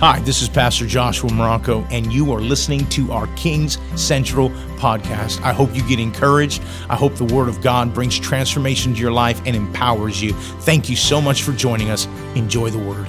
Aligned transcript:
Hi, 0.00 0.20
this 0.20 0.42
is 0.42 0.48
Pastor 0.48 0.86
Joshua 0.86 1.28
Marocco, 1.28 1.84
and 1.90 2.12
you 2.12 2.32
are 2.32 2.40
listening 2.40 2.88
to 2.90 3.10
our 3.10 3.26
Kings 3.34 3.78
Central 3.96 4.50
podcast. 4.76 5.42
I 5.42 5.52
hope 5.52 5.74
you 5.74 5.82
get 5.88 5.98
encouraged. 5.98 6.62
I 6.88 6.94
hope 6.94 7.16
the 7.16 7.24
Word 7.24 7.48
of 7.48 7.60
God 7.62 7.92
brings 7.92 8.16
transformation 8.16 8.94
to 8.94 9.00
your 9.00 9.10
life 9.10 9.42
and 9.44 9.56
empowers 9.56 10.22
you. 10.22 10.34
Thank 10.60 10.88
you 10.88 10.94
so 10.94 11.20
much 11.20 11.42
for 11.42 11.50
joining 11.50 11.90
us. 11.90 12.06
Enjoy 12.36 12.70
the 12.70 12.78
Word. 12.78 13.08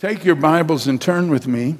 Take 0.00 0.24
your 0.24 0.34
Bibles 0.34 0.88
and 0.88 1.00
turn 1.00 1.30
with 1.30 1.46
me. 1.46 1.76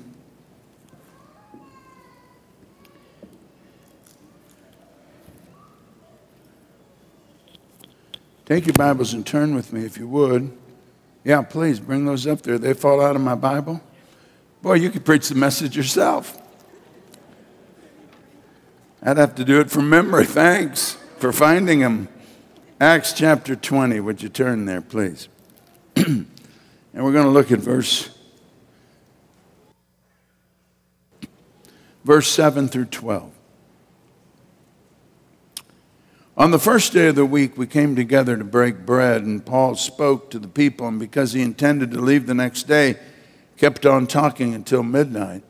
Take 8.45 8.67
your 8.67 8.75
Bibles 8.75 9.13
and 9.13 9.27
turn 9.27 9.57
with 9.57 9.73
me 9.73 9.85
if 9.85 9.99
you 9.99 10.07
would. 10.07 10.60
Yeah, 11.25 11.43
please 11.43 11.81
bring 11.81 12.07
those 12.07 12.27
up 12.27 12.43
there. 12.43 12.59
They 12.59 12.73
fall 12.73 13.01
out 13.01 13.15
of 13.15 13.23
my 13.23 13.35
Bible. 13.35 13.81
Boy, 14.63 14.75
you 14.75 14.91
could 14.91 15.05
preach 15.05 15.29
the 15.29 15.35
message 15.35 15.77
yourself. 15.77 16.41
I'd 19.03 19.17
have 19.17 19.35
to 19.37 19.45
do 19.45 19.61
it 19.61 19.71
from 19.71 19.89
memory. 19.89 20.27
Thanks 20.27 20.97
for 21.19 21.33
finding 21.33 21.81
them. 21.81 22.09
Acts 22.81 23.13
chapter 23.13 23.57
20. 23.57 24.01
Would 24.01 24.23
you 24.23 24.29
turn 24.29 24.65
there, 24.65 24.81
please? 24.81 25.29
and 25.97 26.27
we're 26.95 27.13
going 27.13 27.25
to 27.25 27.31
look 27.31 27.53
at 27.53 27.59
verse 27.59 28.11
verse 32.05 32.29
7 32.29 32.69
through 32.69 32.87
12. 32.87 33.33
On 36.41 36.53
the 36.53 36.59
first 36.59 36.95
day 36.95 37.09
of 37.09 37.17
the 37.17 37.27
week, 37.27 37.59
we 37.59 37.67
came 37.67 37.95
together 37.95 38.35
to 38.35 38.45
break 38.45 38.87
bread, 38.87 39.25
and 39.25 39.45
Paul 39.45 39.75
spoke 39.75 40.31
to 40.31 40.39
the 40.39 40.49
people, 40.49 40.89
and 40.89 40.99
because 40.99 41.35
he 41.35 41.43
intended 41.43 41.91
to 41.91 42.01
leave 42.01 42.27
the 42.27 42.33
next 42.33 42.63
day, 42.63 42.97
kept 43.59 43.85
on 43.85 44.07
talking 44.07 44.55
until 44.55 44.83
midnight. 44.83 45.43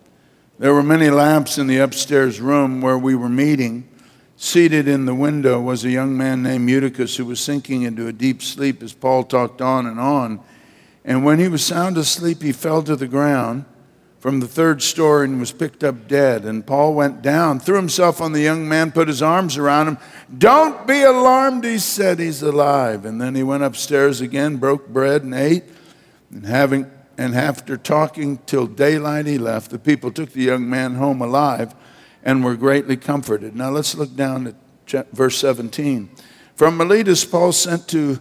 There 0.59 0.75
were 0.75 0.83
many 0.83 1.09
lamps 1.09 1.59
in 1.59 1.69
the 1.69 1.79
upstairs 1.79 2.41
room 2.41 2.81
where 2.81 2.99
we 2.99 3.15
were 3.15 3.29
meeting. 3.29 3.89
Seated 4.35 4.89
in 4.89 5.05
the 5.05 5.15
window 5.15 5.61
was 5.61 5.85
a 5.85 5.91
young 5.91 6.17
man 6.17 6.43
named 6.43 6.69
Eutychus 6.69 7.17
who 7.19 7.25
was 7.25 7.39
sinking 7.39 7.83
into 7.83 8.09
a 8.09 8.13
deep 8.13 8.43
sleep 8.43 8.83
as 8.83 8.93
Paul 8.93 9.23
talked 9.23 9.63
on 9.63 9.87
and 9.87 10.01
on. 10.01 10.41
And 11.05 11.25
when 11.25 11.39
he 11.39 11.47
was 11.47 11.65
sound 11.65 11.99
asleep, 11.99 12.43
he 12.43 12.51
fell 12.51 12.83
to 12.83 12.97
the 12.97 13.07
ground 13.07 13.65
from 14.21 14.41
the 14.41 14.47
third 14.47 14.83
story 14.83 15.25
and 15.25 15.41
was 15.41 15.51
picked 15.51 15.83
up 15.83 16.07
dead. 16.07 16.45
And 16.45 16.67
Paul 16.67 16.95
went 16.95 17.23
down, 17.23 17.59
threw 17.59 17.77
himself 17.77 18.21
on 18.21 18.33
the 18.33 18.41
young 18.41 18.69
man, 18.69 18.93
put 18.93 19.09
his 19.09 19.23
arms 19.23 19.57
around 19.57 19.89
him. 19.89 19.99
Don't 20.37 20.87
be 20.87 21.03
alarmed, 21.03 21.65
he 21.65 21.79
said, 21.79 22.19
he's 22.19 22.43
alive. 22.43 23.07
And 23.07 23.21
then 23.21 23.35
he 23.35 23.43
went 23.43 23.63
upstairs 23.63 24.21
again, 24.21 24.59
broke 24.59 24.89
bread 24.89 25.23
and 25.23 25.35
ate. 25.35 25.65
And 26.31 26.47
having 26.47 26.91
and 27.21 27.35
after 27.35 27.77
talking 27.77 28.39
till 28.47 28.67
daylight, 28.67 29.27
he 29.27 29.37
left. 29.37 29.71
The 29.71 29.79
people 29.79 30.11
took 30.11 30.33
the 30.33 30.43
young 30.43 30.71
man 30.71 30.95
home 30.95 31.21
alive 31.21 31.75
and 32.23 32.43
were 32.43 32.57
greatly 32.57 32.97
comforted. 32.97 33.55
Now 33.55 33.69
let's 33.69 33.95
look 33.95 34.17
down 34.17 34.47
at 34.47 35.13
verse 35.13 35.37
17. 35.37 36.09
From 36.55 36.79
Miletus, 36.79 37.27
Paul 37.27 37.53
sent 37.53 37.89
to 37.89 38.21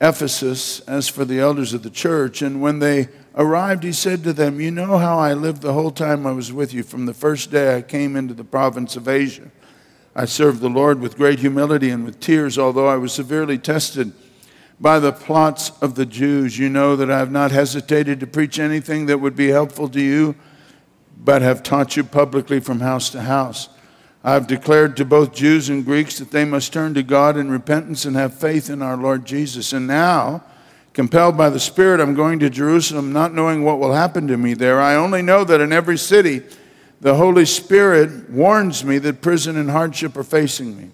Ephesus 0.00 0.80
as 0.80 1.08
for 1.08 1.26
the 1.26 1.40
elders 1.40 1.74
of 1.74 1.82
the 1.82 1.90
church, 1.90 2.40
and 2.40 2.62
when 2.62 2.78
they 2.78 3.08
arrived, 3.38 3.84
he 3.84 3.92
said 3.92 4.24
to 4.24 4.32
them, 4.32 4.60
You 4.60 4.70
know 4.70 4.98
how 4.98 5.18
I 5.18 5.32
lived 5.32 5.62
the 5.62 5.72
whole 5.72 5.92
time 5.92 6.26
I 6.26 6.32
was 6.32 6.52
with 6.52 6.74
you, 6.74 6.82
from 6.82 7.06
the 7.06 7.14
first 7.14 7.50
day 7.50 7.76
I 7.76 7.82
came 7.82 8.16
into 8.16 8.34
the 8.34 8.44
province 8.44 8.96
of 8.96 9.08
Asia. 9.08 9.50
I 10.14 10.24
served 10.24 10.60
the 10.60 10.68
Lord 10.68 11.00
with 11.00 11.16
great 11.16 11.38
humility 11.38 11.90
and 11.90 12.04
with 12.04 12.18
tears, 12.18 12.58
although 12.58 12.88
I 12.88 12.96
was 12.96 13.12
severely 13.12 13.56
tested 13.56 14.12
by 14.80 14.98
the 14.98 15.12
plots 15.12 15.70
of 15.80 15.94
the 15.94 16.06
Jews. 16.06 16.58
You 16.58 16.68
know 16.68 16.96
that 16.96 17.10
I 17.10 17.18
have 17.18 17.30
not 17.30 17.52
hesitated 17.52 18.18
to 18.20 18.26
preach 18.26 18.58
anything 18.58 19.06
that 19.06 19.18
would 19.18 19.36
be 19.36 19.48
helpful 19.48 19.88
to 19.90 20.00
you, 20.00 20.34
but 21.16 21.42
have 21.42 21.62
taught 21.62 21.96
you 21.96 22.02
publicly 22.02 22.58
from 22.58 22.80
house 22.80 23.10
to 23.10 23.22
house. 23.22 23.68
I 24.24 24.32
have 24.32 24.48
declared 24.48 24.96
to 24.96 25.04
both 25.04 25.32
Jews 25.32 25.68
and 25.68 25.84
Greeks 25.84 26.18
that 26.18 26.32
they 26.32 26.44
must 26.44 26.72
turn 26.72 26.94
to 26.94 27.04
God 27.04 27.36
in 27.36 27.50
repentance 27.50 28.04
and 28.04 28.16
have 28.16 28.34
faith 28.34 28.68
in 28.68 28.82
our 28.82 28.96
Lord 28.96 29.24
Jesus. 29.24 29.72
And 29.72 29.86
now, 29.86 30.42
Compelled 30.98 31.36
by 31.36 31.48
the 31.48 31.60
Spirit, 31.60 32.00
I'm 32.00 32.14
going 32.16 32.40
to 32.40 32.50
Jerusalem, 32.50 33.12
not 33.12 33.32
knowing 33.32 33.62
what 33.62 33.78
will 33.78 33.92
happen 33.92 34.26
to 34.26 34.36
me 34.36 34.54
there. 34.54 34.80
I 34.80 34.96
only 34.96 35.22
know 35.22 35.44
that 35.44 35.60
in 35.60 35.72
every 35.72 35.96
city, 35.96 36.42
the 37.00 37.14
Holy 37.14 37.46
Spirit 37.46 38.28
warns 38.28 38.84
me 38.84 38.98
that 38.98 39.22
prison 39.22 39.56
and 39.56 39.70
hardship 39.70 40.16
are 40.16 40.24
facing 40.24 40.76
me. 40.76 40.90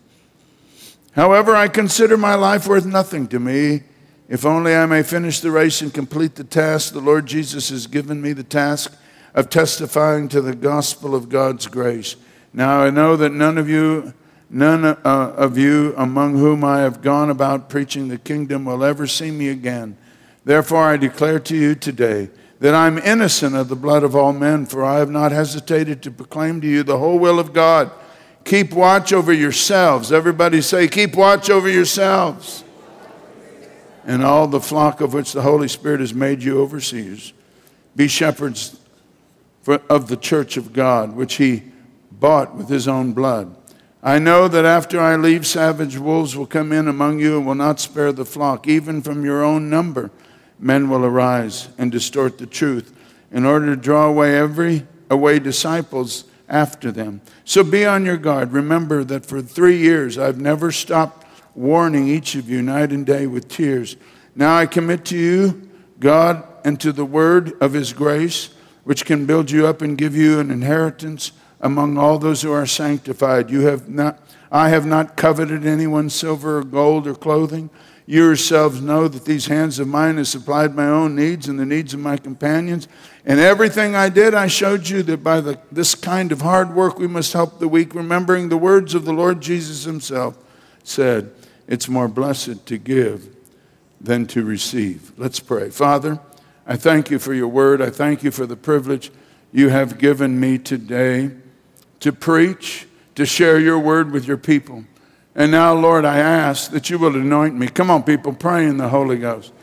However, 1.13 1.57
I 1.57 1.69
consider 1.69 2.19
my 2.19 2.35
life 2.35 2.67
worth 2.67 2.85
nothing 2.85 3.29
to 3.29 3.41
me. 3.41 3.85
If 4.29 4.45
only 4.45 4.77
I 4.77 4.85
may 4.85 5.03
finish 5.03 5.41
the 5.41 5.51
race 5.51 5.81
and 5.81 5.95
complete 5.95 6.35
the 6.35 6.45
task 6.45 6.93
the 6.93 7.01
Lord 7.01 7.25
Jesus 7.25 7.71
has 7.71 7.87
given 7.87 8.21
me 8.21 8.35
the 8.35 8.45
task 8.45 8.95
of 9.33 9.49
testifying 9.49 10.29
to 10.29 10.43
the 10.43 10.55
gospel 10.55 11.15
of 11.15 11.31
God's 11.31 11.67
grace. 11.67 12.17
Now 12.53 12.83
I 12.83 12.91
know 12.91 13.17
that 13.17 13.33
none 13.33 13.57
of 13.57 13.71
you 13.71 14.13
None 14.55 14.85
uh, 14.85 14.95
of 15.05 15.59
you 15.59 15.95
among 15.97 16.37
whom 16.37 16.63
I 16.63 16.79
have 16.83 17.03
gone 17.03 17.29
about 17.29 17.69
preaching 17.69 18.07
the 18.07 18.19
kingdom 18.19 18.67
will 18.67 18.85
ever 18.85 19.05
see 19.05 19.33
me 19.33 19.49
again. 19.49 19.97
Therefore, 20.45 20.85
I 20.85 20.97
declare 20.97 21.41
to 21.41 21.57
you 21.57 21.75
today 21.75 22.31
that 22.61 22.73
I'm 22.73 22.97
innocent 22.99 23.57
of 23.57 23.69
the 23.69 23.75
blood 23.75 24.05
of 24.05 24.15
all 24.15 24.33
men, 24.33 24.65
for 24.65 24.85
I 24.85 24.99
have 24.99 25.11
not 25.11 25.33
hesitated 25.33 26.05
to 26.05 26.13
proclaim 26.13 26.61
to 26.61 26.69
you 26.69 26.85
the 26.85 26.99
whole 26.99 27.19
will 27.19 27.41
of 27.41 27.53
God. 27.53 27.91
Keep 28.45 28.75
watch 28.75 29.13
over 29.13 29.33
yourselves. 29.33 30.13
Everybody 30.13 30.61
say, 30.61 30.87
Keep 30.87 31.17
watch 31.17 31.51
over 31.51 31.69
yourselves. 31.69 32.63
And 34.07 34.23
all 34.23 34.47
the 34.47 34.61
flock 34.61 35.01
of 35.01 35.15
which 35.15 35.33
the 35.33 35.43
Holy 35.43 35.67
Spirit 35.67 35.99
has 35.99 36.15
made 36.15 36.45
you 36.45 36.61
overseers. 36.61 37.33
Be 37.97 38.07
shepherds 38.07 38.79
for, 39.63 39.83
of 39.91 40.07
the 40.07 40.17
church 40.17 40.57
of 40.57 40.73
God, 40.73 41.17
which 41.17 41.35
he 41.35 41.65
bought 42.13 42.55
with 42.55 42.69
his 42.69 42.87
own 42.87 43.15
blood. 43.15 43.57
I 44.07 44.19
know 44.19 44.49
that 44.49 44.67
after 44.67 45.01
I 45.01 45.17
leave, 45.17 45.47
savage 45.47 45.97
wolves 45.97 46.37
will 46.37 46.45
come 46.45 46.73
in 46.73 46.89
among 46.89 47.21
you 47.21 47.39
and 47.39 47.47
will 47.47 47.55
not 47.55 47.81
spare 47.81 48.13
the 48.13 48.27
flock. 48.27 48.69
Even 48.69 49.01
from 49.01 49.25
your 49.25 49.43
own 49.43 49.71
number, 49.71 50.11
men 50.59 50.91
will 50.91 51.07
arise 51.07 51.71
and 51.79 51.91
distort 51.91 52.37
the 52.37 52.45
truth 52.45 52.95
in 53.33 53.47
order 53.47 53.75
to 53.75 53.81
draw 53.81 54.07
away 54.07 54.37
every 54.39 54.87
away 55.09 55.39
disciples 55.39 56.25
after 56.51 56.93
them. 56.93 57.23
So 57.47 57.65
be 57.65 57.87
on 57.87 58.05
your 58.05 58.19
guard. 58.19 58.53
Remember 58.53 59.05
that 59.05 59.25
for 59.25 59.41
three 59.41 59.79
years 59.79 60.19
I've 60.19 60.39
never 60.39 60.71
stopped 60.71 61.27
warning 61.55 62.07
each 62.07 62.35
of 62.35 62.51
you 62.51 62.61
night 62.61 62.93
and 62.93 63.07
day 63.07 63.27
with 63.27 63.49
tears. 63.49 63.97
Now 64.37 64.55
I 64.55 64.67
commit 64.67 65.07
to 65.07 65.17
you, 65.17 65.71
God, 65.99 66.45
and 66.63 66.79
to 66.81 66.93
the 66.93 67.07
word 67.07 67.55
of 67.63 67.73
his 67.73 67.95
grace, 67.95 68.51
which 68.83 69.07
can 69.07 69.25
build 69.25 69.51
you 69.51 69.67
up 69.67 69.81
and 69.81 69.97
give 69.97 70.15
you 70.15 70.41
an 70.41 70.51
inheritance 70.51 71.33
among 71.65 71.97
all 71.97 72.19
those 72.19 72.43
who 72.43 72.53
are 72.53 72.67
sanctified. 72.67 73.51
You 73.51 73.63
have 73.63 73.89
not, 73.89 74.21
I 74.53 74.69
have 74.69 74.85
not 74.85 75.17
coveted 75.17 75.65
anyone's 75.65 76.15
silver 76.15 76.59
or 76.59 76.63
gold 76.63 77.07
or 77.07 77.15
clothing. 77.15 77.71
You 78.07 78.27
yourselves 78.27 78.83
know 78.83 79.09
that 79.09 79.25
these 79.25 79.47
hands 79.47 79.79
of 79.79 79.89
mine 79.89 80.19
have 80.19 80.29
supplied 80.29 80.75
my 80.75 80.87
own 80.87 81.17
needs 81.17 81.49
and 81.49 81.59
the 81.59 81.65
needs 81.65 81.95
of 81.95 82.01
my 82.01 82.19
companions. 82.19 82.87
And 83.25 83.41
everything 83.41 83.97
I 83.97 84.11
did, 84.11 84.35
I 84.35 84.47
showed 84.47 84.91
you 84.91 85.03
that 85.05 85.25
by 85.25 85.41
the, 85.41 85.59
this 85.73 85.95
kind 85.95 86.33
of 86.33 86.43
hard 86.43 86.75
work 86.75 86.99
we 86.99 87.07
must 87.07 87.33
help 87.33 87.59
the 87.59 87.67
weak, 87.67 87.95
remembering 87.95 88.51
the 88.51 88.59
words 88.59 88.95
of 88.95 89.07
the 89.07 89.15
Lord 89.15 89.41
Jesus 89.41 89.85
himself 89.85 90.37
said, 90.83 91.33
It's 91.67 91.89
more 91.89 92.09
blessed 92.09 92.67
to 92.67 92.77
give 92.77 93.35
than 93.99 94.27
to 94.27 94.45
receive. 94.45 95.13
Let's 95.17 95.41
pray. 95.41 95.71
Father, 95.71 96.21
I 96.67 96.77
thank 96.77 97.11
you 97.11 97.19
for 97.19 97.33
your 97.33 97.49
word. 97.49 97.81
I 97.81 97.89
thank 97.89 98.23
you 98.23 98.31
for 98.31 98.45
the 98.45 98.57
privilege 98.57 99.11
you 99.51 99.71
have 99.71 99.97
given 99.97 100.39
me 100.39 100.59
today 100.59 101.31
to 102.05 102.13
preach, 102.13 102.87
to 103.15 103.25
share 103.25 103.59
your 103.59 103.79
word 103.79 104.13
with 104.13 104.29
your 104.29 104.37
people. 104.37 104.85
And 105.35 105.51
now, 105.51 105.73
Lord, 105.73 106.05
I 106.05 106.19
ask 106.19 106.71
that 106.73 106.91
you 106.91 106.99
will 106.99 107.17
anoint 107.17 107.55
me. 107.55 107.67
Come 107.67 107.91
on, 107.91 108.03
people, 108.03 108.35
pray 108.35 108.67
in 108.67 108.77
the 108.77 108.91
Holy 108.91 109.17
Ghost. 109.17 109.55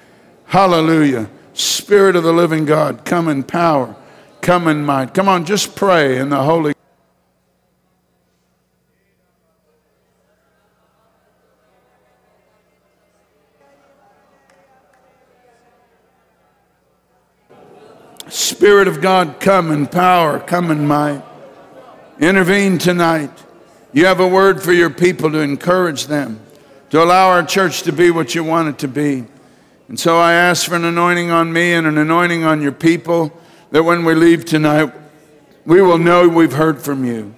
Hallelujah. 0.46 1.30
Spirit 1.54 2.16
of 2.16 2.24
the 2.24 2.33
living 2.33 2.66
God, 2.66 3.06
come 3.06 3.27
in 3.27 3.44
power, 3.44 3.95
come 4.42 4.68
in 4.68 4.83
might. 4.83 5.13
Come 5.13 5.30
on, 5.30 5.45
just 5.45 5.75
pray 5.75 6.18
in 6.18 6.30
the 6.30 6.42
Holy 6.42 6.74
Spirit 18.30 18.88
of 18.88 19.00
God, 19.00 19.39
come 19.39 19.69
in 19.69 19.86
power, 19.86 20.39
come 20.39 20.71
in 20.71 20.88
might. 20.88 21.21
Intervene 22.21 22.77
tonight. 22.77 23.31
You 23.94 24.06
have 24.06 24.19
a 24.19 24.27
word 24.27 24.62
for 24.62 24.71
your 24.71 24.91
people 24.91 25.31
to 25.31 25.39
encourage 25.39 26.06
them, 26.06 26.39
to 26.91 27.03
allow 27.03 27.29
our 27.29 27.44
church 27.44 27.81
to 27.81 27.91
be 27.91 28.12
what 28.12 28.35
you 28.35 28.44
want 28.44 28.69
it 28.69 28.77
to 28.79 28.88
be. 28.88 29.25
And 29.88 30.00
so 30.00 30.19
I 30.19 30.33
ask 30.33 30.69
for 30.69 30.75
an 30.75 30.85
anointing 30.85 31.31
on 31.31 31.51
me 31.51 31.73
and 31.73 31.88
an 31.88 31.97
anointing 31.97 32.44
on 32.44 32.62
your 32.62 32.71
people 32.73 33.35
that 33.71 33.81
when 33.81 34.06
we 34.06 34.13
leave 34.13 34.45
tonight, 34.45 34.94
we 35.65 35.81
will 35.81 35.97
know 35.97 36.29
we've 36.29 36.53
heard 36.53 36.79
from 36.79 37.03
you. 37.03 37.33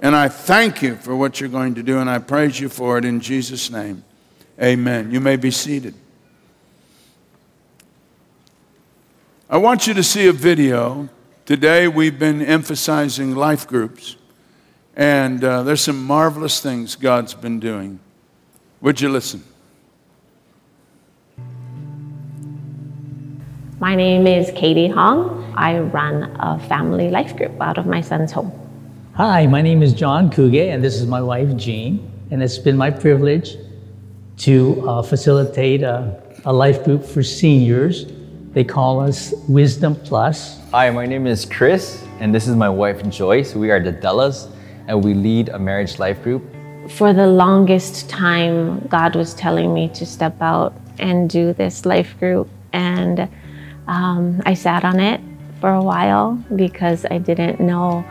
And 0.00 0.14
I 0.14 0.28
thank 0.28 0.80
you 0.80 0.94
for 0.94 1.16
what 1.16 1.40
you're 1.40 1.50
going 1.50 1.74
to 1.74 1.82
do, 1.82 1.98
and 1.98 2.08
I 2.08 2.20
praise 2.20 2.60
you 2.60 2.68
for 2.68 2.98
it 2.98 3.04
in 3.04 3.20
Jesus' 3.20 3.68
name. 3.68 4.04
Amen. 4.62 5.10
You 5.10 5.20
may 5.20 5.36
be 5.36 5.50
seated. 5.50 5.94
I 9.50 9.56
want 9.56 9.88
you 9.88 9.94
to 9.94 10.04
see 10.04 10.28
a 10.28 10.32
video. 10.32 11.08
Today 11.46 11.88
we've 11.88 12.18
been 12.18 12.40
emphasizing 12.40 13.34
life 13.34 13.66
groups, 13.66 14.16
and 15.00 15.42
uh, 15.42 15.62
there's 15.62 15.80
some 15.80 16.04
marvelous 16.04 16.60
things 16.60 16.94
God's 16.94 17.32
been 17.32 17.58
doing. 17.58 17.98
Would 18.82 19.00
you 19.00 19.08
listen? 19.08 19.42
My 23.78 23.94
name 23.94 24.26
is 24.26 24.50
Katie 24.54 24.88
Hong. 24.88 25.54
I 25.56 25.78
run 25.78 26.36
a 26.38 26.58
family 26.68 27.08
life 27.08 27.34
group 27.34 27.58
out 27.62 27.78
of 27.78 27.86
my 27.86 28.02
son's 28.02 28.30
home. 28.30 28.52
Hi, 29.14 29.46
my 29.46 29.62
name 29.62 29.82
is 29.82 29.94
John 29.94 30.30
Kuge, 30.30 30.68
and 30.68 30.84
this 30.84 30.96
is 30.96 31.06
my 31.06 31.22
wife 31.22 31.56
Jean. 31.56 32.06
And 32.30 32.42
it's 32.42 32.58
been 32.58 32.76
my 32.76 32.90
privilege 32.90 33.56
to 34.40 34.86
uh, 34.86 35.00
facilitate 35.00 35.82
a, 35.82 36.22
a 36.44 36.52
life 36.52 36.84
group 36.84 37.06
for 37.06 37.22
seniors. 37.22 38.04
They 38.52 38.64
call 38.64 39.00
us 39.00 39.32
Wisdom 39.48 39.96
Plus. 39.96 40.60
Hi, 40.72 40.90
my 40.90 41.06
name 41.06 41.26
is 41.26 41.46
Chris, 41.46 42.04
and 42.18 42.34
this 42.34 42.46
is 42.46 42.54
my 42.54 42.68
wife 42.68 43.02
Joyce. 43.08 43.54
We 43.54 43.70
are 43.70 43.80
the 43.80 43.94
Dellas, 43.94 44.50
and 44.90 45.04
we 45.04 45.14
lead 45.14 45.48
a 45.50 45.58
marriage 45.58 45.98
life 45.98 46.20
group. 46.22 46.42
For 46.88 47.12
the 47.12 47.26
longest 47.26 48.10
time, 48.10 48.80
God 48.88 49.14
was 49.14 49.34
telling 49.34 49.72
me 49.72 49.88
to 49.90 50.04
step 50.04 50.42
out 50.42 50.74
and 50.98 51.30
do 51.30 51.52
this 51.52 51.86
life 51.86 52.18
group. 52.18 52.48
And 52.72 53.28
um, 53.86 54.42
I 54.44 54.54
sat 54.54 54.84
on 54.84 54.98
it 54.98 55.20
for 55.60 55.70
a 55.72 55.82
while 55.82 56.42
because 56.56 57.06
I 57.08 57.18
didn't 57.18 57.60
know 57.60 58.04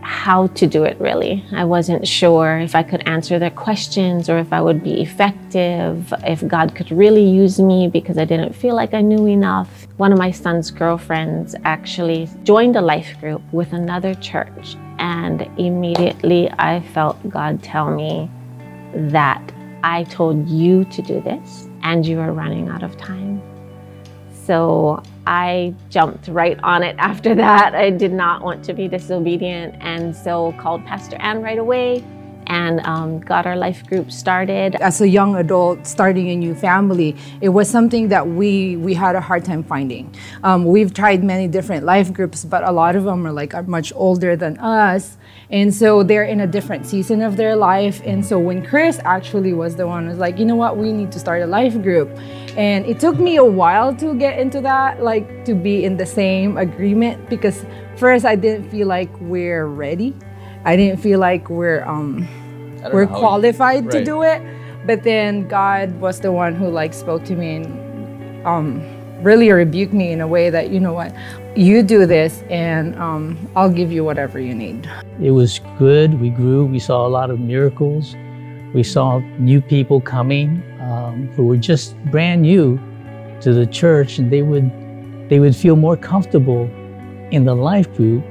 how 0.00 0.46
to 0.48 0.66
do 0.66 0.84
it 0.84 0.98
really. 0.98 1.44
I 1.52 1.64
wasn't 1.64 2.06
sure 2.06 2.58
if 2.58 2.74
I 2.74 2.82
could 2.82 3.06
answer 3.06 3.38
their 3.38 3.50
questions 3.50 4.28
or 4.28 4.38
if 4.38 4.52
I 4.52 4.60
would 4.60 4.82
be 4.82 5.02
effective, 5.02 6.12
if 6.24 6.46
God 6.46 6.74
could 6.74 6.90
really 6.90 7.24
use 7.24 7.58
me 7.60 7.88
because 7.88 8.16
I 8.16 8.24
didn't 8.24 8.54
feel 8.54 8.74
like 8.74 8.94
I 8.94 9.02
knew 9.02 9.26
enough. 9.26 9.83
One 9.96 10.10
of 10.10 10.18
my 10.18 10.32
son's 10.32 10.72
girlfriends 10.72 11.54
actually 11.62 12.28
joined 12.42 12.74
a 12.74 12.80
life 12.80 13.16
group 13.20 13.42
with 13.52 13.72
another 13.72 14.12
church, 14.16 14.74
and 14.98 15.42
immediately 15.56 16.50
I 16.50 16.80
felt 16.80 17.16
God 17.30 17.62
tell 17.62 17.94
me 17.94 18.28
that 18.92 19.52
I 19.84 20.02
told 20.04 20.48
you 20.48 20.84
to 20.86 21.00
do 21.00 21.20
this 21.20 21.68
and 21.84 22.04
you 22.04 22.18
are 22.18 22.32
running 22.32 22.68
out 22.68 22.82
of 22.82 22.96
time. 22.96 23.40
So 24.32 25.00
I 25.28 25.72
jumped 25.90 26.26
right 26.26 26.58
on 26.64 26.82
it 26.82 26.96
after 26.98 27.32
that. 27.36 27.76
I 27.76 27.90
did 27.90 28.12
not 28.12 28.42
want 28.42 28.64
to 28.64 28.74
be 28.74 28.88
disobedient 28.88 29.76
and 29.78 30.14
so 30.14 30.56
called 30.58 30.84
Pastor 30.84 31.16
Ann 31.20 31.40
right 31.40 31.58
away 31.58 32.04
and 32.54 32.80
um, 32.86 33.18
got 33.18 33.46
our 33.46 33.56
life 33.56 33.84
group 33.86 34.12
started. 34.12 34.76
As 34.76 35.00
a 35.00 35.08
young 35.08 35.34
adult 35.34 35.86
starting 35.86 36.28
a 36.30 36.36
new 36.36 36.54
family, 36.54 37.16
it 37.40 37.48
was 37.48 37.68
something 37.68 38.08
that 38.08 38.24
we 38.28 38.76
we 38.76 38.94
had 38.94 39.16
a 39.16 39.20
hard 39.20 39.44
time 39.44 39.62
finding. 39.64 40.14
Um, 40.44 40.64
we've 40.64 40.94
tried 40.94 41.24
many 41.24 41.48
different 41.48 41.84
life 41.84 42.12
groups, 42.12 42.44
but 42.44 42.62
a 42.62 42.70
lot 42.70 42.94
of 42.94 43.02
them 43.04 43.26
are 43.26 43.32
like 43.32 43.54
are 43.54 43.64
much 43.64 43.92
older 43.96 44.36
than 44.36 44.56
us, 44.58 45.16
and 45.50 45.74
so 45.74 46.04
they're 46.04 46.28
in 46.34 46.40
a 46.40 46.46
different 46.46 46.86
season 46.86 47.22
of 47.22 47.36
their 47.36 47.56
life. 47.56 48.00
And 48.04 48.24
so 48.24 48.38
when 48.38 48.64
Chris 48.64 49.00
actually 49.04 49.52
was 49.52 49.74
the 49.74 49.86
one 49.86 50.04
who 50.04 50.10
was 50.10 50.18
like, 50.18 50.38
you 50.38 50.44
know 50.44 50.56
what, 50.64 50.76
we 50.76 50.92
need 50.92 51.10
to 51.12 51.18
start 51.18 51.42
a 51.42 51.46
life 51.46 51.76
group 51.82 52.08
and 52.56 52.86
it 52.86 53.00
took 53.00 53.18
me 53.18 53.34
a 53.36 53.44
while 53.44 53.92
to 53.96 54.14
get 54.14 54.38
into 54.38 54.60
that, 54.60 55.02
like 55.02 55.44
to 55.44 55.54
be 55.54 55.84
in 55.84 55.96
the 55.96 56.06
same 56.06 56.56
agreement 56.56 57.28
because 57.28 57.66
first 57.96 58.24
I 58.24 58.36
didn't 58.36 58.70
feel 58.70 58.86
like 58.86 59.10
we're 59.20 59.66
ready. 59.66 60.14
I 60.64 60.76
didn't 60.76 61.00
feel 61.00 61.18
like 61.18 61.50
we're 61.50 61.82
um 61.84 62.28
we're 62.92 63.06
qualified 63.06 63.84
you, 63.84 63.90
right. 63.90 63.98
to 63.98 64.04
do 64.04 64.22
it. 64.22 64.42
But 64.86 65.02
then 65.02 65.48
God 65.48 66.00
was 66.00 66.20
the 66.20 66.32
one 66.32 66.54
who 66.54 66.68
like 66.68 66.92
spoke 66.92 67.24
to 67.24 67.34
me 67.34 67.56
and 67.56 68.46
um 68.46 68.82
really 69.22 69.50
rebuked 69.50 69.94
me 69.94 70.12
in 70.12 70.20
a 70.20 70.28
way 70.28 70.50
that 70.50 70.70
you 70.70 70.78
know 70.78 70.92
what 70.92 71.14
you 71.56 71.82
do 71.82 72.04
this 72.04 72.42
and 72.50 72.94
um, 72.96 73.38
i'll 73.56 73.70
give 73.70 73.90
you 73.90 74.04
whatever 74.04 74.38
you 74.38 74.54
need 74.54 74.86
it 75.22 75.30
was 75.30 75.60
good 75.78 76.20
we 76.20 76.28
grew 76.28 76.66
we 76.66 76.78
saw 76.78 77.06
a 77.06 77.08
lot 77.08 77.30
of 77.30 77.40
miracles 77.40 78.16
we 78.74 78.82
saw 78.82 79.20
new 79.38 79.62
people 79.62 80.00
coming 80.00 80.60
um, 80.80 81.28
who 81.28 81.46
were 81.46 81.56
just 81.56 81.96
brand 82.06 82.42
new 82.42 82.76
to 83.40 83.54
the 83.54 83.66
church, 83.66 84.18
and 84.18 84.30
they 84.30 84.42
would 84.42 84.70
they 85.28 85.38
would 85.38 85.54
feel 85.54 85.76
more 85.76 85.96
comfortable 85.96 86.64
in 87.30 87.44
the 87.44 87.54
life 87.54 87.94
group 87.96 88.24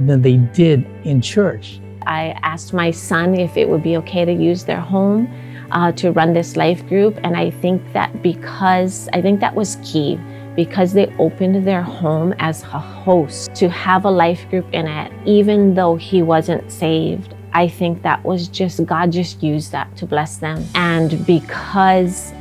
than 0.00 0.22
they 0.22 0.36
did 0.36 0.86
in 1.04 1.20
church. 1.20 1.80
I 2.06 2.38
asked 2.42 2.72
my 2.72 2.90
son 2.90 3.38
if 3.38 3.56
it 3.56 3.68
would 3.68 3.82
be 3.82 3.96
okay 3.98 4.24
to 4.24 4.32
use 4.32 4.64
their 4.64 4.80
home 4.80 5.28
uh, 5.72 5.92
to 5.92 6.12
run 6.12 6.32
this 6.32 6.56
life 6.56 6.86
group, 6.88 7.18
and 7.24 7.36
I 7.36 7.50
think 7.50 7.82
that 7.92 8.22
because 8.22 9.08
I 9.12 9.20
think 9.20 9.40
that 9.40 9.54
was 9.54 9.76
key 9.84 10.18
because 10.54 10.92
they 10.92 11.06
opened 11.18 11.66
their 11.66 11.82
home 11.82 12.34
as 12.38 12.62
a 12.62 12.78
host 12.78 13.54
to 13.56 13.68
have 13.68 14.04
a 14.04 14.10
life 14.10 14.48
group 14.48 14.66
in 14.72 14.86
it, 14.86 15.12
even 15.26 15.74
though 15.74 15.96
he 15.96 16.22
wasn't 16.22 16.72
saved. 16.72 17.34
I 17.52 17.68
think 17.68 18.02
that 18.02 18.24
was 18.24 18.48
just, 18.48 18.84
God 18.86 19.12
just 19.12 19.42
used 19.42 19.72
that 19.72 19.94
to 19.96 20.06
bless 20.06 20.38
them. 20.38 20.64
And 20.74 21.26
because 21.26 22.32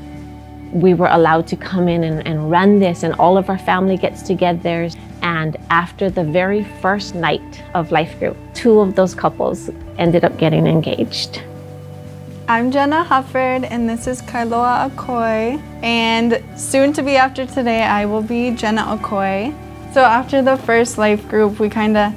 we 0.72 0.94
were 0.94 1.08
allowed 1.08 1.48
to 1.48 1.56
come 1.56 1.88
in 1.88 2.04
and, 2.04 2.26
and 2.28 2.50
run 2.52 2.80
this, 2.80 3.04
and 3.04 3.14
all 3.16 3.38
of 3.38 3.50
our 3.50 3.58
family 3.58 3.98
gets 3.98 4.22
together. 4.22 4.90
And 5.22 5.58
after 5.70 6.10
the 6.10 6.24
very 6.24 6.64
first 6.82 7.16
night 7.16 7.64
of 7.74 7.92
Life 7.92 8.20
Group, 8.20 8.38
two 8.54 8.80
of 8.80 8.96
those 8.96 9.16
couples 9.16 9.70
ended 9.98 10.24
up 10.24 10.38
getting 10.38 10.68
engaged. 10.68 11.42
I'm 12.48 12.72
Jenna 12.72 13.04
Hufford, 13.04 13.68
and 13.70 13.90
this 13.90 14.06
is 14.06 14.22
Kailoa 14.22 14.92
Akoi. 14.92 15.60
And 15.82 16.44
soon 16.60 16.94
to 16.94 17.02
be 17.02 17.16
after 17.16 17.46
today, 17.46 17.84
I 17.84 18.06
will 18.06 18.22
be 18.22 18.52
Jenna 18.52 18.84
Akoi. 18.84 19.54
So 19.94 20.04
after 20.04 20.42
the 20.42 20.58
first 20.58 20.98
life 20.98 21.28
group, 21.28 21.60
we 21.60 21.70
kind 21.70 21.98
of 21.98 22.14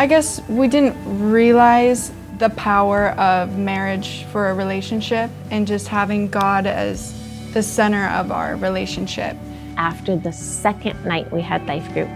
I 0.00 0.06
guess 0.06 0.40
we 0.48 0.66
didn't 0.66 0.96
realize 1.30 2.10
the 2.38 2.48
power 2.48 3.10
of 3.18 3.58
marriage 3.58 4.24
for 4.32 4.48
a 4.48 4.54
relationship 4.54 5.30
and 5.50 5.66
just 5.66 5.88
having 5.88 6.28
God 6.28 6.66
as 6.66 7.12
the 7.52 7.62
center 7.62 8.06
of 8.08 8.30
our 8.30 8.56
relationship. 8.56 9.36
After 9.76 10.16
the 10.16 10.32
second 10.32 11.04
night 11.04 11.30
we 11.32 11.40
had 11.40 11.66
life 11.66 11.92
group, 11.92 12.08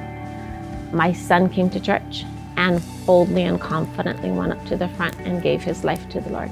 my 0.92 1.12
son 1.12 1.48
came 1.48 1.70
to 1.70 1.80
church 1.80 2.24
and 2.56 2.82
boldly 3.04 3.42
and 3.42 3.60
confidently 3.60 4.30
went 4.30 4.52
up 4.52 4.64
to 4.66 4.76
the 4.76 4.88
front 4.90 5.16
and 5.20 5.42
gave 5.42 5.62
his 5.62 5.82
life 5.82 6.08
to 6.10 6.20
the 6.20 6.30
Lord. 6.30 6.50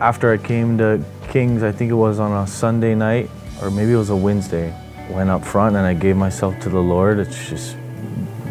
After 0.00 0.32
I 0.32 0.36
came 0.36 0.78
to 0.78 1.02
King's, 1.28 1.62
I 1.62 1.72
think 1.72 1.90
it 1.90 1.94
was 1.94 2.18
on 2.18 2.32
a 2.32 2.46
Sunday 2.46 2.94
night 2.94 3.30
or 3.62 3.70
maybe 3.70 3.92
it 3.92 3.96
was 3.96 4.10
a 4.10 4.16
Wednesday, 4.16 4.74
went 5.10 5.30
up 5.30 5.44
front 5.44 5.76
and 5.76 5.86
I 5.86 5.94
gave 5.94 6.16
myself 6.16 6.58
to 6.60 6.68
the 6.68 6.80
Lord. 6.80 7.18
It's 7.18 7.48
just, 7.48 7.76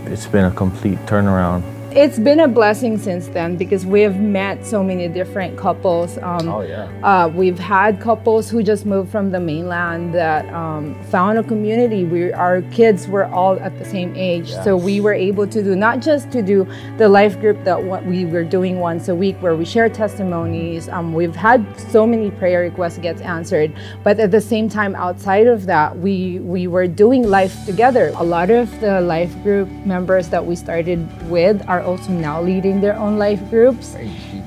it's 0.05 0.27
been 0.27 0.45
a 0.45 0.51
complete 0.51 0.99
turnaround 1.05 1.74
it's 1.95 2.19
been 2.19 2.41
a 2.41 2.47
blessing 2.47 2.97
since 2.97 3.29
then 3.29 3.55
because 3.55 3.85
we 3.85 4.01
have 4.01 4.19
met 4.19 4.65
so 4.65 4.83
many 4.83 5.07
different 5.07 5.57
couples. 5.57 6.17
Um, 6.17 6.49
oh 6.49 6.59
yeah. 6.59 6.91
Uh, 7.01 7.29
we've 7.29 7.57
had 7.57 8.01
couples 8.01 8.49
who 8.49 8.61
just 8.63 8.85
moved 8.85 9.09
from 9.09 9.31
the 9.31 9.39
mainland 9.39 10.13
that 10.13 10.53
um, 10.53 11.01
found 11.05 11.37
a 11.37 11.43
community. 11.43 12.03
We 12.03 12.33
our 12.33 12.63
kids 12.63 13.07
were 13.07 13.27
all 13.27 13.57
at 13.59 13.79
the 13.79 13.85
same 13.85 14.13
age, 14.17 14.49
yes. 14.49 14.65
so 14.65 14.75
we 14.75 14.99
were 14.99 15.13
able 15.13 15.47
to 15.47 15.63
do 15.63 15.73
not 15.73 16.01
just 16.01 16.31
to 16.31 16.41
do 16.41 16.67
the 16.97 17.07
life 17.07 17.39
group 17.39 17.63
that 17.63 17.81
what 17.81 18.05
we 18.05 18.25
were 18.25 18.43
doing 18.43 18.79
once 18.79 19.07
a 19.07 19.15
week 19.15 19.37
where 19.37 19.55
we 19.55 19.63
share 19.63 19.87
testimonies. 19.87 20.89
Um, 20.89 21.13
we've 21.13 21.35
had 21.35 21.65
so 21.79 22.05
many 22.05 22.29
prayer 22.29 22.59
requests 22.59 22.97
get 22.97 23.21
answered, 23.21 23.73
but 24.03 24.19
at 24.19 24.31
the 24.31 24.41
same 24.41 24.67
time, 24.67 24.95
outside 24.95 25.47
of 25.47 25.65
that, 25.67 25.97
we 25.97 26.39
we 26.39 26.67
were 26.67 26.87
doing 26.87 27.23
life 27.23 27.65
together. 27.65 28.11
A 28.17 28.23
lot 28.23 28.49
of 28.49 28.69
the 28.81 28.99
life 28.99 29.31
group 29.43 29.69
members 29.85 30.27
that 30.27 30.45
we 30.45 30.57
started 30.57 30.99
with 31.29 31.65
are 31.69 31.84
also 31.85 32.11
now 32.11 32.41
leading 32.41 32.81
their 32.81 32.97
own 32.97 33.17
life 33.17 33.41
groups. 33.49 33.95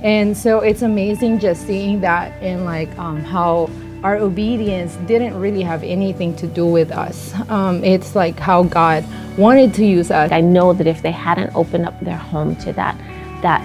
And 0.02 0.36
so 0.36 0.60
it's 0.60 0.82
amazing 0.82 1.38
just 1.38 1.66
seeing 1.66 2.00
that 2.02 2.32
and 2.42 2.64
like 2.64 2.96
um, 2.98 3.22
how 3.22 3.70
our 4.02 4.16
obedience 4.16 4.94
didn't 5.06 5.38
really 5.40 5.62
have 5.62 5.82
anything 5.82 6.34
to 6.36 6.46
do 6.46 6.66
with 6.66 6.92
us. 6.92 7.34
Um, 7.48 7.82
it's 7.82 8.14
like 8.14 8.38
how 8.38 8.62
God 8.62 9.04
wanted 9.36 9.74
to 9.74 9.84
use 9.84 10.10
us. 10.10 10.30
I 10.30 10.40
know 10.40 10.72
that 10.72 10.86
if 10.86 11.02
they 11.02 11.10
hadn't 11.10 11.54
opened 11.54 11.86
up 11.86 11.98
their 12.00 12.16
home 12.16 12.54
to 12.56 12.72
that, 12.74 12.96
that 13.42 13.62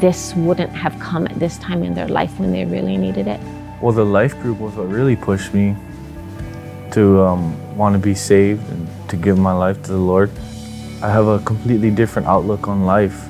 this 0.00 0.34
wouldn't 0.34 0.72
have 0.72 0.98
come 1.00 1.26
at 1.26 1.38
this 1.38 1.58
time 1.58 1.82
in 1.82 1.94
their 1.94 2.08
life 2.08 2.38
when 2.38 2.52
they 2.52 2.64
really 2.64 2.96
needed 2.96 3.26
it. 3.26 3.40
Well, 3.82 3.92
the 3.92 4.04
life 4.04 4.38
group 4.40 4.58
was 4.58 4.74
what 4.74 4.88
really 4.88 5.16
pushed 5.16 5.52
me 5.52 5.76
to 6.92 7.20
um, 7.20 7.76
want 7.76 7.94
to 7.94 7.98
be 7.98 8.14
saved 8.14 8.66
and 8.70 8.88
to 9.10 9.16
give 9.16 9.38
my 9.38 9.52
life 9.52 9.82
to 9.82 9.92
the 9.92 9.98
Lord. 9.98 10.30
I 11.02 11.10
have 11.10 11.26
a 11.26 11.38
completely 11.40 11.90
different 11.90 12.28
outlook 12.28 12.68
on 12.68 12.86
life. 12.86 13.28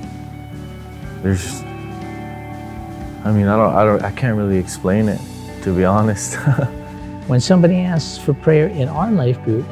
There's, 1.22 1.62
I 3.24 3.32
mean, 3.32 3.48
I 3.48 3.56
don't, 3.56 3.74
I 3.74 3.84
don't, 3.84 4.02
I 4.02 4.10
can't 4.12 4.36
really 4.36 4.58
explain 4.58 5.08
it, 5.08 5.20
to 5.62 5.74
be 5.74 5.84
honest. 5.84 6.34
when 7.26 7.40
somebody 7.40 7.78
asks 7.78 8.18
for 8.18 8.34
prayer 8.34 8.68
in 8.68 8.88
our 8.88 9.10
life 9.10 9.42
group, 9.42 9.66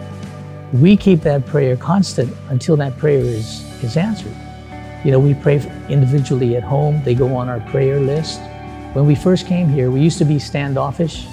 we 0.72 0.96
keep 0.96 1.20
that 1.20 1.44
prayer 1.46 1.76
constant 1.76 2.34
until 2.48 2.76
that 2.76 2.96
prayer 2.96 3.20
is, 3.20 3.62
is 3.84 3.96
answered. 3.96 4.34
You 5.04 5.10
know, 5.10 5.18
we 5.18 5.34
pray 5.34 5.56
individually 5.88 6.56
at 6.56 6.62
home. 6.62 7.02
They 7.04 7.14
go 7.14 7.34
on 7.36 7.48
our 7.48 7.60
prayer 7.70 8.00
list. 8.00 8.40
When 8.94 9.06
we 9.06 9.14
first 9.14 9.46
came 9.46 9.68
here, 9.68 9.90
we 9.90 10.00
used 10.00 10.18
to 10.18 10.24
be 10.24 10.38
standoffish 10.38 11.26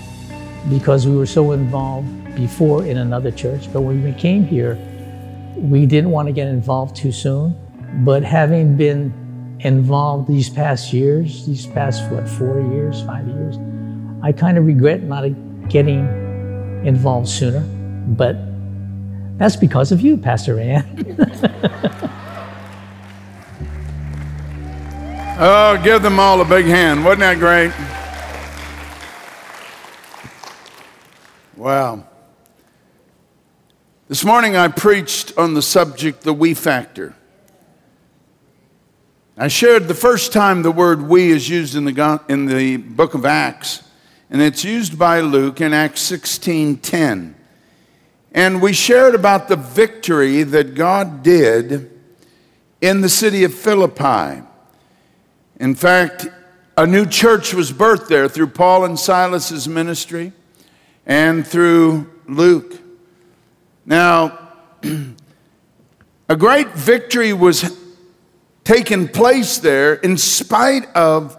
because 0.70 1.08
we 1.08 1.16
were 1.16 1.26
so 1.26 1.52
involved 1.52 2.36
before 2.36 2.86
in 2.86 2.98
another 2.98 3.32
church. 3.32 3.72
But 3.72 3.82
when 3.82 4.04
we 4.04 4.12
came 4.14 4.44
here, 4.44 4.78
we 5.56 5.86
didn't 5.86 6.12
want 6.12 6.28
to 6.28 6.34
get 6.34 6.48
involved 6.48 6.96
too 6.96 7.12
soon. 7.12 7.56
But 8.04 8.24
having 8.24 8.78
been 8.78 9.58
involved 9.60 10.28
these 10.28 10.50
past 10.50 10.94
years, 10.94 11.46
these 11.46 11.68
past, 11.68 12.10
what, 12.12 12.28
four 12.28 12.62
years, 12.72 13.02
five 13.04 13.28
years, 13.28 13.58
I 14.22 14.32
kind 14.32 14.58
of 14.58 14.66
regret 14.66 15.04
not 15.04 15.24
getting 15.70 16.08
involved 16.86 17.28
sooner. 17.28 17.62
But 18.08 18.38
that's 19.38 19.56
because 19.56 19.92
of 19.92 20.02
you, 20.02 20.18
Pastor 20.18 20.60
Ann. 20.60 20.86
oh, 25.40 25.80
give 25.84 26.02
them 26.02 26.20
all 26.20 26.42
a 26.42 26.46
big 26.46 26.66
hand. 26.66 27.06
Wasn't 27.06 27.22
that 27.22 27.40
great? 27.40 27.72
Wow. 31.56 32.09
This 34.10 34.26
morning 34.26 34.56
I 34.56 34.70
preached 34.70 35.38
on 35.38 35.54
the 35.54 35.62
subject, 35.62 36.22
the 36.22 36.34
we 36.34 36.56
factor. 36.56 37.14
I 39.38 39.50
shared 39.50 39.88
the 39.88 39.94
first 39.94 40.34
time 40.34 40.64
the 40.64 40.72
word 40.72 41.04
we 41.04 41.30
is 41.30 41.48
used 41.48 41.76
in 41.76 41.86
the, 41.86 42.20
in 42.28 42.48
the 42.48 42.78
book 42.78 43.14
of 43.14 43.24
Acts, 43.24 43.84
and 44.32 44.42
it's 44.42 44.64
used 44.64 44.98
by 44.98 45.22
Luke 45.22 45.62
in 45.62 45.74
Acts 45.74 46.02
16:10. 46.02 47.36
And 48.32 48.64
we 48.64 48.74
shared 48.74 49.14
about 49.14 49.48
the 49.48 49.56
victory 49.56 50.42
that 50.42 50.74
God 50.74 51.22
did 51.22 51.92
in 52.82 53.02
the 53.02 53.10
city 53.10 53.44
of 53.44 53.54
Philippi. 53.54 54.42
In 55.60 55.76
fact, 55.76 56.28
a 56.76 56.88
new 56.88 57.06
church 57.06 57.54
was 57.54 57.72
birthed 57.72 58.08
there 58.08 58.28
through 58.28 58.48
Paul 58.48 58.86
and 58.86 59.00
Silas's 59.00 59.68
ministry 59.68 60.34
and 61.06 61.46
through 61.46 62.10
Luke. 62.28 62.89
Now, 63.86 64.38
a 66.30 66.36
great 66.36 66.70
victory 66.74 67.34
was 67.34 67.76
taken 68.64 69.08
place 69.08 69.58
there 69.58 69.96
in 69.96 70.18
spite 70.18 70.94
of 70.96 71.38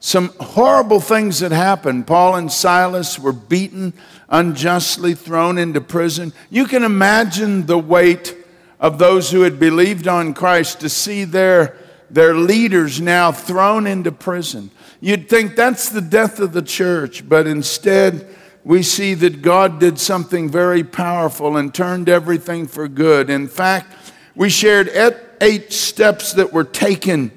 some 0.00 0.34
horrible 0.40 0.98
things 0.98 1.38
that 1.38 1.52
happened. 1.52 2.08
Paul 2.08 2.34
and 2.34 2.50
Silas 2.50 3.20
were 3.20 3.32
beaten 3.32 3.92
unjustly, 4.28 5.14
thrown 5.14 5.58
into 5.58 5.80
prison. 5.80 6.32
You 6.50 6.66
can 6.66 6.82
imagine 6.82 7.66
the 7.66 7.78
weight 7.78 8.36
of 8.80 8.98
those 8.98 9.30
who 9.30 9.42
had 9.42 9.60
believed 9.60 10.08
on 10.08 10.34
Christ 10.34 10.80
to 10.80 10.88
see 10.88 11.22
their, 11.22 11.76
their 12.10 12.34
leaders 12.34 13.00
now 13.00 13.30
thrown 13.30 13.86
into 13.86 14.10
prison. 14.10 14.72
You'd 15.00 15.28
think 15.28 15.54
that's 15.54 15.88
the 15.88 16.00
death 16.00 16.40
of 16.40 16.52
the 16.52 16.62
church, 16.62 17.28
but 17.28 17.46
instead, 17.46 18.26
we 18.64 18.82
see 18.82 19.14
that 19.14 19.42
God 19.42 19.80
did 19.80 19.98
something 19.98 20.48
very 20.48 20.84
powerful 20.84 21.56
and 21.56 21.74
turned 21.74 22.08
everything 22.08 22.66
for 22.66 22.86
good. 22.88 23.28
In 23.28 23.48
fact, 23.48 23.94
we 24.34 24.48
shared 24.48 24.90
eight 25.40 25.72
steps 25.72 26.32
that 26.34 26.52
were 26.52 26.64
taken 26.64 27.32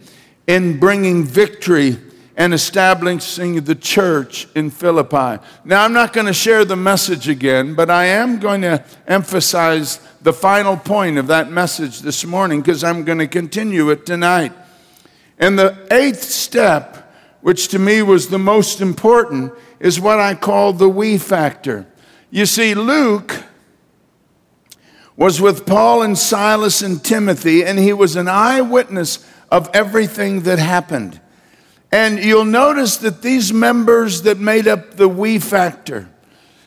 in 0.47 0.79
bringing 0.79 1.23
victory 1.23 1.97
and 2.37 2.53
establishing 2.53 3.63
the 3.63 3.75
church 3.75 4.47
in 4.55 4.69
Philippi. 4.69 5.41
Now, 5.63 5.83
I'm 5.83 5.93
not 5.93 6.13
going 6.13 6.27
to 6.27 6.33
share 6.33 6.65
the 6.65 6.75
message 6.75 7.29
again, 7.29 7.75
but 7.75 7.89
I 7.89 8.05
am 8.05 8.39
going 8.39 8.61
to 8.61 8.83
emphasize 9.07 9.99
the 10.21 10.33
final 10.33 10.75
point 10.75 11.17
of 11.17 11.27
that 11.27 11.49
message 11.49 11.99
this 11.99 12.25
morning 12.25 12.61
because 12.61 12.83
I'm 12.83 13.05
going 13.05 13.19
to 13.19 13.27
continue 13.27 13.89
it 13.89 14.05
tonight. 14.05 14.51
And 15.39 15.57
the 15.57 15.87
eighth 15.91 16.23
step, 16.23 17.13
which 17.41 17.69
to 17.69 17.79
me 17.79 18.01
was 18.01 18.27
the 18.27 18.39
most 18.39 18.81
important, 18.81 19.53
is 19.79 19.99
what 19.99 20.19
I 20.19 20.35
call 20.35 20.73
the 20.73 20.89
we 20.89 21.17
factor. 21.17 21.87
You 22.29 22.45
see, 22.45 22.75
Luke 22.75 23.43
was 25.17 25.39
with 25.39 25.65
Paul 25.65 26.01
and 26.01 26.17
Silas 26.17 26.81
and 26.81 27.03
Timothy, 27.03 27.63
and 27.63 27.79
he 27.79 27.93
was 27.93 28.15
an 28.15 28.27
eyewitness 28.27 29.25
of 29.49 29.69
everything 29.73 30.41
that 30.41 30.59
happened. 30.59 31.21
And 31.91 32.19
you'll 32.19 32.45
notice 32.45 32.97
that 32.97 33.21
these 33.21 33.53
members 33.53 34.23
that 34.23 34.37
made 34.37 34.67
up 34.67 34.95
the 34.95 35.07
we 35.07 35.39
factor, 35.39 36.09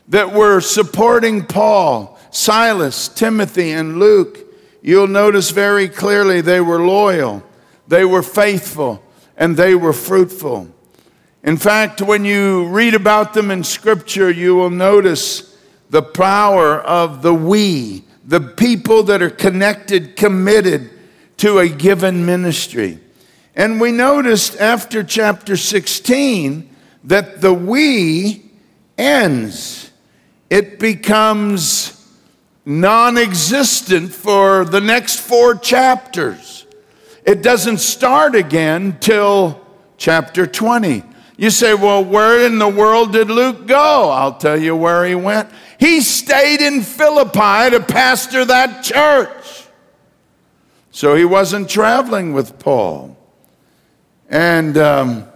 that 0.07 0.33
were 0.33 0.59
supporting 0.59 1.45
Paul, 1.45 2.17
Silas, 2.31 3.07
Timothy, 3.07 3.71
and 3.71 3.99
Luke, 3.99 4.39
you'll 4.81 5.07
notice 5.07 5.51
very 5.51 5.87
clearly 5.87 6.41
they 6.41 6.61
were 6.61 6.79
loyal, 6.79 7.43
they 7.87 8.05
were 8.05 8.23
faithful, 8.23 9.03
and 9.37 9.55
they 9.55 9.75
were 9.75 9.93
fruitful. 9.93 10.67
In 11.43 11.57
fact, 11.57 12.01
when 12.01 12.25
you 12.25 12.67
read 12.67 12.93
about 12.93 13.33
them 13.33 13.51
in 13.51 13.63
Scripture, 13.63 14.29
you 14.29 14.55
will 14.55 14.69
notice 14.69 15.57
the 15.89 16.01
power 16.03 16.79
of 16.79 17.21
the 17.21 17.33
we 17.33 18.03
the 18.29 18.39
people 18.39 19.01
that 19.01 19.23
are 19.23 19.29
connected, 19.31 20.15
committed 20.15 20.91
to 21.37 21.57
a 21.57 21.67
given 21.67 22.27
ministry. 22.27 22.99
And 23.55 23.81
we 23.81 23.91
noticed 23.91 24.55
after 24.57 25.03
chapter 25.03 25.57
16 25.57 26.69
that 27.05 27.41
the 27.41 27.51
we 27.51 28.51
ends, 28.99 29.89
it 30.47 30.77
becomes 30.77 31.95
non 32.65 33.17
existent 33.17 34.13
for 34.13 34.63
the 34.63 34.79
next 34.79 35.19
four 35.19 35.55
chapters. 35.55 36.67
It 37.25 37.41
doesn't 37.41 37.79
start 37.79 38.35
again 38.35 38.97
till 38.99 39.59
chapter 39.97 40.45
20. 40.45 41.03
You 41.39 41.51
say, 41.51 41.73
well, 41.73 42.03
where 42.03 42.45
in 42.45 42.59
the 42.59 42.67
world 42.67 43.13
did 43.13 43.29
Luke 43.29 43.65
go? 43.65 44.09
I'll 44.09 44.35
tell 44.35 44.59
you 44.59 44.75
where 44.75 45.05
he 45.05 45.15
went. 45.15 45.49
He 45.79 46.01
stayed 46.01 46.59
in 46.59 46.81
Philippi 46.81 47.69
to 47.69 47.79
pastor 47.79 48.43
that 48.43 48.83
church. 48.83 49.63
So 50.91 51.15
he 51.15 51.23
wasn't 51.23 51.69
traveling 51.69 52.33
with 52.33 52.59
Paul. 52.59 53.15
And 54.27 54.77
um, 54.77 55.29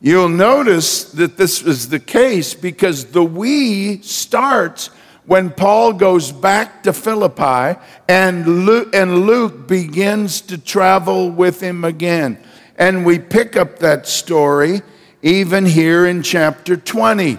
you'll 0.00 0.30
notice 0.30 1.12
that 1.12 1.36
this 1.36 1.60
is 1.60 1.90
the 1.90 2.00
case 2.00 2.54
because 2.54 3.04
the 3.04 3.22
we 3.22 4.00
starts 4.00 4.86
when 5.26 5.50
Paul 5.50 5.92
goes 5.92 6.32
back 6.32 6.82
to 6.84 6.94
Philippi 6.94 7.78
and 8.08 8.64
Luke, 8.64 8.94
and 8.94 9.26
Luke 9.26 9.68
begins 9.68 10.40
to 10.40 10.56
travel 10.56 11.30
with 11.30 11.60
him 11.60 11.84
again. 11.84 12.42
And 12.78 13.04
we 13.04 13.18
pick 13.18 13.54
up 13.54 13.80
that 13.80 14.08
story 14.08 14.80
even 15.22 15.66
here 15.66 16.06
in 16.06 16.22
chapter 16.22 16.76
20. 16.76 17.38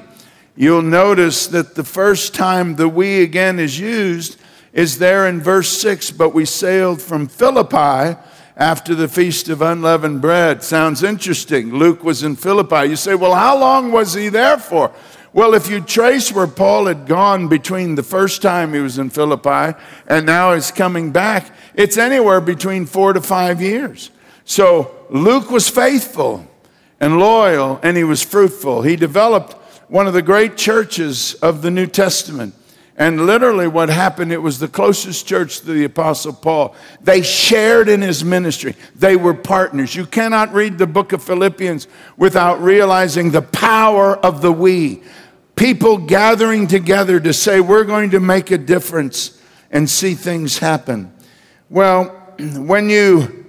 You'll 0.55 0.81
notice 0.81 1.47
that 1.47 1.75
the 1.75 1.83
first 1.83 2.35
time 2.35 2.75
the 2.75 2.87
we 2.87 3.23
again 3.23 3.59
is 3.59 3.79
used 3.79 4.37
is 4.73 4.99
there 4.99 5.27
in 5.27 5.41
verse 5.41 5.69
6 5.69 6.11
but 6.11 6.29
we 6.29 6.45
sailed 6.45 7.01
from 7.01 7.27
Philippi 7.27 8.17
after 8.55 8.93
the 8.93 9.07
feast 9.07 9.49
of 9.49 9.61
unleavened 9.61 10.21
bread. 10.21 10.61
Sounds 10.61 11.01
interesting. 11.03 11.73
Luke 11.73 12.03
was 12.03 12.21
in 12.21 12.35
Philippi. 12.35 12.89
You 12.89 12.95
say, 12.95 13.15
well, 13.15 13.33
how 13.33 13.57
long 13.57 13.91
was 13.91 14.13
he 14.13 14.29
there 14.29 14.59
for? 14.59 14.91
Well, 15.33 15.53
if 15.53 15.69
you 15.69 15.79
trace 15.79 16.31
where 16.31 16.47
Paul 16.47 16.87
had 16.87 17.07
gone 17.07 17.47
between 17.47 17.95
the 17.95 18.03
first 18.03 18.41
time 18.41 18.73
he 18.73 18.79
was 18.79 18.99
in 18.99 19.09
Philippi 19.09 19.79
and 20.05 20.25
now 20.25 20.53
he's 20.53 20.71
coming 20.71 21.11
back, 21.11 21.49
it's 21.73 21.97
anywhere 21.97 22.41
between 22.41 22.85
four 22.85 23.13
to 23.13 23.21
five 23.21 23.61
years. 23.61 24.11
So 24.43 24.93
Luke 25.09 25.49
was 25.49 25.69
faithful 25.69 26.50
and 27.01 27.17
loyal, 27.17 27.79
and 27.81 27.97
he 27.97 28.03
was 28.03 28.21
fruitful. 28.21 28.83
He 28.83 28.95
developed 28.95 29.53
one 29.89 30.07
of 30.07 30.13
the 30.13 30.21
great 30.21 30.55
churches 30.55 31.33
of 31.35 31.63
the 31.63 31.71
New 31.71 31.87
Testament. 31.87 32.53
And 32.95 33.25
literally, 33.25 33.67
what 33.67 33.89
happened, 33.89 34.31
it 34.31 34.37
was 34.37 34.59
the 34.59 34.67
closest 34.67 35.27
church 35.27 35.61
to 35.61 35.65
the 35.65 35.85
Apostle 35.85 36.33
Paul. 36.33 36.75
They 37.01 37.23
shared 37.23 37.89
in 37.89 38.01
his 38.01 38.23
ministry, 38.23 38.75
they 38.95 39.15
were 39.15 39.33
partners. 39.33 39.95
You 39.95 40.05
cannot 40.05 40.53
read 40.53 40.77
the 40.77 40.85
book 40.85 41.11
of 41.11 41.23
Philippians 41.23 41.87
without 42.15 42.61
realizing 42.61 43.31
the 43.31 43.41
power 43.41 44.15
of 44.17 44.43
the 44.43 44.51
we. 44.51 45.01
People 45.55 45.97
gathering 45.97 46.67
together 46.67 47.19
to 47.19 47.33
say, 47.33 47.59
We're 47.59 47.83
going 47.83 48.11
to 48.11 48.19
make 48.19 48.51
a 48.51 48.57
difference 48.59 49.41
and 49.71 49.89
see 49.89 50.13
things 50.13 50.59
happen. 50.59 51.11
Well, 51.69 52.09
when 52.57 52.89
you 52.89 53.45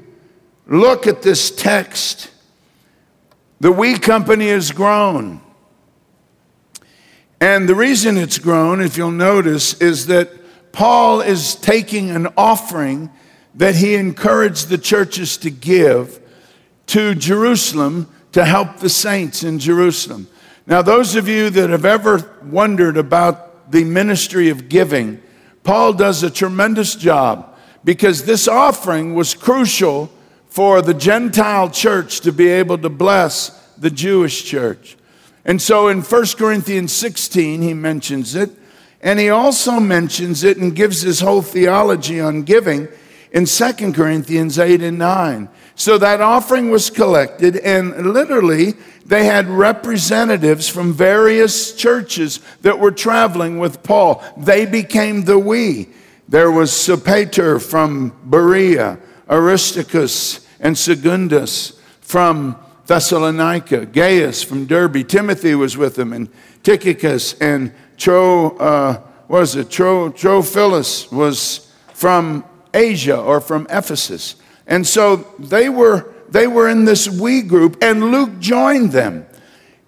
look 0.67 1.07
at 1.07 1.21
this 1.21 1.51
text, 1.51 2.31
the 3.63 3.71
We 3.71 3.97
Company 3.97 4.49
has 4.49 4.73
grown. 4.73 5.41
And 7.41 7.69
the 7.69 7.77
reason 7.77 8.17
it's 8.17 8.39
grown, 8.39 8.81
if 8.81 8.97
you'll 8.97 9.13
notice, 9.13 9.81
is 9.81 10.09
that 10.09 10.73
Paul 10.73 11.21
is 11.21 11.55
taking 11.55 12.11
an 12.11 12.27
offering 12.37 13.09
that 13.55 13.77
he 13.77 13.95
encouraged 13.95 14.69
the 14.69 14.79
churches 14.79 15.37
to 15.39 15.51
give 15.51 16.21
to 16.87 17.15
Jerusalem 17.15 18.13
to 18.33 18.45
help 18.45 18.79
the 18.79 18.89
saints 18.89 19.45
in 19.45 19.61
Jerusalem. 19.61 20.27
Now, 20.67 20.83
those 20.83 21.15
of 21.15 21.29
you 21.29 21.49
that 21.51 21.71
have 21.71 21.85
ever 21.85 22.37
wondered 22.43 22.97
about 22.97 23.71
the 23.71 23.85
ministry 23.85 24.49
of 24.49 24.69
giving, 24.69 25.23
Paul 25.63 25.93
does 25.93 26.25
a 26.25 26.31
tremendous 26.31 26.97
job 26.97 27.57
because 27.85 28.25
this 28.25 28.49
offering 28.49 29.15
was 29.15 29.35
crucial 29.35 30.11
for 30.53 30.83
the 30.83 30.93
Gentile 30.93 31.71
church 31.71 32.21
to 32.21 32.31
be 32.31 32.47
able 32.47 32.77
to 32.77 32.91
bless 32.91 33.49
the 33.79 33.89
Jewish 33.89 34.45
church. 34.45 34.99
And 35.47 35.63
so 35.63 35.89
in 35.89 36.03
1 36.03 36.25
Corinthians 36.37 36.93
16, 36.93 37.63
he 37.63 37.73
mentions 37.73 38.35
it. 38.35 38.51
And 39.01 39.19
he 39.19 39.31
also 39.31 39.81
mentions 39.81 40.45
it 40.45 40.59
and 40.59 40.77
gives 40.77 41.01
his 41.01 41.21
whole 41.21 41.41
theology 41.41 42.21
on 42.21 42.43
giving 42.43 42.89
in 43.33 43.47
2 43.47 43.93
Corinthians 43.95 44.59
8 44.59 44.83
and 44.83 44.99
9. 44.99 45.49
So 45.75 45.97
that 45.97 46.21
offering 46.21 46.69
was 46.69 46.91
collected, 46.91 47.57
and 47.57 48.13
literally, 48.13 48.75
they 49.07 49.25
had 49.25 49.49
representatives 49.49 50.69
from 50.69 50.93
various 50.93 51.75
churches 51.75 52.41
that 52.61 52.79
were 52.79 52.93
traveling 52.93 53.59
with 53.59 53.83
Paul. 53.83 54.23
They 54.37 54.67
became 54.67 55.25
the 55.25 55.39
we. 55.39 55.89
There 56.29 56.51
was 56.51 56.73
Sopater 56.73 57.59
from 57.59 58.15
Berea, 58.23 58.99
Aristarchus 59.29 60.47
and 60.61 60.77
Secundus 60.77 61.81
from 62.01 62.57
Thessalonica, 62.87 63.87
Gaius 63.87 64.43
from 64.43 64.67
Derbe, 64.67 65.07
Timothy 65.07 65.55
was 65.55 65.77
with 65.77 65.97
them, 65.97 66.13
and 66.13 66.29
Tychicus 66.63 67.35
and 67.41 67.73
Tro, 67.97 68.57
uh, 68.59 69.01
what 69.29 69.41
was 69.41 69.57
it? 69.57 69.71
Tro, 69.71 70.11
Trophimus 70.11 71.11
was 71.11 71.73
from 71.95 72.45
Asia 72.75 73.17
or 73.17 73.41
from 73.41 73.67
Ephesus. 73.71 74.37
And 74.67 74.87
so 74.87 75.17
they 75.39 75.69
were, 75.69 76.13
they 76.29 76.47
were 76.47 76.69
in 76.69 76.85
this 76.85 77.09
we 77.09 77.43
group, 77.43 77.83
and 77.83 78.11
Luke 78.11 78.39
joined 78.41 78.93
them. 78.93 79.27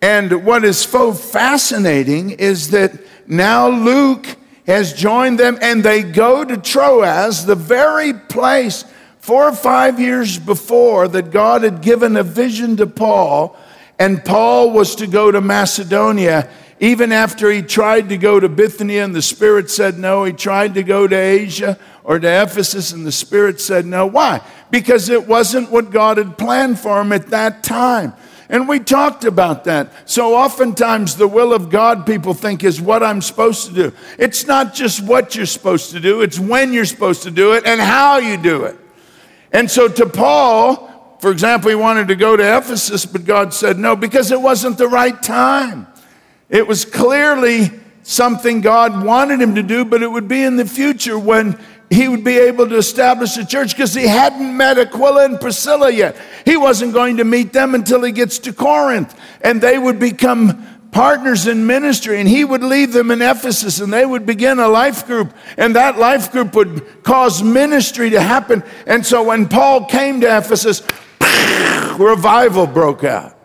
And 0.00 0.44
what 0.44 0.64
is 0.64 0.78
so 0.78 1.12
fascinating 1.12 2.30
is 2.30 2.70
that 2.70 2.92
now 3.26 3.68
Luke 3.68 4.26
has 4.66 4.92
joined 4.92 5.38
them, 5.38 5.58
and 5.60 5.82
they 5.82 6.02
go 6.02 6.44
to 6.44 6.56
Troas, 6.56 7.44
the 7.46 7.54
very 7.54 8.12
place 8.12 8.84
four 9.24 9.48
or 9.48 9.54
five 9.54 9.98
years 9.98 10.38
before 10.38 11.08
that 11.08 11.30
God 11.30 11.62
had 11.62 11.80
given 11.80 12.14
a 12.14 12.22
vision 12.22 12.76
to 12.76 12.86
Paul, 12.86 13.56
and 13.98 14.22
Paul 14.22 14.70
was 14.70 14.96
to 14.96 15.06
go 15.06 15.30
to 15.30 15.40
Macedonia. 15.40 16.50
Even 16.78 17.10
after 17.10 17.50
he 17.50 17.62
tried 17.62 18.10
to 18.10 18.18
go 18.18 18.38
to 18.38 18.50
Bithynia 18.50 19.02
and 19.02 19.14
the 19.14 19.22
Spirit 19.22 19.70
said 19.70 19.98
no, 19.98 20.24
he 20.24 20.34
tried 20.34 20.74
to 20.74 20.82
go 20.82 21.08
to 21.08 21.16
Asia 21.16 21.78
or 22.02 22.18
to 22.18 22.42
Ephesus 22.42 22.92
and 22.92 23.06
the 23.06 23.12
Spirit 23.12 23.62
said 23.62 23.86
no. 23.86 24.04
Why? 24.04 24.42
Because 24.70 25.08
it 25.08 25.26
wasn't 25.26 25.70
what 25.70 25.90
God 25.90 26.18
had 26.18 26.36
planned 26.36 26.78
for 26.78 27.00
him 27.00 27.10
at 27.10 27.28
that 27.28 27.62
time. 27.62 28.12
And 28.50 28.68
we 28.68 28.78
talked 28.78 29.24
about 29.24 29.64
that. 29.64 29.90
So 30.04 30.34
oftentimes, 30.34 31.16
the 31.16 31.26
will 31.26 31.54
of 31.54 31.70
God, 31.70 32.04
people 32.04 32.34
think, 32.34 32.62
is 32.62 32.78
what 32.78 33.02
I'm 33.02 33.22
supposed 33.22 33.68
to 33.68 33.72
do. 33.72 33.92
It's 34.18 34.46
not 34.46 34.74
just 34.74 35.02
what 35.02 35.34
you're 35.34 35.46
supposed 35.46 35.92
to 35.92 36.00
do, 36.00 36.20
it's 36.20 36.38
when 36.38 36.74
you're 36.74 36.84
supposed 36.84 37.22
to 37.22 37.30
do 37.30 37.54
it 37.54 37.64
and 37.64 37.80
how 37.80 38.18
you 38.18 38.36
do 38.36 38.64
it. 38.64 38.80
And 39.54 39.70
so 39.70 39.86
to 39.86 40.06
Paul, 40.06 41.16
for 41.20 41.30
example, 41.30 41.70
he 41.70 41.76
wanted 41.76 42.08
to 42.08 42.16
go 42.16 42.36
to 42.36 42.58
Ephesus, 42.58 43.06
but 43.06 43.24
God 43.24 43.54
said 43.54 43.78
no 43.78 43.94
because 43.94 44.32
it 44.32 44.40
wasn't 44.40 44.78
the 44.78 44.88
right 44.88 45.22
time. 45.22 45.86
It 46.50 46.66
was 46.66 46.84
clearly 46.84 47.70
something 48.02 48.60
God 48.60 49.04
wanted 49.04 49.40
him 49.40 49.54
to 49.54 49.62
do, 49.62 49.84
but 49.84 50.02
it 50.02 50.10
would 50.10 50.26
be 50.26 50.42
in 50.42 50.56
the 50.56 50.66
future 50.66 51.16
when 51.16 51.56
he 51.88 52.08
would 52.08 52.24
be 52.24 52.36
able 52.36 52.68
to 52.68 52.76
establish 52.76 53.36
a 53.36 53.46
church 53.46 53.76
because 53.76 53.94
he 53.94 54.08
hadn't 54.08 54.56
met 54.56 54.76
Aquila 54.76 55.26
and 55.26 55.40
Priscilla 55.40 55.88
yet. 55.88 56.16
He 56.44 56.56
wasn't 56.56 56.92
going 56.92 57.18
to 57.18 57.24
meet 57.24 57.52
them 57.52 57.76
until 57.76 58.02
he 58.02 58.10
gets 58.10 58.40
to 58.40 58.52
Corinth, 58.52 59.14
and 59.40 59.60
they 59.60 59.78
would 59.78 60.00
become 60.00 60.66
partners 60.94 61.48
in 61.48 61.66
ministry, 61.66 62.20
and 62.20 62.28
he 62.28 62.44
would 62.44 62.62
leave 62.62 62.92
them 62.92 63.10
in 63.10 63.20
Ephesus, 63.20 63.80
and 63.80 63.92
they 63.92 64.06
would 64.06 64.24
begin 64.24 64.60
a 64.60 64.68
life 64.68 65.06
group, 65.06 65.34
and 65.58 65.74
that 65.74 65.98
life 65.98 66.30
group 66.30 66.54
would 66.54 67.02
cause 67.02 67.42
ministry 67.42 68.10
to 68.10 68.20
happen. 68.20 68.62
And 68.86 69.04
so 69.04 69.24
when 69.24 69.48
Paul 69.48 69.86
came 69.86 70.20
to 70.20 70.38
Ephesus, 70.38 70.82
revival 71.98 72.68
broke 72.68 73.02
out. 73.02 73.36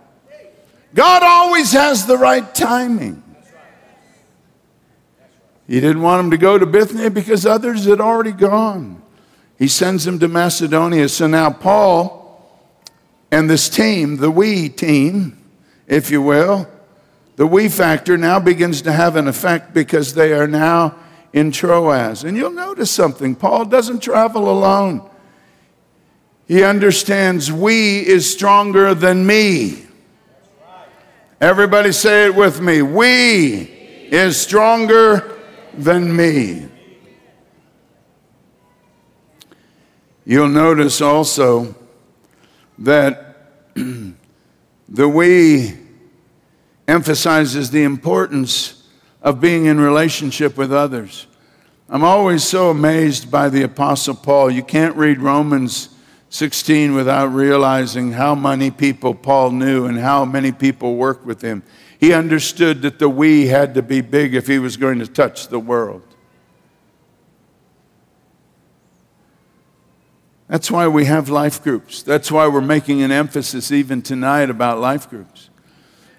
God 0.94 1.24
always 1.24 1.72
has 1.72 2.06
the 2.06 2.18
right 2.18 2.53
timing. 2.53 3.24
He 5.68 5.79
didn't 5.79 6.03
want 6.03 6.25
him 6.25 6.32
to 6.32 6.38
go 6.38 6.58
to 6.58 6.68
Bithynia 6.68 7.10
because 7.10 7.48
others 7.48 7.86
had 7.86 8.00
already 8.00 8.32
gone. 8.32 9.01
He 9.58 9.68
sends 9.68 10.06
him 10.06 10.20
to 10.20 10.27
Macedonia. 10.27 11.09
So 11.09 11.25
now 11.25 11.51
Paul 11.51 12.20
and 13.31 13.50
this 13.50 13.70
team, 13.70 14.18
the 14.18 14.31
we 14.31 14.70
team, 14.70 15.44
if 15.88 16.12
you 16.12 16.22
will, 16.22 16.68
the 17.40 17.48
we 17.48 17.70
factor 17.70 18.18
now 18.18 18.38
begins 18.38 18.82
to 18.82 18.92
have 18.92 19.16
an 19.16 19.25
effect 19.25 19.74
because 19.74 20.14
they 20.14 20.34
are 20.34 20.46
now 20.46 20.94
in 21.32 21.54
Troas. 21.54 22.25
And 22.25 22.36
you'll 22.36 22.52
notice 22.52 22.92
something 22.92 23.34
Paul 23.34 23.64
doesn't 23.64 24.02
travel 24.02 24.52
alone. 24.52 25.10
He 26.50 26.66
understands 26.66 27.50
we 27.50 28.06
is 28.06 28.30
stronger 28.30 28.94
than 28.94 29.25
me. 29.25 29.86
Everybody 31.40 31.94
say 31.94 32.25
it 32.25 32.36
with 32.36 32.60
me. 32.60 32.82
We 32.82 33.62
is 34.12 34.36
stronger 34.36 35.40
than 35.74 36.14
me. 36.14 36.68
You'll 40.25 40.50
notice 40.50 41.00
also 41.00 41.74
that 42.80 43.54
the 43.75 45.08
we 45.08 45.78
emphasizes 46.90 47.70
the 47.72 47.84
importance 47.84 48.84
of 49.22 49.40
being 49.40 49.66
in 49.66 49.80
relationship 49.80 50.58
with 50.58 50.74
others. 50.74 51.28
I'm 51.88 52.04
always 52.04 52.44
so 52.44 52.70
amazed 52.70 53.32
by 53.32 53.50
the 53.50 53.64
Apostle 53.64 54.16
Paul. 54.16 54.52
You 54.52 54.64
can't 54.64 54.96
read 54.96 55.20
Romans 55.20 55.90
16 56.30 56.94
without 56.94 57.28
realizing 57.28 58.12
how 58.12 58.36
many 58.36 58.72
people 58.72 59.14
Paul 59.14 59.52
knew 59.52 59.86
and 59.86 59.98
how 59.98 60.25
many 60.25 60.52
people 60.52 60.96
worked 60.96 61.25
with 61.25 61.42
him. 61.42 61.64
He 62.00 62.14
understood 62.14 62.82
that 62.84 63.00
the 63.00 63.10
we 63.10 63.48
had 63.48 63.74
to 63.75 63.82
be 63.82 64.02
big 64.02 64.34
if 64.34 64.48
he 64.48 64.60
was 64.60 64.78
going 64.78 65.00
to 65.00 65.08
touch 65.08 65.48
the 65.48 65.60
world. 65.60 66.02
That's 70.48 70.72
why 70.72 70.88
we 70.88 71.06
have 71.06 71.30
life 71.30 71.64
groups. 71.64 72.02
That's 72.02 72.32
why 72.32 72.48
we're 72.48 72.62
making 72.62 73.04
an 73.04 73.12
emphasis 73.12 73.72
even 73.72 74.02
tonight 74.02 74.50
about 74.50 74.80
life 74.80 75.08
groups. 75.08 75.39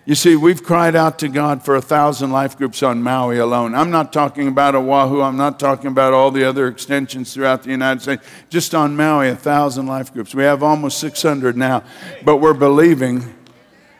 You 0.07 0.15
see, 0.15 0.35
we've 0.35 0.63
cried 0.63 0.97
out 0.97 1.19
to 1.19 1.29
God 1.29 1.63
for 1.63 1.77
a 1.77 1.83
thousand 1.83 2.33
life 2.33 2.57
groups 2.57 2.83
on 2.83 3.03
Maui 3.03 3.39
alone. 3.39 3.75
I'm 3.75 3.91
not 3.91 4.13
talking 4.13 4.49
about 4.49 4.75
Oahu. 4.75 5.21
I'm 5.21 5.37
not 5.37 5.61
talking 5.61 5.89
about 5.89 6.15
all 6.15 6.31
the 6.31 6.43
other 6.43 6.69
extensions 6.69 7.35
throughout 7.35 7.63
the 7.65 7.71
United 7.71 8.01
States. 8.01 8.27
Just 8.49 8.75
on 8.75 8.97
Maui, 8.97 9.29
a 9.29 9.37
thousand 9.37 9.87
life 9.87 10.13
groups. 10.13 10.35
We 10.35 10.43
have 10.45 10.63
almost 10.63 10.99
600 11.01 11.57
now, 11.57 11.85
but 12.25 12.39
we're 12.39 12.55
believing 12.55 13.35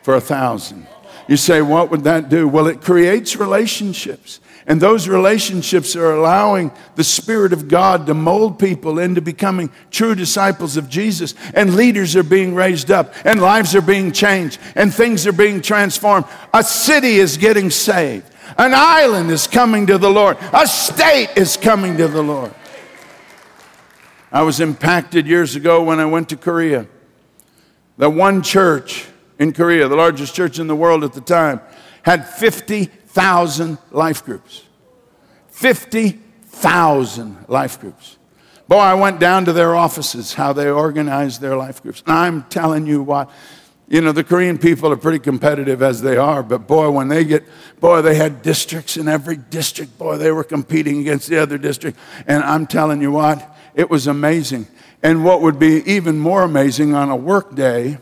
for 0.01 0.15
a 0.15 0.21
thousand. 0.21 0.87
You 1.27 1.37
say, 1.37 1.61
what 1.61 1.91
would 1.91 2.03
that 2.05 2.29
do? 2.29 2.47
Well, 2.47 2.65
it 2.67 2.81
creates 2.81 3.35
relationships. 3.35 4.39
And 4.67 4.79
those 4.79 5.07
relationships 5.07 5.95
are 5.95 6.13
allowing 6.13 6.71
the 6.95 7.03
Spirit 7.03 7.51
of 7.51 7.67
God 7.67 8.05
to 8.05 8.13
mold 8.13 8.59
people 8.59 8.99
into 8.99 9.21
becoming 9.21 9.71
true 9.89 10.13
disciples 10.13 10.77
of 10.77 10.87
Jesus. 10.87 11.33
And 11.53 11.75
leaders 11.75 12.15
are 12.15 12.23
being 12.23 12.53
raised 12.53 12.91
up, 12.91 13.13
and 13.25 13.41
lives 13.41 13.75
are 13.75 13.81
being 13.81 14.11
changed, 14.11 14.59
and 14.75 14.93
things 14.93 15.25
are 15.25 15.33
being 15.33 15.61
transformed. 15.61 16.25
A 16.53 16.63
city 16.63 17.15
is 17.15 17.37
getting 17.37 17.69
saved, 17.69 18.25
an 18.57 18.73
island 18.75 19.31
is 19.31 19.47
coming 19.47 19.87
to 19.87 19.97
the 19.97 20.09
Lord, 20.09 20.37
a 20.53 20.67
state 20.67 21.29
is 21.35 21.57
coming 21.57 21.97
to 21.97 22.07
the 22.07 22.21
Lord. 22.21 22.53
I 24.31 24.43
was 24.43 24.59
impacted 24.59 25.27
years 25.27 25.55
ago 25.55 25.83
when 25.83 25.99
I 25.99 26.05
went 26.05 26.29
to 26.29 26.37
Korea. 26.37 26.87
The 27.97 28.09
one 28.09 28.41
church 28.41 29.07
in 29.39 29.51
Korea, 29.53 29.87
the 29.87 29.95
largest 29.95 30.35
church 30.35 30.59
in 30.59 30.67
the 30.67 30.75
world 30.75 31.03
at 31.03 31.13
the 31.13 31.21
time, 31.21 31.59
had 32.03 32.27
50,000 33.11 33.77
life 33.91 34.23
groups. 34.23 34.63
50,000 35.49 37.45
life 37.49 37.77
groups. 37.81 38.17
Boy, 38.69 38.77
I 38.77 38.93
went 38.93 39.19
down 39.19 39.43
to 39.45 39.53
their 39.53 39.75
offices, 39.75 40.35
how 40.35 40.53
they 40.53 40.69
organized 40.69 41.41
their 41.41 41.57
life 41.57 41.83
groups. 41.83 42.01
And 42.07 42.15
I'm 42.15 42.43
telling 42.43 42.87
you 42.87 43.03
what, 43.03 43.29
you 43.89 43.99
know, 43.99 44.13
the 44.13 44.23
Korean 44.23 44.57
people 44.57 44.93
are 44.93 44.97
pretty 44.97 45.19
competitive 45.19 45.81
as 45.81 46.01
they 46.01 46.15
are, 46.15 46.41
but 46.41 46.67
boy, 46.67 46.89
when 46.89 47.09
they 47.09 47.25
get, 47.25 47.43
boy, 47.81 48.01
they 48.01 48.15
had 48.15 48.41
districts 48.41 48.95
in 48.95 49.09
every 49.09 49.35
district. 49.35 49.97
Boy, 49.97 50.15
they 50.15 50.31
were 50.31 50.45
competing 50.45 51.01
against 51.01 51.27
the 51.27 51.37
other 51.37 51.57
district. 51.57 51.99
And 52.27 52.41
I'm 52.45 52.65
telling 52.65 53.01
you 53.01 53.11
what, 53.11 53.45
it 53.75 53.89
was 53.89 54.07
amazing. 54.07 54.67
And 55.03 55.25
what 55.25 55.41
would 55.41 55.59
be 55.59 55.83
even 55.85 56.17
more 56.17 56.43
amazing 56.43 56.93
on 56.93 57.09
a 57.09 57.15
work 57.17 57.55
day, 57.55 57.97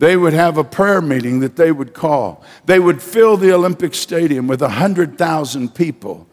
they 0.00 0.16
would 0.16 0.32
have 0.32 0.56
a 0.56 0.64
prayer 0.64 1.02
meeting 1.02 1.40
that 1.40 1.56
they 1.56 1.70
would 1.70 1.92
call. 1.92 2.42
They 2.64 2.78
would 2.78 3.02
fill 3.02 3.36
the 3.36 3.52
Olympic 3.52 3.94
Stadium 3.94 4.46
with 4.46 4.62
100,000 4.62 5.74
people, 5.74 6.26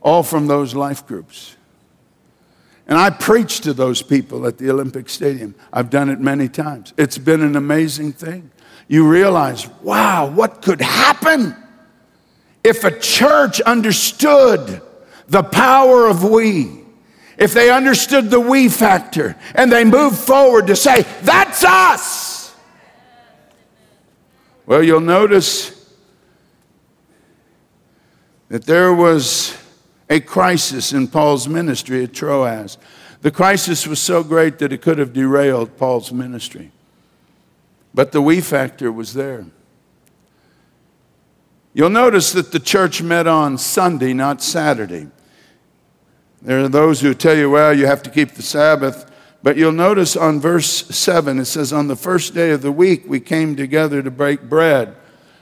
all 0.00 0.22
from 0.22 0.46
those 0.46 0.74
life 0.74 1.06
groups. 1.06 1.54
And 2.86 2.96
I 2.96 3.10
preached 3.10 3.64
to 3.64 3.74
those 3.74 4.00
people 4.00 4.46
at 4.46 4.56
the 4.56 4.70
Olympic 4.70 5.10
Stadium. 5.10 5.54
I've 5.70 5.90
done 5.90 6.08
it 6.08 6.18
many 6.18 6.48
times. 6.48 6.94
It's 6.96 7.18
been 7.18 7.42
an 7.42 7.56
amazing 7.56 8.14
thing. 8.14 8.50
You 8.88 9.06
realize, 9.06 9.68
wow, 9.82 10.24
what 10.26 10.62
could 10.62 10.80
happen 10.80 11.54
if 12.64 12.84
a 12.84 12.98
church 12.98 13.60
understood 13.60 14.80
the 15.28 15.42
power 15.42 16.08
of 16.08 16.24
we? 16.24 16.80
If 17.36 17.52
they 17.52 17.70
understood 17.70 18.30
the 18.30 18.40
we 18.40 18.70
factor 18.70 19.36
and 19.54 19.70
they 19.70 19.84
moved 19.84 20.16
forward 20.16 20.68
to 20.68 20.76
say, 20.76 21.02
that's 21.20 21.62
us. 21.64 22.19
Well, 24.70 24.84
you'll 24.84 25.00
notice 25.00 25.92
that 28.50 28.66
there 28.66 28.94
was 28.94 29.58
a 30.08 30.20
crisis 30.20 30.92
in 30.92 31.08
Paul's 31.08 31.48
ministry 31.48 32.04
at 32.04 32.12
Troas. 32.12 32.78
The 33.20 33.32
crisis 33.32 33.84
was 33.88 33.98
so 33.98 34.22
great 34.22 34.60
that 34.60 34.72
it 34.72 34.80
could 34.80 34.98
have 34.98 35.12
derailed 35.12 35.76
Paul's 35.76 36.12
ministry. 36.12 36.70
But 37.92 38.12
the 38.12 38.22
we 38.22 38.40
factor 38.40 38.92
was 38.92 39.12
there. 39.12 39.44
You'll 41.74 41.90
notice 41.90 42.30
that 42.30 42.52
the 42.52 42.60
church 42.60 43.02
met 43.02 43.26
on 43.26 43.58
Sunday, 43.58 44.12
not 44.12 44.40
Saturday. 44.40 45.08
There 46.42 46.60
are 46.60 46.68
those 46.68 47.00
who 47.00 47.12
tell 47.12 47.36
you, 47.36 47.50
well, 47.50 47.76
you 47.76 47.86
have 47.86 48.04
to 48.04 48.10
keep 48.10 48.34
the 48.34 48.42
Sabbath. 48.42 49.09
But 49.42 49.56
you'll 49.56 49.72
notice 49.72 50.16
on 50.16 50.38
verse 50.38 50.86
7, 50.94 51.38
it 51.38 51.46
says, 51.46 51.72
On 51.72 51.88
the 51.88 51.96
first 51.96 52.34
day 52.34 52.50
of 52.50 52.62
the 52.62 52.72
week, 52.72 53.04
we 53.06 53.20
came 53.20 53.56
together 53.56 54.02
to 54.02 54.10
break 54.10 54.42
bread. 54.42 54.96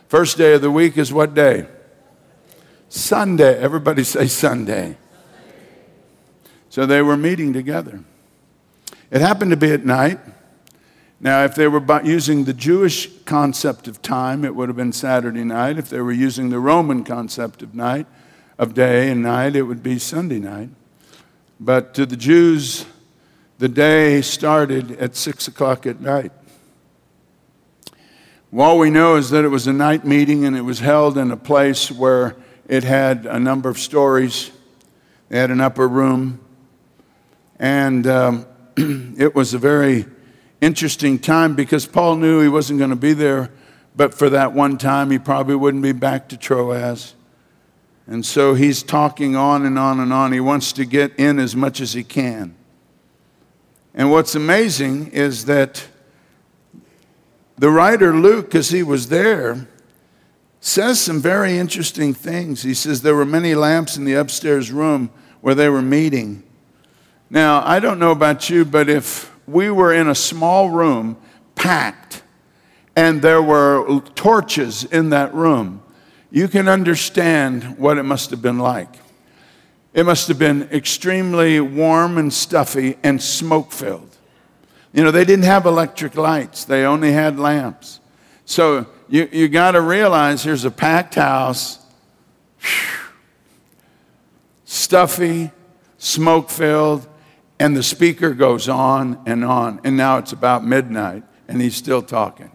First 0.06 0.38
day 0.38 0.54
of 0.54 0.62
the 0.62 0.70
week 0.70 0.96
is 0.96 1.12
what 1.12 1.34
day? 1.34 1.66
Sunday. 2.88 3.58
Everybody 3.58 4.04
say 4.04 4.26
Sunday. 4.28 4.96
So 6.70 6.86
they 6.86 7.02
were 7.02 7.16
meeting 7.16 7.52
together. 7.52 8.04
It 9.10 9.20
happened 9.20 9.50
to 9.50 9.56
be 9.56 9.72
at 9.72 9.84
night. 9.84 10.20
Now, 11.20 11.42
if 11.44 11.56
they 11.56 11.66
were 11.66 11.82
using 12.04 12.44
the 12.44 12.52
Jewish 12.52 13.08
concept 13.24 13.88
of 13.88 14.00
time, 14.00 14.44
it 14.44 14.54
would 14.54 14.68
have 14.68 14.76
been 14.76 14.92
Saturday 14.92 15.42
night. 15.42 15.76
If 15.76 15.90
they 15.90 16.00
were 16.00 16.12
using 16.12 16.50
the 16.50 16.60
Roman 16.60 17.02
concept 17.02 17.62
of 17.62 17.74
night, 17.74 18.06
of 18.56 18.74
day 18.74 19.10
and 19.10 19.22
night, 19.22 19.56
it 19.56 19.62
would 19.62 19.82
be 19.82 19.98
Sunday 19.98 20.38
night. 20.38 20.68
But 21.58 21.94
to 21.94 22.06
the 22.06 22.16
Jews, 22.16 22.86
the 23.58 23.68
day 23.68 24.22
started 24.22 24.92
at 24.92 25.16
six 25.16 25.48
o'clock 25.48 25.84
at 25.84 26.00
night. 26.00 26.32
All 28.56 28.78
we 28.78 28.88
know 28.88 29.16
is 29.16 29.30
that 29.30 29.44
it 29.44 29.48
was 29.48 29.66
a 29.66 29.72
night 29.72 30.04
meeting 30.04 30.44
and 30.44 30.56
it 30.56 30.62
was 30.62 30.78
held 30.78 31.18
in 31.18 31.30
a 31.32 31.36
place 31.36 31.90
where 31.90 32.36
it 32.68 32.84
had 32.84 33.26
a 33.26 33.38
number 33.38 33.68
of 33.68 33.78
stories. 33.78 34.52
They 35.28 35.38
had 35.38 35.50
an 35.50 35.60
upper 35.60 35.88
room. 35.88 36.40
And 37.58 38.06
um, 38.06 38.46
it 38.76 39.34
was 39.34 39.54
a 39.54 39.58
very 39.58 40.06
interesting 40.60 41.18
time 41.18 41.56
because 41.56 41.84
Paul 41.84 42.16
knew 42.16 42.40
he 42.40 42.48
wasn't 42.48 42.78
going 42.78 42.90
to 42.90 42.96
be 42.96 43.12
there, 43.12 43.50
but 43.96 44.14
for 44.14 44.30
that 44.30 44.52
one 44.52 44.78
time, 44.78 45.10
he 45.10 45.18
probably 45.18 45.56
wouldn't 45.56 45.82
be 45.82 45.92
back 45.92 46.28
to 46.28 46.36
Troas. 46.36 47.14
And 48.06 48.24
so 48.24 48.54
he's 48.54 48.82
talking 48.82 49.34
on 49.34 49.66
and 49.66 49.78
on 49.78 49.98
and 50.00 50.12
on. 50.12 50.32
He 50.32 50.40
wants 50.40 50.72
to 50.74 50.84
get 50.84 51.12
in 51.18 51.38
as 51.38 51.56
much 51.56 51.80
as 51.80 51.92
he 51.92 52.04
can. 52.04 52.54
And 53.94 54.10
what's 54.10 54.34
amazing 54.34 55.08
is 55.08 55.46
that 55.46 55.86
the 57.56 57.70
writer 57.70 58.14
Luke, 58.14 58.54
as 58.54 58.70
he 58.70 58.82
was 58.82 59.08
there, 59.08 59.66
says 60.60 61.00
some 61.00 61.20
very 61.20 61.58
interesting 61.58 62.14
things. 62.14 62.62
He 62.62 62.74
says 62.74 63.02
there 63.02 63.14
were 63.14 63.24
many 63.24 63.54
lamps 63.54 63.96
in 63.96 64.04
the 64.04 64.14
upstairs 64.14 64.70
room 64.70 65.10
where 65.40 65.54
they 65.54 65.68
were 65.68 65.82
meeting. 65.82 66.42
Now, 67.30 67.62
I 67.64 67.80
don't 67.80 67.98
know 67.98 68.12
about 68.12 68.48
you, 68.48 68.64
but 68.64 68.88
if 68.88 69.34
we 69.46 69.70
were 69.70 69.92
in 69.92 70.08
a 70.08 70.14
small 70.14 70.70
room, 70.70 71.16
packed, 71.54 72.22
and 72.96 73.22
there 73.22 73.42
were 73.42 74.00
torches 74.14 74.84
in 74.84 75.10
that 75.10 75.34
room, 75.34 75.82
you 76.30 76.48
can 76.48 76.68
understand 76.68 77.78
what 77.78 77.98
it 77.98 78.02
must 78.02 78.30
have 78.30 78.42
been 78.42 78.58
like. 78.58 78.94
It 79.98 80.06
must 80.06 80.28
have 80.28 80.38
been 80.38 80.62
extremely 80.70 81.58
warm 81.58 82.18
and 82.18 82.32
stuffy 82.32 82.96
and 83.02 83.20
smoke 83.20 83.72
filled. 83.72 84.16
You 84.92 85.02
know, 85.02 85.10
they 85.10 85.24
didn't 85.24 85.46
have 85.46 85.66
electric 85.66 86.14
lights, 86.14 86.64
they 86.64 86.84
only 86.84 87.10
had 87.10 87.36
lamps. 87.36 87.98
So 88.44 88.86
you, 89.08 89.28
you 89.32 89.48
got 89.48 89.72
to 89.72 89.80
realize 89.80 90.44
here's 90.44 90.64
a 90.64 90.70
packed 90.70 91.16
house, 91.16 91.84
stuffy, 94.64 95.50
smoke 95.98 96.48
filled, 96.48 97.08
and 97.58 97.76
the 97.76 97.82
speaker 97.82 98.34
goes 98.34 98.68
on 98.68 99.20
and 99.26 99.44
on. 99.44 99.80
And 99.82 99.96
now 99.96 100.18
it's 100.18 100.30
about 100.30 100.64
midnight, 100.64 101.24
and 101.48 101.60
he's 101.60 101.74
still 101.74 102.02
talking. 102.02 102.52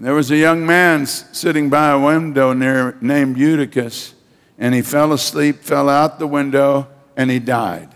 There 0.00 0.14
was 0.14 0.32
a 0.32 0.36
young 0.36 0.66
man 0.66 1.06
sitting 1.06 1.70
by 1.70 1.90
a 1.90 1.98
window 2.00 2.52
near, 2.54 2.98
named 3.00 3.38
Eutychus, 3.38 4.15
and 4.58 4.74
he 4.74 4.82
fell 4.82 5.12
asleep, 5.12 5.62
fell 5.62 5.88
out 5.88 6.18
the 6.18 6.26
window, 6.26 6.88
and 7.16 7.30
he 7.30 7.38
died. 7.38 7.90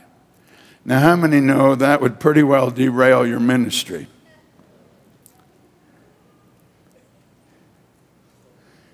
Now, 0.84 1.00
how 1.00 1.16
many 1.16 1.40
know 1.40 1.74
that 1.74 2.00
would 2.00 2.20
pretty 2.20 2.42
well 2.42 2.70
derail 2.70 3.26
your 3.26 3.40
ministry? 3.40 4.08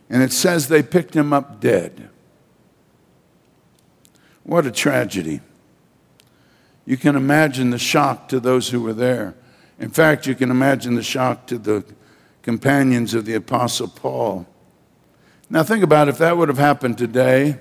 And 0.09 0.23
it 0.23 0.33
says 0.33 0.69
they 0.69 0.83
picked 0.83 1.15
him 1.15 1.33
up 1.33 1.61
dead. 1.61 2.09
What 4.45 4.67
a 4.67 4.71
tragedy. 4.71 5.41
You 6.85 6.97
can 6.97 7.17
imagine 7.17 7.71
the 7.71 7.79
shock 7.79 8.29
to 8.29 8.39
those 8.39 8.69
who 8.69 8.81
were 8.81 8.93
there. 8.93 9.35
In 9.81 9.91
fact, 9.91 10.27
you 10.27 10.37
can 10.37 10.51
imagine 10.51 10.95
the 10.95 11.03
shock 11.03 11.47
to 11.49 11.59
the 11.59 11.85
companions 12.43 13.13
of 13.13 13.25
the 13.25 13.35
Apostle 13.35 13.89
Paul. 13.89 14.47
Now, 15.49 15.63
think 15.63 15.85
about 15.85 16.09
if 16.09 16.19
that 16.19 16.37
would 16.37 16.49
have 16.49 16.59
happened 16.59 16.99
today, 16.99 17.59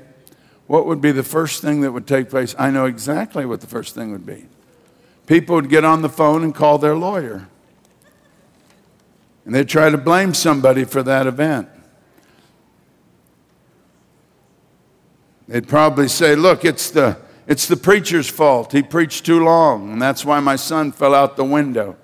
what 0.67 0.85
would 0.87 1.01
be 1.01 1.11
the 1.11 1.23
first 1.23 1.61
thing 1.61 1.81
that 1.81 1.91
would 1.91 2.07
take 2.07 2.29
place? 2.29 2.55
I 2.57 2.71
know 2.71 2.85
exactly 2.85 3.45
what 3.45 3.61
the 3.61 3.67
first 3.67 3.93
thing 3.93 4.11
would 4.11 4.25
be. 4.25 4.47
People 5.27 5.55
would 5.55 5.69
get 5.69 5.83
on 5.83 6.01
the 6.01 6.09
phone 6.09 6.43
and 6.43 6.53
call 6.53 6.77
their 6.77 6.95
lawyer. 6.95 7.47
And 9.45 9.53
they'd 9.53 9.69
try 9.69 9.89
to 9.89 9.97
blame 9.97 10.33
somebody 10.33 10.85
for 10.85 11.03
that 11.03 11.27
event. 11.27 11.69
They'd 15.47 15.67
probably 15.67 16.07
say, 16.07 16.35
Look, 16.35 16.65
it's 16.65 16.89
the, 16.89 17.17
it's 17.47 17.67
the 17.67 17.77
preacher's 17.77 18.27
fault. 18.27 18.71
He 18.71 18.81
preached 18.81 19.25
too 19.25 19.43
long, 19.43 19.91
and 19.91 20.01
that's 20.01 20.25
why 20.25 20.39
my 20.39 20.55
son 20.55 20.91
fell 20.91 21.13
out 21.13 21.37
the 21.37 21.45
window. 21.45 21.95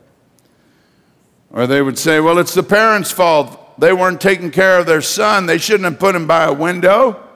Or 1.52 1.68
they 1.68 1.82
would 1.82 1.98
say, 1.98 2.20
well, 2.20 2.38
it's 2.38 2.54
the 2.54 2.64
parents' 2.64 3.12
fault. 3.12 3.58
They 3.78 3.94
weren't 3.94 4.22
taking 4.22 4.52
care 4.52 4.80
of 4.80 4.86
their 4.86 5.02
son. 5.02 5.46
They 5.46 5.58
shouldn't 5.58 5.86
have 5.86 6.00
put 6.00 6.16
him 6.16 6.28
by 6.28 6.44
a 6.46 6.54
window. 6.54 7.28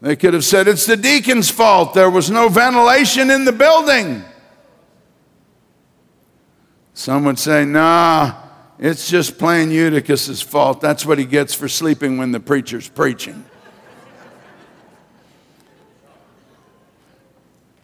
They 0.00 0.16
could 0.16 0.34
have 0.34 0.44
said, 0.44 0.68
it's 0.68 0.84
the 0.84 0.98
deacon's 0.98 1.50
fault. 1.50 1.94
There 1.94 2.10
was 2.10 2.30
no 2.30 2.48
ventilation 2.48 3.30
in 3.30 3.46
the 3.46 3.52
building. 3.52 4.22
Some 6.92 7.24
would 7.24 7.38
say, 7.38 7.64
nah, 7.64 8.34
it's 8.78 9.08
just 9.08 9.38
plain 9.38 9.70
Eutychus's 9.70 10.42
fault. 10.42 10.80
That's 10.80 11.06
what 11.06 11.18
he 11.18 11.24
gets 11.24 11.54
for 11.54 11.68
sleeping 11.68 12.18
when 12.18 12.32
the 12.32 12.40
preacher's 12.40 12.88
preaching. 12.88 13.44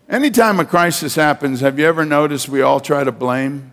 Anytime 0.08 0.60
a 0.60 0.64
crisis 0.64 1.14
happens, 1.14 1.60
have 1.60 1.78
you 1.78 1.86
ever 1.86 2.04
noticed 2.04 2.48
we 2.48 2.62
all 2.62 2.80
try 2.80 3.02
to 3.02 3.12
blame? 3.12 3.72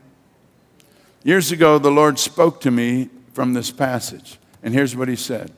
Years 1.23 1.51
ago, 1.51 1.79
the 1.79 1.91
Lord 1.91 2.19
spoke 2.19 2.61
to 2.61 2.71
me 2.71 3.09
from 3.33 3.53
this 3.53 3.71
passage, 3.71 4.37
and 4.63 4.73
here's 4.73 4.95
what 4.95 5.07
He 5.07 5.15
said 5.15 5.51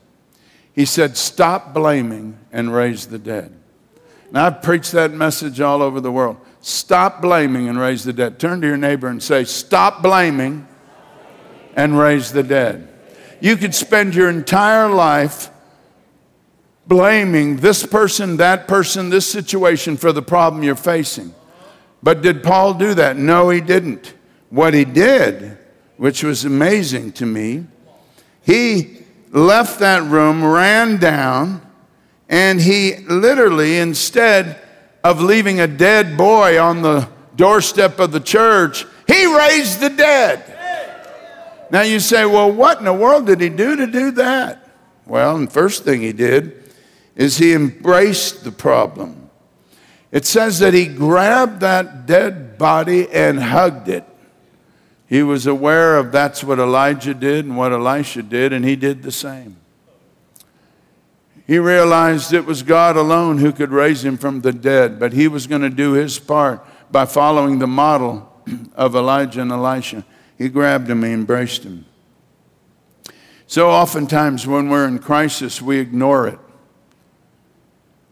He 0.73 0.85
said, 0.85 1.17
Stop 1.17 1.73
blaming 1.73 2.37
and 2.51 2.73
raise 2.73 3.07
the 3.07 3.19
dead. 3.19 3.55
Now, 4.31 4.45
I've 4.45 4.61
preached 4.61 4.91
that 4.91 5.11
message 5.11 5.59
all 5.59 5.81
over 5.81 5.99
the 5.99 6.11
world. 6.11 6.37
Stop 6.61 7.21
blaming 7.21 7.67
and 7.67 7.79
raise 7.79 8.03
the 8.03 8.13
dead. 8.13 8.39
Turn 8.39 8.61
to 8.61 8.67
your 8.67 8.77
neighbor 8.77 9.07
and 9.07 9.21
say, 9.21 9.43
Stop 9.43 10.03
blaming 10.03 10.67
and 11.75 11.97
raise 11.97 12.31
the 12.31 12.43
dead. 12.43 12.87
You 13.39 13.55
could 13.55 13.73
spend 13.73 14.15
your 14.15 14.29
entire 14.29 14.89
life 14.89 15.49
blaming 16.87 17.57
this 17.57 17.85
person, 17.85 18.37
that 18.37 18.67
person, 18.67 19.09
this 19.09 19.25
situation 19.25 19.95
for 19.95 20.11
the 20.11 20.21
problem 20.21 20.63
you're 20.63 20.75
facing. 20.75 21.33
But 22.03 22.21
did 22.21 22.43
Paul 22.43 22.73
do 22.73 22.93
that? 22.95 23.15
No, 23.15 23.49
he 23.49 23.61
didn't. 23.61 24.13
What 24.49 24.73
he 24.73 24.85
did, 24.85 25.57
which 25.97 26.23
was 26.23 26.45
amazing 26.45 27.13
to 27.13 27.25
me, 27.25 27.65
he 28.41 28.97
left 29.31 29.79
that 29.79 30.03
room, 30.03 30.43
ran 30.43 30.97
down, 30.97 31.61
and 32.27 32.59
he 32.59 32.97
literally, 33.07 33.77
instead 33.77 34.61
of 35.03 35.21
leaving 35.21 35.59
a 35.59 35.67
dead 35.67 36.17
boy 36.17 36.59
on 36.59 36.81
the 36.81 37.07
doorstep 37.35 37.99
of 37.99 38.11
the 38.11 38.19
church, 38.19 38.85
he 39.07 39.25
raised 39.37 39.79
the 39.79 39.89
dead. 39.89 40.43
Now 41.71 41.81
you 41.81 41.99
say, 41.99 42.25
well, 42.25 42.51
what 42.51 42.79
in 42.79 42.85
the 42.85 42.93
world 42.93 43.27
did 43.27 43.41
he 43.41 43.49
do 43.49 43.75
to 43.75 43.87
do 43.87 44.11
that? 44.11 44.67
Well, 45.05 45.37
the 45.37 45.47
first 45.47 45.83
thing 45.83 46.01
he 46.01 46.13
did 46.13 46.73
is 47.15 47.37
he 47.37 47.53
embraced 47.53 48.43
the 48.43 48.51
problem. 48.51 49.29
It 50.11 50.25
says 50.25 50.59
that 50.59 50.73
he 50.73 50.85
grabbed 50.85 51.59
that 51.59 52.07
dead 52.07 52.57
body 52.57 53.07
and 53.09 53.39
hugged 53.39 53.89
it. 53.89 54.03
He 55.09 55.23
was 55.23 55.47
aware 55.47 55.97
of 55.97 56.11
that's 56.11 56.43
what 56.43 56.59
Elijah 56.59 57.15
did 57.15 57.43
and 57.45 57.57
what 57.57 57.73
Elisha 57.73 58.21
did, 58.21 58.53
and 58.53 58.63
he 58.63 58.75
did 58.75 59.01
the 59.01 59.11
same. 59.11 59.57
He 61.47 61.57
realized 61.57 62.31
it 62.31 62.45
was 62.45 62.61
God 62.61 62.95
alone 62.95 63.39
who 63.39 63.51
could 63.51 63.71
raise 63.71 64.05
him 64.05 64.17
from 64.17 64.41
the 64.41 64.53
dead, 64.53 64.99
but 64.99 65.13
he 65.13 65.27
was 65.27 65.47
going 65.47 65.63
to 65.63 65.69
do 65.71 65.93
his 65.93 66.19
part 66.19 66.63
by 66.91 67.05
following 67.05 67.57
the 67.57 67.65
model 67.65 68.31
of 68.75 68.95
Elijah 68.95 69.41
and 69.41 69.51
Elisha. 69.51 70.05
He 70.37 70.47
grabbed 70.47 70.87
him, 70.87 71.01
he 71.01 71.11
embraced 71.11 71.63
him. 71.63 71.85
So 73.47 73.71
oftentimes 73.71 74.45
when 74.45 74.69
we're 74.69 74.87
in 74.87 74.99
crisis, 74.99 75.59
we 75.59 75.79
ignore 75.79 76.27
it. 76.27 76.37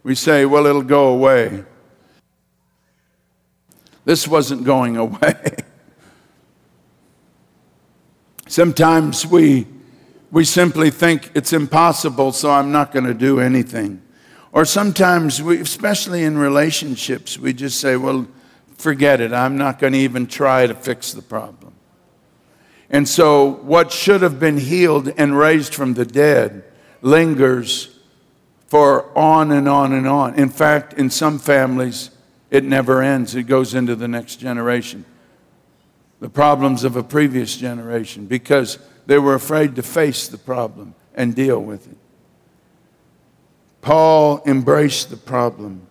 We 0.01 0.15
say, 0.15 0.45
well, 0.45 0.65
it'll 0.65 0.81
go 0.81 1.09
away. 1.09 1.63
This 4.03 4.27
wasn't 4.27 4.63
going 4.63 4.97
away. 4.97 5.57
Sometimes 8.47 9.25
we, 9.25 9.67
we 10.31 10.45
simply 10.45 10.89
think 10.89 11.31
it's 11.35 11.53
impossible, 11.53 12.31
so 12.31 12.51
I'm 12.51 12.71
not 12.71 12.91
going 12.91 13.05
to 13.05 13.13
do 13.13 13.39
anything. 13.39 14.01
Or 14.51 14.65
sometimes, 14.65 15.41
we, 15.41 15.59
especially 15.59 16.23
in 16.23 16.37
relationships, 16.37 17.37
we 17.37 17.53
just 17.53 17.79
say, 17.79 17.95
well, 17.97 18.27
forget 18.77 19.21
it. 19.21 19.33
I'm 19.33 19.57
not 19.57 19.79
going 19.79 19.93
to 19.93 19.99
even 19.99 20.27
try 20.27 20.65
to 20.65 20.73
fix 20.73 21.11
the 21.13 21.21
problem. 21.21 21.73
And 22.89 23.07
so, 23.07 23.51
what 23.63 23.91
should 23.91 24.21
have 24.21 24.39
been 24.39 24.57
healed 24.57 25.13
and 25.17 25.37
raised 25.37 25.75
from 25.75 25.93
the 25.93 26.05
dead 26.05 26.63
lingers 27.01 27.97
for 28.67 29.17
on 29.17 29.51
and 29.51 29.67
on 29.67 29.93
and 29.93 30.07
on. 30.07 30.35
In 30.35 30.49
fact, 30.49 30.93
in 30.93 31.09
some 31.09 31.39
families, 31.39 32.11
it 32.51 32.63
never 32.63 33.01
ends, 33.01 33.35
it 33.35 33.43
goes 33.43 33.73
into 33.73 33.95
the 33.95 34.07
next 34.07 34.37
generation. 34.37 35.05
The 36.19 36.29
problems 36.29 36.83
of 36.83 36.95
a 36.95 37.03
previous 37.03 37.55
generation 37.55 38.25
because 38.25 38.79
they 39.05 39.19
were 39.19 39.35
afraid 39.35 39.75
to 39.75 39.83
face 39.83 40.27
the 40.27 40.37
problem 40.37 40.95
and 41.13 41.35
deal 41.35 41.59
with 41.59 41.87
it. 41.87 41.97
Paul 43.81 44.41
embraced 44.45 45.09
the 45.09 45.17
problem. 45.17 45.87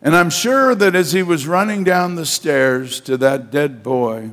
And 0.00 0.14
I'm 0.14 0.30
sure 0.30 0.74
that 0.74 0.94
as 0.94 1.12
he 1.12 1.22
was 1.22 1.46
running 1.46 1.82
down 1.82 2.14
the 2.14 2.26
stairs 2.26 3.00
to 3.00 3.16
that 3.16 3.50
dead 3.50 3.82
boy, 3.82 4.30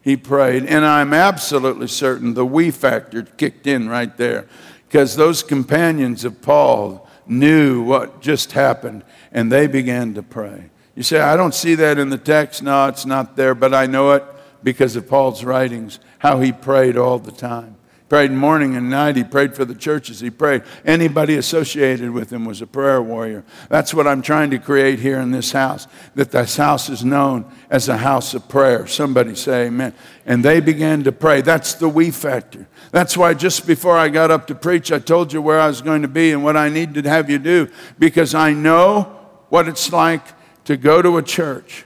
he 0.00 0.16
prayed. 0.16 0.64
And 0.64 0.84
I'm 0.84 1.12
absolutely 1.12 1.88
certain 1.88 2.34
the 2.34 2.46
we 2.46 2.70
factor 2.70 3.22
kicked 3.22 3.66
in 3.66 3.88
right 3.88 4.16
there 4.16 4.48
because 4.88 5.16
those 5.16 5.42
companions 5.42 6.24
of 6.24 6.42
Paul 6.42 7.06
knew 7.26 7.82
what 7.82 8.20
just 8.20 8.52
happened 8.52 9.04
and 9.30 9.50
they 9.50 9.66
began 9.66 10.14
to 10.14 10.22
pray. 10.22 10.70
You 10.94 11.02
say, 11.02 11.20
I 11.20 11.36
don't 11.36 11.54
see 11.54 11.74
that 11.76 11.98
in 11.98 12.10
the 12.10 12.18
text. 12.18 12.62
No, 12.62 12.86
it's 12.86 13.06
not 13.06 13.36
there, 13.36 13.54
but 13.54 13.72
I 13.72 13.86
know 13.86 14.12
it 14.12 14.24
because 14.62 14.94
of 14.94 15.08
Paul's 15.08 15.42
writings, 15.42 15.98
how 16.18 16.40
he 16.40 16.52
prayed 16.52 16.96
all 16.96 17.18
the 17.18 17.32
time 17.32 17.76
He 17.96 18.04
prayed 18.08 18.30
morning 18.30 18.76
and 18.76 18.90
night. 18.90 19.16
He 19.16 19.24
prayed 19.24 19.56
for 19.56 19.64
the 19.64 19.74
churches. 19.74 20.20
He 20.20 20.30
prayed. 20.30 20.62
Anybody 20.84 21.36
associated 21.36 22.10
with 22.10 22.30
him 22.30 22.44
was 22.44 22.60
a 22.60 22.66
prayer 22.66 23.02
warrior. 23.02 23.42
That's 23.70 23.94
what 23.94 24.06
I'm 24.06 24.22
trying 24.22 24.50
to 24.50 24.58
create 24.58 25.00
here 25.00 25.18
in 25.18 25.30
this 25.30 25.50
house, 25.50 25.88
that 26.14 26.30
this 26.30 26.58
house 26.58 26.90
is 26.90 27.04
known 27.04 27.50
as 27.70 27.88
a 27.88 27.96
house 27.96 28.34
of 28.34 28.48
prayer. 28.48 28.86
Somebody 28.86 29.34
say 29.34 29.66
amen. 29.66 29.94
And 30.26 30.44
they 30.44 30.60
began 30.60 31.02
to 31.04 31.10
pray. 31.10 31.40
That's 31.40 31.74
the 31.74 31.88
we 31.88 32.10
factor. 32.10 32.68
That's 32.92 33.16
why 33.16 33.32
just 33.32 33.66
before 33.66 33.96
I 33.96 34.10
got 34.10 34.30
up 34.30 34.46
to 34.48 34.54
preach, 34.54 34.92
I 34.92 34.98
told 34.98 35.32
you 35.32 35.40
where 35.40 35.58
I 35.58 35.66
was 35.66 35.80
going 35.80 36.02
to 36.02 36.08
be 36.08 36.32
and 36.32 36.44
what 36.44 36.56
I 36.56 36.68
need 36.68 36.94
to 36.94 37.02
have 37.08 37.30
you 37.30 37.38
do, 37.38 37.68
because 37.98 38.34
I 38.34 38.52
know 38.52 39.18
what 39.48 39.66
it's 39.66 39.90
like 39.90 40.22
to 40.64 40.76
go 40.76 41.02
to 41.02 41.16
a 41.16 41.22
church. 41.22 41.84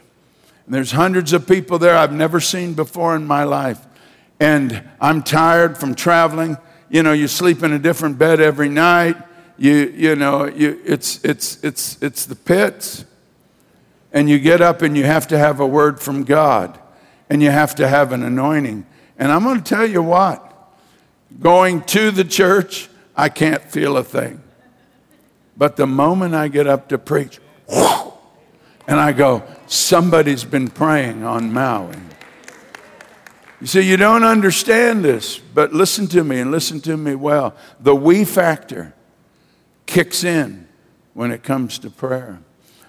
And 0.64 0.74
there's 0.74 0.92
hundreds 0.92 1.32
of 1.32 1.46
people 1.46 1.78
there 1.78 1.96
I've 1.96 2.12
never 2.12 2.40
seen 2.40 2.74
before 2.74 3.14
in 3.14 3.26
my 3.26 3.44
life 3.44 3.86
and 4.40 4.82
I'm 5.00 5.22
tired 5.22 5.78
from 5.78 5.94
traveling. 5.94 6.58
You 6.88 7.02
know, 7.02 7.12
you 7.12 7.28
sleep 7.28 7.62
in 7.62 7.72
a 7.72 7.78
different 7.78 8.18
bed 8.18 8.40
every 8.40 8.68
night. 8.68 9.16
You, 9.58 9.92
you 9.94 10.16
know, 10.16 10.46
you, 10.46 10.80
it's, 10.84 11.24
it's, 11.24 11.62
it's, 11.64 12.00
it's 12.02 12.26
the 12.26 12.36
pits. 12.36 13.04
And 14.12 14.28
you 14.28 14.38
get 14.38 14.60
up 14.60 14.82
and 14.82 14.96
you 14.96 15.04
have 15.04 15.28
to 15.28 15.38
have 15.38 15.60
a 15.60 15.66
word 15.66 16.00
from 16.00 16.24
God, 16.24 16.78
and 17.28 17.42
you 17.42 17.50
have 17.50 17.74
to 17.76 17.88
have 17.88 18.12
an 18.12 18.22
anointing. 18.22 18.86
And 19.18 19.32
I'm 19.32 19.42
going 19.42 19.62
to 19.62 19.64
tell 19.64 19.86
you 19.86 20.02
what 20.02 20.42
going 21.40 21.82
to 21.82 22.10
the 22.10 22.24
church, 22.24 22.88
I 23.16 23.28
can't 23.28 23.62
feel 23.62 23.96
a 23.96 24.04
thing. 24.04 24.42
But 25.56 25.76
the 25.76 25.86
moment 25.86 26.34
I 26.34 26.48
get 26.48 26.66
up 26.66 26.88
to 26.90 26.98
preach, 26.98 27.40
and 28.86 29.00
I 29.00 29.12
go, 29.12 29.42
somebody's 29.66 30.44
been 30.44 30.68
praying 30.68 31.24
on 31.24 31.52
Maui. 31.52 31.96
You 33.60 33.66
say, 33.66 33.82
You 33.82 33.96
don't 33.96 34.24
understand 34.24 35.04
this, 35.04 35.38
but 35.38 35.72
listen 35.72 36.06
to 36.08 36.22
me 36.22 36.40
and 36.40 36.50
listen 36.50 36.80
to 36.82 36.96
me 36.96 37.14
well. 37.14 37.54
The 37.80 37.94
we 37.94 38.24
factor 38.24 38.94
kicks 39.86 40.24
in 40.24 40.68
when 41.14 41.30
it 41.30 41.42
comes 41.42 41.78
to 41.80 41.90
prayer. 41.90 42.40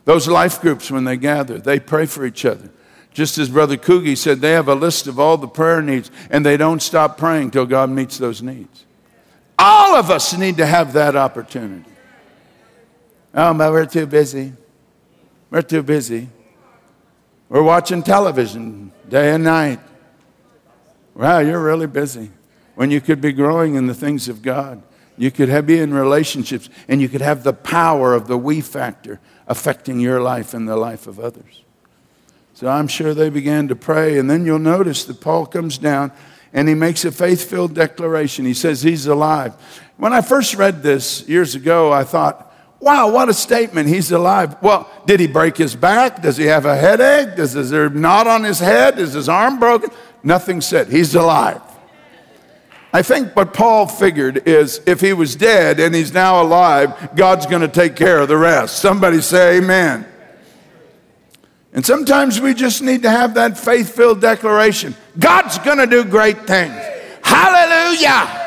Those 0.05 0.27
life 0.27 0.61
groups, 0.61 0.91
when 0.91 1.03
they 1.03 1.17
gather, 1.17 1.57
they 1.57 1.79
pray 1.79 2.05
for 2.05 2.25
each 2.25 2.45
other. 2.45 2.69
Just 3.13 3.37
as 3.37 3.49
Brother 3.49 3.77
Coogie 3.77 4.17
said, 4.17 4.41
they 4.41 4.51
have 4.51 4.67
a 4.67 4.75
list 4.75 5.07
of 5.07 5.19
all 5.19 5.37
the 5.37 5.47
prayer 5.47 5.81
needs, 5.81 6.11
and 6.29 6.45
they 6.45 6.55
don't 6.55 6.81
stop 6.81 7.17
praying 7.17 7.51
till 7.51 7.65
God 7.65 7.89
meets 7.89 8.17
those 8.17 8.41
needs. 8.41 8.85
All 9.57 9.95
of 9.95 10.11
us 10.11 10.37
need 10.37 10.57
to 10.57 10.65
have 10.65 10.93
that 10.93 11.15
opportunity. 11.15 11.89
Oh, 13.33 13.53
but 13.53 13.71
we're 13.71 13.85
too 13.85 14.05
busy. 14.05 14.53
We're 15.49 15.61
too 15.61 15.83
busy. 15.83 16.29
We're 17.49 17.63
watching 17.63 18.03
television 18.03 18.91
day 19.07 19.33
and 19.33 19.43
night. 19.43 19.79
Wow, 21.15 21.39
you're 21.39 21.63
really 21.63 21.87
busy. 21.87 22.31
When 22.75 22.91
you 22.91 23.01
could 23.01 23.21
be 23.21 23.31
growing 23.31 23.75
in 23.75 23.87
the 23.87 23.95
things 23.95 24.27
of 24.27 24.41
God, 24.41 24.83
you 25.17 25.31
could 25.31 25.49
have, 25.49 25.65
be 25.65 25.79
in 25.79 25.93
relationships, 25.93 26.69
and 26.87 27.01
you 27.01 27.09
could 27.09 27.21
have 27.21 27.43
the 27.43 27.53
power 27.53 28.13
of 28.13 28.27
the 28.27 28.37
we 28.37 28.61
factor 28.61 29.19
affecting 29.47 29.99
your 29.99 30.21
life 30.21 30.53
and 30.53 30.67
the 30.67 30.75
life 30.75 31.07
of 31.07 31.19
others. 31.19 31.63
So 32.53 32.67
I'm 32.67 32.87
sure 32.87 33.13
they 33.13 33.29
began 33.29 33.67
to 33.69 33.75
pray, 33.75 34.19
and 34.19 34.29
then 34.29 34.45
you'll 34.45 34.59
notice 34.59 35.05
that 35.05 35.21
Paul 35.21 35.45
comes 35.45 35.77
down 35.77 36.11
and 36.53 36.67
he 36.67 36.73
makes 36.73 37.05
a 37.05 37.11
faith 37.11 37.49
filled 37.49 37.75
declaration. 37.75 38.45
He 38.45 38.53
says 38.53 38.81
he's 38.81 39.05
alive. 39.05 39.53
When 39.97 40.13
I 40.13 40.21
first 40.21 40.55
read 40.55 40.81
this 40.81 41.27
years 41.27 41.55
ago, 41.55 41.91
I 41.91 42.03
thought, 42.03 42.46
wow, 42.79 43.09
what 43.09 43.29
a 43.29 43.33
statement. 43.33 43.89
He's 43.89 44.11
alive. 44.11 44.55
Well, 44.61 44.89
did 45.05 45.19
he 45.19 45.27
break 45.27 45.57
his 45.57 45.75
back? 45.75 46.21
Does 46.21 46.37
he 46.37 46.45
have 46.45 46.65
a 46.65 46.75
headache? 46.75 47.35
Does, 47.35 47.55
is 47.55 47.69
there 47.69 47.85
a 47.85 47.89
knot 47.89 48.27
on 48.27 48.43
his 48.43 48.59
head? 48.59 48.99
Is 48.99 49.13
his 49.13 49.29
arm 49.29 49.59
broken? 49.59 49.89
Nothing 50.23 50.61
said. 50.61 50.87
He's 50.87 51.15
alive. 51.15 51.61
I 52.93 53.01
think 53.01 53.35
what 53.35 53.53
Paul 53.53 53.85
figured 53.85 54.47
is 54.47 54.81
if 54.87 55.01
he 55.01 55.13
was 55.13 55.35
dead 55.35 55.79
and 55.79 55.93
he's 55.93 56.13
now 56.13 56.41
alive, 56.41 57.15
God's 57.15 57.45
going 57.45 57.61
to 57.61 57.67
take 57.67 57.95
care 57.95 58.19
of 58.19 58.27
the 58.27 58.37
rest. 58.37 58.79
Somebody 58.79 59.21
say 59.21 59.57
amen. 59.57 60.05
And 61.73 61.85
sometimes 61.85 62.39
we 62.41 62.53
just 62.53 62.81
need 62.81 63.03
to 63.03 63.09
have 63.09 63.35
that 63.35 63.57
faith 63.57 63.95
filled 63.95 64.21
declaration 64.21 64.95
God's 65.19 65.59
going 65.59 65.77
to 65.77 65.85
do 65.85 66.03
great 66.03 66.47
things. 66.47 66.73
Hallelujah. 67.21 68.46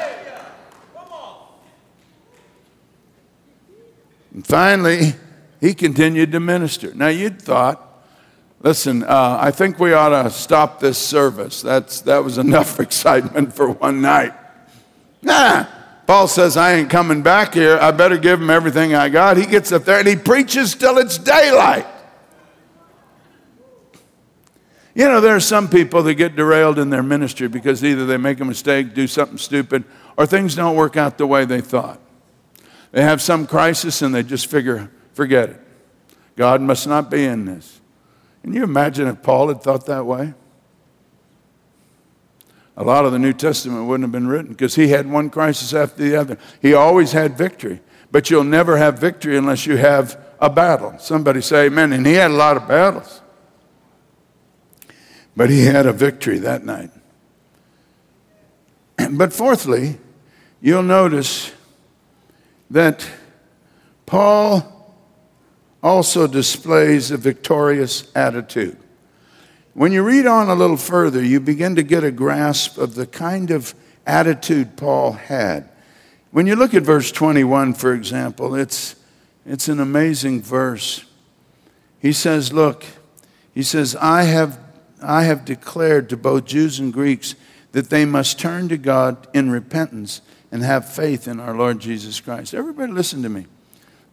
And 4.32 4.46
finally, 4.46 5.14
he 5.60 5.74
continued 5.74 6.32
to 6.32 6.40
minister. 6.40 6.94
Now, 6.94 7.08
you'd 7.08 7.40
thought, 7.40 7.90
Listen, 8.62 9.02
uh, 9.04 9.38
I 9.40 9.50
think 9.52 9.78
we 9.78 9.94
ought 9.94 10.10
to 10.10 10.30
stop 10.30 10.80
this 10.80 10.98
service. 10.98 11.62
That's, 11.62 12.02
that 12.02 12.22
was 12.22 12.36
enough 12.36 12.78
excitement 12.80 13.54
for 13.54 13.70
one 13.70 14.02
night. 14.02 14.34
Nah, 15.22 15.64
Paul 16.06 16.28
says, 16.28 16.58
I 16.58 16.74
ain't 16.74 16.90
coming 16.90 17.22
back 17.22 17.54
here. 17.54 17.78
I 17.80 17.90
better 17.90 18.18
give 18.18 18.40
him 18.40 18.50
everything 18.50 18.94
I 18.94 19.08
got. 19.08 19.38
He 19.38 19.46
gets 19.46 19.72
up 19.72 19.84
there 19.84 19.98
and 19.98 20.06
he 20.06 20.16
preaches 20.16 20.74
till 20.74 20.98
it's 20.98 21.16
daylight. 21.16 21.86
You 24.94 25.04
know, 25.06 25.22
there 25.22 25.36
are 25.36 25.40
some 25.40 25.68
people 25.68 26.02
that 26.02 26.14
get 26.14 26.36
derailed 26.36 26.78
in 26.78 26.90
their 26.90 27.02
ministry 27.02 27.48
because 27.48 27.82
either 27.82 28.04
they 28.04 28.18
make 28.18 28.40
a 28.40 28.44
mistake, 28.44 28.92
do 28.92 29.06
something 29.06 29.38
stupid, 29.38 29.84
or 30.18 30.26
things 30.26 30.54
don't 30.54 30.76
work 30.76 30.98
out 30.98 31.16
the 31.16 31.26
way 31.26 31.46
they 31.46 31.62
thought. 31.62 31.98
They 32.92 33.02
have 33.02 33.22
some 33.22 33.46
crisis 33.46 34.02
and 34.02 34.14
they 34.14 34.22
just 34.22 34.46
figure, 34.46 34.90
forget 35.12 35.50
it. 35.50 35.60
God 36.36 36.60
must 36.60 36.86
not 36.86 37.10
be 37.10 37.24
in 37.24 37.44
this. 37.44 37.80
Can 38.42 38.54
you 38.54 38.64
imagine 38.64 39.06
if 39.06 39.22
Paul 39.22 39.48
had 39.48 39.62
thought 39.62 39.86
that 39.86 40.06
way? 40.06 40.34
A 42.76 42.84
lot 42.84 43.04
of 43.04 43.12
the 43.12 43.18
New 43.18 43.34
Testament 43.34 43.86
wouldn't 43.86 44.04
have 44.04 44.12
been 44.12 44.26
written 44.26 44.52
because 44.52 44.74
he 44.74 44.88
had 44.88 45.10
one 45.10 45.28
crisis 45.28 45.74
after 45.74 46.02
the 46.02 46.16
other. 46.16 46.38
He 46.62 46.72
always 46.72 47.12
had 47.12 47.36
victory, 47.36 47.80
but 48.10 48.30
you'll 48.30 48.44
never 48.44 48.78
have 48.78 48.98
victory 48.98 49.36
unless 49.36 49.66
you 49.66 49.76
have 49.76 50.18
a 50.40 50.48
battle. 50.48 50.96
Somebody 50.98 51.42
say 51.42 51.66
amen. 51.66 51.92
And 51.92 52.06
he 52.06 52.14
had 52.14 52.30
a 52.30 52.34
lot 52.34 52.56
of 52.56 52.66
battles, 52.66 53.20
but 55.36 55.50
he 55.50 55.66
had 55.66 55.86
a 55.86 55.92
victory 55.92 56.38
that 56.38 56.64
night. 56.64 56.90
But 59.12 59.32
fourthly, 59.32 59.98
you'll 60.60 60.82
notice 60.82 61.52
that 62.70 63.08
Paul 64.06 64.94
also 65.82 66.26
displays 66.26 67.10
a 67.10 67.16
victorious 67.16 68.10
attitude. 68.14 68.76
When 69.74 69.92
you 69.92 70.02
read 70.02 70.26
on 70.26 70.48
a 70.48 70.54
little 70.54 70.76
further, 70.76 71.24
you 71.24 71.40
begin 71.40 71.76
to 71.76 71.82
get 71.82 72.04
a 72.04 72.10
grasp 72.10 72.76
of 72.76 72.94
the 72.94 73.06
kind 73.06 73.50
of 73.50 73.74
attitude 74.06 74.76
Paul 74.76 75.12
had. 75.12 75.68
When 76.32 76.46
you 76.46 76.54
look 76.56 76.74
at 76.74 76.82
verse 76.82 77.10
21, 77.10 77.74
for 77.74 77.92
example, 77.92 78.54
it's, 78.54 78.96
it's 79.46 79.68
an 79.68 79.80
amazing 79.80 80.42
verse. 80.42 81.04
He 81.98 82.12
says, 82.12 82.52
Look, 82.52 82.84
he 83.54 83.62
says, 83.62 83.96
I 83.96 84.24
have, 84.24 84.58
I 85.02 85.24
have 85.24 85.44
declared 85.44 86.08
to 86.10 86.16
both 86.16 86.44
Jews 86.46 86.78
and 86.78 86.92
Greeks 86.92 87.34
that 87.72 87.90
they 87.90 88.04
must 88.04 88.38
turn 88.38 88.68
to 88.68 88.76
God 88.76 89.28
in 89.34 89.50
repentance 89.50 90.20
and 90.52 90.62
have 90.62 90.92
faith 90.92 91.28
in 91.28 91.40
our 91.40 91.54
Lord 91.54 91.80
Jesus 91.80 92.20
Christ. 92.20 92.54
Everybody 92.54 92.92
listen 92.92 93.22
to 93.22 93.28
me. 93.28 93.46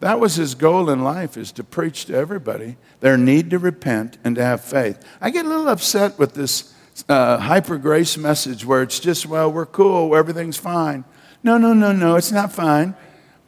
That 0.00 0.20
was 0.20 0.36
his 0.36 0.54
goal 0.54 0.90
in 0.90 1.02
life 1.02 1.36
is 1.36 1.50
to 1.52 1.64
preach 1.64 2.04
to 2.06 2.14
everybody 2.14 2.76
their 3.00 3.16
need 3.16 3.50
to 3.50 3.58
repent 3.58 4.16
and 4.22 4.36
to 4.36 4.44
have 4.44 4.60
faith. 4.60 5.04
I 5.20 5.30
get 5.30 5.44
a 5.44 5.48
little 5.48 5.68
upset 5.68 6.18
with 6.18 6.34
this 6.34 6.72
uh, 7.08 7.38
hyper 7.38 7.78
grace 7.78 8.16
message 8.16 8.64
where 8.64 8.82
it's 8.82 9.00
just, 9.00 9.26
well, 9.26 9.50
we're 9.50 9.66
cool, 9.66 10.14
everything's 10.14 10.56
fine. 10.56 11.04
No, 11.42 11.58
no, 11.58 11.72
no, 11.72 11.92
no, 11.92 12.16
it's 12.16 12.32
not 12.32 12.52
fine. 12.52 12.94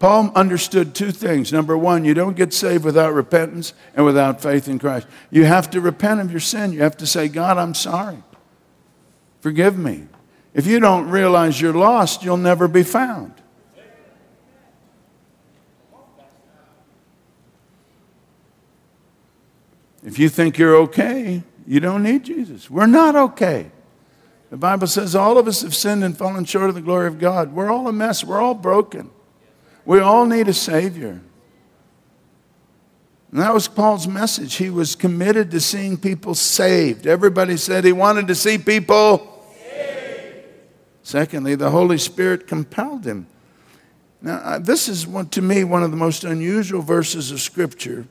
Paul 0.00 0.33
understood 0.35 0.94
two 0.94 1.12
things. 1.12 1.53
Number 1.53 1.76
one, 1.76 2.05
you 2.05 2.14
don't 2.14 2.35
get 2.35 2.55
saved 2.55 2.85
without 2.85 3.12
repentance 3.12 3.74
and 3.94 4.07
without 4.07 4.40
faith 4.40 4.66
in 4.66 4.79
Christ. 4.79 5.07
You 5.31 5.44
have 5.44 5.70
to 5.70 5.81
repent 5.81 6.20
of 6.20 6.31
your 6.31 6.40
sin. 6.40 6.72
You 6.72 6.81
have 6.81 6.96
to 6.98 7.07
say, 7.07 7.29
God, 7.29 7.59
I'm 7.59 7.74
sorry. 7.74 8.22
Forgive 9.40 9.76
me. 9.76 10.07
If 10.53 10.67
you 10.67 10.81
don't 10.81 11.09
realize 11.09 11.61
you're 11.61 11.73
lost, 11.73 12.25
you'll 12.25 12.37
never 12.37 12.67
be 12.67 12.83
found. 12.83 13.35
If 20.03 20.19
you 20.19 20.29
think 20.29 20.59
you're 20.59 20.77
okay, 20.77 21.43
you 21.67 21.79
don't 21.79 22.03
need 22.03 22.25
Jesus. 22.25 22.71
We're 22.71 22.87
not 22.87 23.15
okay. 23.15 23.71
The 24.51 24.57
Bible 24.57 24.87
says 24.87 25.15
all 25.15 25.39
of 25.39 25.47
us 25.47 25.63
have 25.63 25.75
sinned 25.75 26.03
and 26.03 26.17
fallen 26.17 26.45
short 26.45 26.69
of 26.69 26.75
the 26.75 26.81
glory 26.81 27.07
of 27.07 27.21
God. 27.21 27.53
We're 27.53 27.71
all 27.71 27.87
a 27.87 27.93
mess. 27.93 28.25
We're 28.25 28.41
all 28.41 28.55
broken. 28.55 29.11
We 29.85 30.01
all 30.01 30.27
need 30.27 30.49
a 30.49 30.55
Savior. 30.55 31.21
And 33.31 33.41
that 33.41 33.55
was 33.55 33.69
Paul's 33.69 34.09
message. 34.09 34.55
He 34.55 34.71
was 34.71 34.97
committed 34.97 35.53
to 35.53 35.61
seeing 35.61 35.97
people 35.97 36.35
saved. 36.35 37.07
Everybody 37.07 37.57
said 37.57 37.85
he 37.85 37.93
wanted 37.93 38.27
to 38.27 38.35
see 38.35 38.59
people. 38.59 39.30
Secondly, 41.11 41.57
the 41.57 41.70
Holy 41.70 41.99
Spirit 41.99 42.46
compelled 42.46 43.05
him. 43.05 43.27
Now, 44.23 44.37
uh, 44.37 44.59
this 44.61 44.88
is, 44.88 45.09
one, 45.09 45.29
to 45.31 45.42
me, 45.42 45.64
one 45.64 45.83
of 45.83 45.90
the 45.90 45.96
most 45.96 46.23
unusual 46.23 46.83
verses 46.83 47.33
of 47.33 47.40
Scripture 47.40 48.07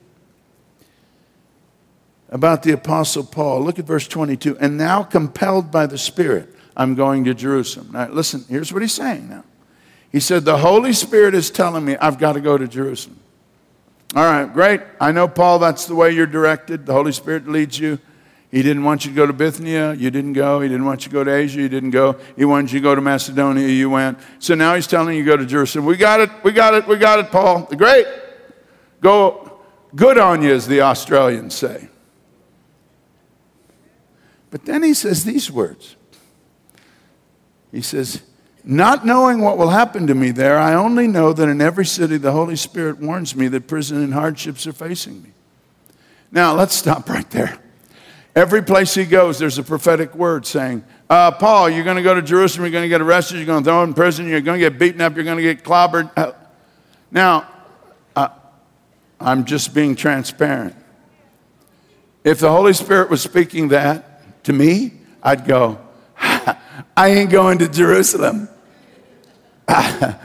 about 2.28 2.62
the 2.62 2.72
Apostle 2.72 3.24
Paul. 3.24 3.62
Look 3.62 3.78
at 3.78 3.86
verse 3.86 4.06
22. 4.06 4.58
And 4.58 4.76
now, 4.76 5.02
compelled 5.02 5.70
by 5.70 5.86
the 5.86 5.96
Spirit, 5.96 6.54
I'm 6.76 6.94
going 6.94 7.24
to 7.24 7.32
Jerusalem. 7.32 7.88
Now, 7.92 8.10
listen, 8.10 8.44
here's 8.50 8.70
what 8.70 8.82
he's 8.82 8.92
saying 8.92 9.30
now. 9.30 9.44
He 10.12 10.20
said, 10.20 10.44
The 10.44 10.58
Holy 10.58 10.92
Spirit 10.92 11.34
is 11.34 11.50
telling 11.50 11.86
me 11.86 11.96
I've 11.96 12.18
got 12.18 12.34
to 12.34 12.40
go 12.42 12.58
to 12.58 12.68
Jerusalem. 12.68 13.18
All 14.14 14.24
right, 14.24 14.52
great. 14.52 14.82
I 15.00 15.10
know, 15.10 15.26
Paul, 15.26 15.58
that's 15.58 15.86
the 15.86 15.94
way 15.94 16.10
you're 16.10 16.26
directed. 16.26 16.84
The 16.84 16.92
Holy 16.92 17.12
Spirit 17.12 17.48
leads 17.48 17.78
you. 17.78 17.98
He 18.50 18.62
didn't 18.62 18.82
want 18.82 19.04
you 19.04 19.12
to 19.12 19.16
go 19.16 19.26
to 19.26 19.32
Bithynia. 19.32 19.94
You 19.94 20.10
didn't 20.10 20.32
go. 20.32 20.60
He 20.60 20.68
didn't 20.68 20.84
want 20.84 21.04
you 21.04 21.10
to 21.10 21.12
go 21.12 21.22
to 21.22 21.32
Asia. 21.32 21.60
You 21.60 21.68
didn't 21.68 21.90
go. 21.90 22.16
He 22.36 22.44
wanted 22.44 22.72
you 22.72 22.80
to 22.80 22.82
go 22.82 22.94
to 22.96 23.00
Macedonia. 23.00 23.68
You 23.68 23.90
went. 23.90 24.18
So 24.40 24.56
now 24.56 24.74
he's 24.74 24.88
telling 24.88 25.16
you 25.16 25.24
to 25.24 25.30
go 25.30 25.36
to 25.36 25.46
Jerusalem. 25.46 25.84
We 25.84 25.96
got 25.96 26.20
it. 26.20 26.30
We 26.42 26.50
got 26.50 26.74
it. 26.74 26.88
We 26.88 26.96
got 26.96 27.20
it, 27.20 27.30
Paul. 27.30 27.68
Great. 27.76 28.06
Go. 29.00 29.60
Good 29.94 30.18
on 30.18 30.42
you, 30.42 30.52
as 30.52 30.66
the 30.66 30.82
Australians 30.82 31.54
say. 31.54 31.88
But 34.50 34.64
then 34.64 34.82
he 34.82 34.94
says 34.94 35.24
these 35.24 35.50
words. 35.50 35.94
He 37.70 37.82
says, 37.82 38.22
not 38.64 39.06
knowing 39.06 39.40
what 39.40 39.58
will 39.58 39.70
happen 39.70 40.08
to 40.08 40.14
me 40.14 40.32
there, 40.32 40.58
I 40.58 40.74
only 40.74 41.06
know 41.06 41.32
that 41.32 41.48
in 41.48 41.60
every 41.60 41.86
city 41.86 42.16
the 42.16 42.32
Holy 42.32 42.56
Spirit 42.56 42.98
warns 42.98 43.36
me 43.36 43.46
that 43.48 43.68
prison 43.68 44.02
and 44.02 44.12
hardships 44.12 44.66
are 44.66 44.72
facing 44.72 45.22
me. 45.22 45.30
Now, 46.32 46.54
let's 46.54 46.74
stop 46.74 47.08
right 47.08 47.28
there. 47.30 47.58
Every 48.34 48.62
place 48.62 48.94
he 48.94 49.04
goes, 49.04 49.38
there's 49.38 49.58
a 49.58 49.62
prophetic 49.62 50.14
word 50.14 50.46
saying, 50.46 50.84
uh, 51.08 51.32
Paul, 51.32 51.68
you're 51.68 51.84
going 51.84 51.96
to 51.96 52.02
go 52.02 52.14
to 52.14 52.22
Jerusalem, 52.22 52.64
you're 52.64 52.72
going 52.72 52.84
to 52.84 52.88
get 52.88 53.00
arrested, 53.00 53.36
you're 53.36 53.46
going 53.46 53.64
to 53.64 53.68
throw 53.68 53.82
in 53.82 53.92
prison, 53.92 54.28
you're 54.28 54.40
going 54.40 54.60
to 54.60 54.70
get 54.70 54.78
beaten 54.78 55.00
up, 55.00 55.16
you're 55.16 55.24
going 55.24 55.38
to 55.38 55.42
get 55.42 55.64
clobbered. 55.64 56.10
Uh, 56.16 56.32
now, 57.10 57.48
uh, 58.14 58.28
I'm 59.18 59.44
just 59.44 59.74
being 59.74 59.96
transparent. 59.96 60.76
If 62.22 62.38
the 62.38 62.50
Holy 62.50 62.72
Spirit 62.72 63.10
was 63.10 63.20
speaking 63.22 63.68
that 63.68 64.44
to 64.44 64.52
me, 64.52 64.92
I'd 65.22 65.44
go, 65.44 65.80
I 66.96 67.08
ain't 67.08 67.30
going 67.30 67.58
to 67.58 67.68
Jerusalem. 67.68 68.48
uh, 69.68 70.18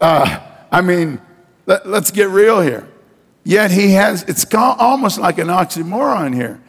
I 0.00 0.80
mean, 0.82 1.20
let, 1.64 1.86
us 1.86 2.10
get 2.10 2.28
real 2.28 2.60
here. 2.60 2.88
Yet 3.44 3.70
he 3.70 3.92
has, 3.92 4.24
it's 4.24 4.44
almost 4.54 5.18
like 5.18 5.38
an 5.38 5.48
oxymoron 5.48 6.34
here. 6.34 6.60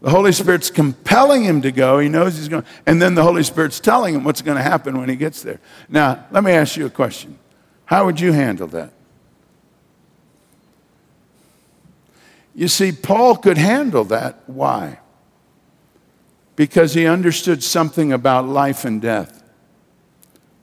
The 0.00 0.10
Holy 0.10 0.32
Spirit's 0.32 0.70
compelling 0.70 1.44
him 1.44 1.62
to 1.62 1.72
go. 1.72 1.98
He 1.98 2.08
knows 2.08 2.36
he's 2.36 2.48
going, 2.48 2.64
and 2.84 3.00
then 3.00 3.14
the 3.14 3.22
Holy 3.22 3.42
Spirit's 3.42 3.80
telling 3.80 4.14
him 4.14 4.24
what's 4.24 4.42
going 4.42 4.56
to 4.56 4.62
happen 4.62 4.98
when 4.98 5.08
he 5.08 5.16
gets 5.16 5.42
there. 5.42 5.60
Now, 5.88 6.26
let 6.30 6.44
me 6.44 6.52
ask 6.52 6.76
you 6.76 6.86
a 6.86 6.90
question. 6.90 7.38
How 7.86 8.04
would 8.04 8.20
you 8.20 8.32
handle 8.32 8.66
that? 8.68 8.92
You 12.54 12.68
see, 12.68 12.92
Paul 12.92 13.36
could 13.36 13.58
handle 13.58 14.04
that. 14.04 14.42
Why? 14.46 14.98
because 16.56 16.94
he 16.94 17.06
understood 17.06 17.62
something 17.62 18.12
about 18.12 18.48
life 18.48 18.84
and 18.84 19.00
death. 19.00 19.42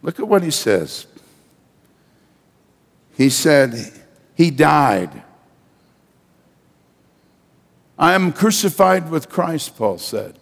Look 0.01 0.19
at 0.19 0.27
what 0.27 0.43
he 0.43 0.51
says. 0.51 1.05
He 3.15 3.29
said, 3.29 3.93
He 4.35 4.49
died. 4.49 5.23
I 7.97 8.13
am 8.13 8.33
crucified 8.33 9.09
with 9.09 9.29
Christ, 9.29 9.77
Paul 9.77 9.97
said. 9.97 10.39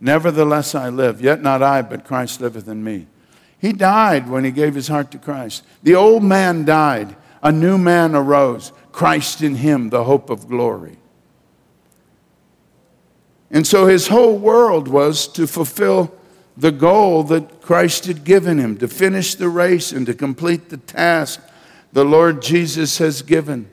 Nevertheless, 0.00 0.74
I 0.74 0.88
live, 0.90 1.20
yet 1.20 1.42
not 1.42 1.62
I, 1.62 1.82
but 1.82 2.04
Christ 2.04 2.40
liveth 2.40 2.68
in 2.68 2.84
me. 2.84 3.06
He 3.58 3.72
died 3.72 4.28
when 4.28 4.44
he 4.44 4.50
gave 4.50 4.74
his 4.74 4.88
heart 4.88 5.10
to 5.12 5.18
Christ. 5.18 5.64
The 5.82 5.94
old 5.94 6.22
man 6.22 6.64
died, 6.64 7.16
a 7.42 7.50
new 7.50 7.78
man 7.78 8.14
arose, 8.14 8.72
Christ 8.92 9.40
in 9.40 9.56
him, 9.56 9.88
the 9.88 10.04
hope 10.04 10.28
of 10.28 10.48
glory. 10.48 10.98
And 13.50 13.66
so 13.66 13.86
his 13.86 14.08
whole 14.08 14.36
world 14.36 14.88
was 14.88 15.26
to 15.28 15.46
fulfill 15.46 16.12
the 16.56 16.72
goal 16.72 17.22
that 17.24 17.62
Christ 17.62 18.06
had 18.06 18.24
given 18.24 18.58
him 18.58 18.76
to 18.78 18.88
finish 18.88 19.34
the 19.34 19.48
race 19.48 19.92
and 19.92 20.04
to 20.06 20.14
complete 20.14 20.68
the 20.68 20.76
task 20.76 21.40
the 21.92 22.04
Lord 22.04 22.42
Jesus 22.42 22.98
has 22.98 23.22
given 23.22 23.68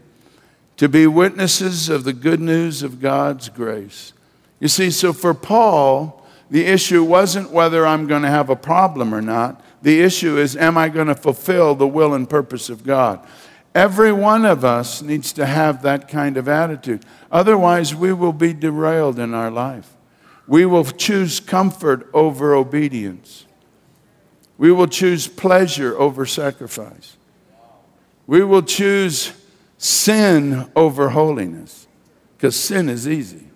to 0.82 0.90
be 0.90 1.06
witnesses 1.06 1.90
of 1.90 2.06
the 2.06 2.12
good 2.12 2.40
news 2.40 2.82
of 2.82 3.00
God's 3.00 3.50
grace. 3.50 4.14
You 4.60 4.68
see, 4.68 4.90
so 4.90 5.14
for 5.14 5.36
Paul, 5.36 6.26
the 6.50 6.66
issue 6.66 7.04
wasn't 7.04 7.52
whether 7.52 7.86
I'm 7.86 8.08
going 8.08 8.24
to 8.24 8.30
have 8.30 8.50
a 8.50 8.56
problem 8.56 9.14
or 9.14 9.22
not. 9.22 9.64
The 9.84 10.02
issue 10.02 10.40
is, 10.40 10.58
am 10.58 10.80
I 10.80 10.90
going 10.90 11.06
to 11.06 11.14
fulfill 11.14 11.76
the 11.76 11.88
will 11.88 12.16
and 12.16 12.28
purpose 12.28 12.68
of 12.68 12.84
God? 12.84 13.24
Every 13.76 14.12
one 14.12 14.44
of 14.44 14.66
us 14.66 15.04
needs 15.04 15.32
to 15.34 15.46
have 15.46 15.84
that 15.84 16.08
kind 16.08 16.36
of 16.36 16.48
attitude. 16.48 17.06
Otherwise, 17.32 17.94
we 17.94 18.12
will 18.12 18.34
be 18.34 18.52
derailed 18.52 19.20
in 19.20 19.36
our 19.36 19.52
life. 19.52 19.96
We 20.48 20.66
will 20.66 20.86
choose 20.86 21.40
comfort 21.40 22.10
over 22.12 22.56
obedience. 22.56 23.46
We 24.58 24.72
will 24.72 24.88
choose 24.88 25.28
pleasure 25.28 25.96
over 25.96 26.26
sacrifice. 26.26 27.18
We 28.26 28.44
will 28.44 28.64
choose 28.64 29.34
sin 29.82 30.70
over 30.76 31.10
holiness 31.10 31.88
because 32.38 32.56
sin 32.56 32.88
is 32.88 33.08
easy. 33.08 33.48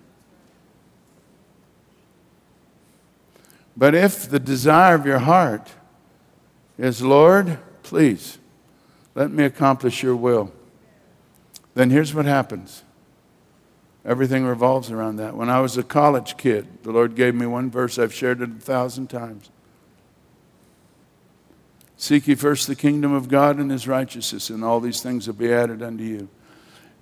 But 3.78 3.94
if 3.94 4.28
the 4.28 4.40
desire 4.40 4.96
of 4.96 5.06
your 5.06 5.20
heart 5.20 5.72
is, 6.80 7.04
Lord, 7.04 7.60
please 7.84 8.40
let 9.14 9.30
me 9.30 9.44
accomplish 9.44 10.02
your 10.02 10.16
will. 10.16 10.52
Then 11.76 11.92
here's 11.92 12.14
what 12.14 12.26
happens 12.26 12.84
everything 14.04 14.46
revolves 14.46 14.90
around 14.90 15.18
that. 15.18 15.36
When 15.36 15.50
I 15.50 15.60
was 15.60 15.78
a 15.78 15.84
college 15.84 16.38
kid, 16.38 16.68
the 16.82 16.92
Lord 16.92 17.16
gave 17.16 17.36
me 17.36 17.46
one 17.46 17.70
verse, 17.70 18.00
I've 18.00 18.14
shared 18.14 18.42
it 18.42 18.50
a 18.50 18.54
thousand 18.54 19.12
times. 19.12 19.52
Seek 22.06 22.28
ye 22.28 22.36
first 22.36 22.68
the 22.68 22.76
kingdom 22.76 23.14
of 23.14 23.30
God 23.30 23.58
and 23.58 23.72
his 23.72 23.88
righteousness, 23.88 24.52
and 24.52 24.64
all 24.64 24.80
these 24.80 25.02
things 25.02 25.26
will 25.26 25.34
be 25.34 25.52
added 25.52 25.82
unto 25.82 26.04
you. 26.04 26.30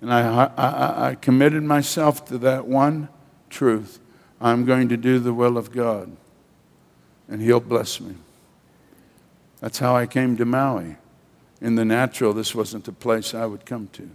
And 0.00 0.10
I, 0.10 0.50
I, 0.56 1.10
I 1.10 1.14
committed 1.14 1.62
myself 1.62 2.24
to 2.28 2.38
that 2.38 2.66
one 2.66 3.10
truth 3.50 4.00
I'm 4.40 4.64
going 4.64 4.88
to 4.88 4.96
do 4.96 5.18
the 5.18 5.34
will 5.34 5.58
of 5.58 5.72
God, 5.72 6.16
and 7.28 7.42
he'll 7.42 7.60
bless 7.60 8.00
me. 8.00 8.14
That's 9.60 9.78
how 9.78 9.94
I 9.94 10.06
came 10.06 10.38
to 10.38 10.46
Maui 10.46 10.96
in 11.60 11.74
the 11.74 11.84
natural, 11.84 12.32
this 12.32 12.54
wasn't 12.54 12.84
the 12.84 12.92
place 12.92 13.34
I 13.34 13.44
would 13.44 13.66
come 13.66 13.88
to. 13.88 14.08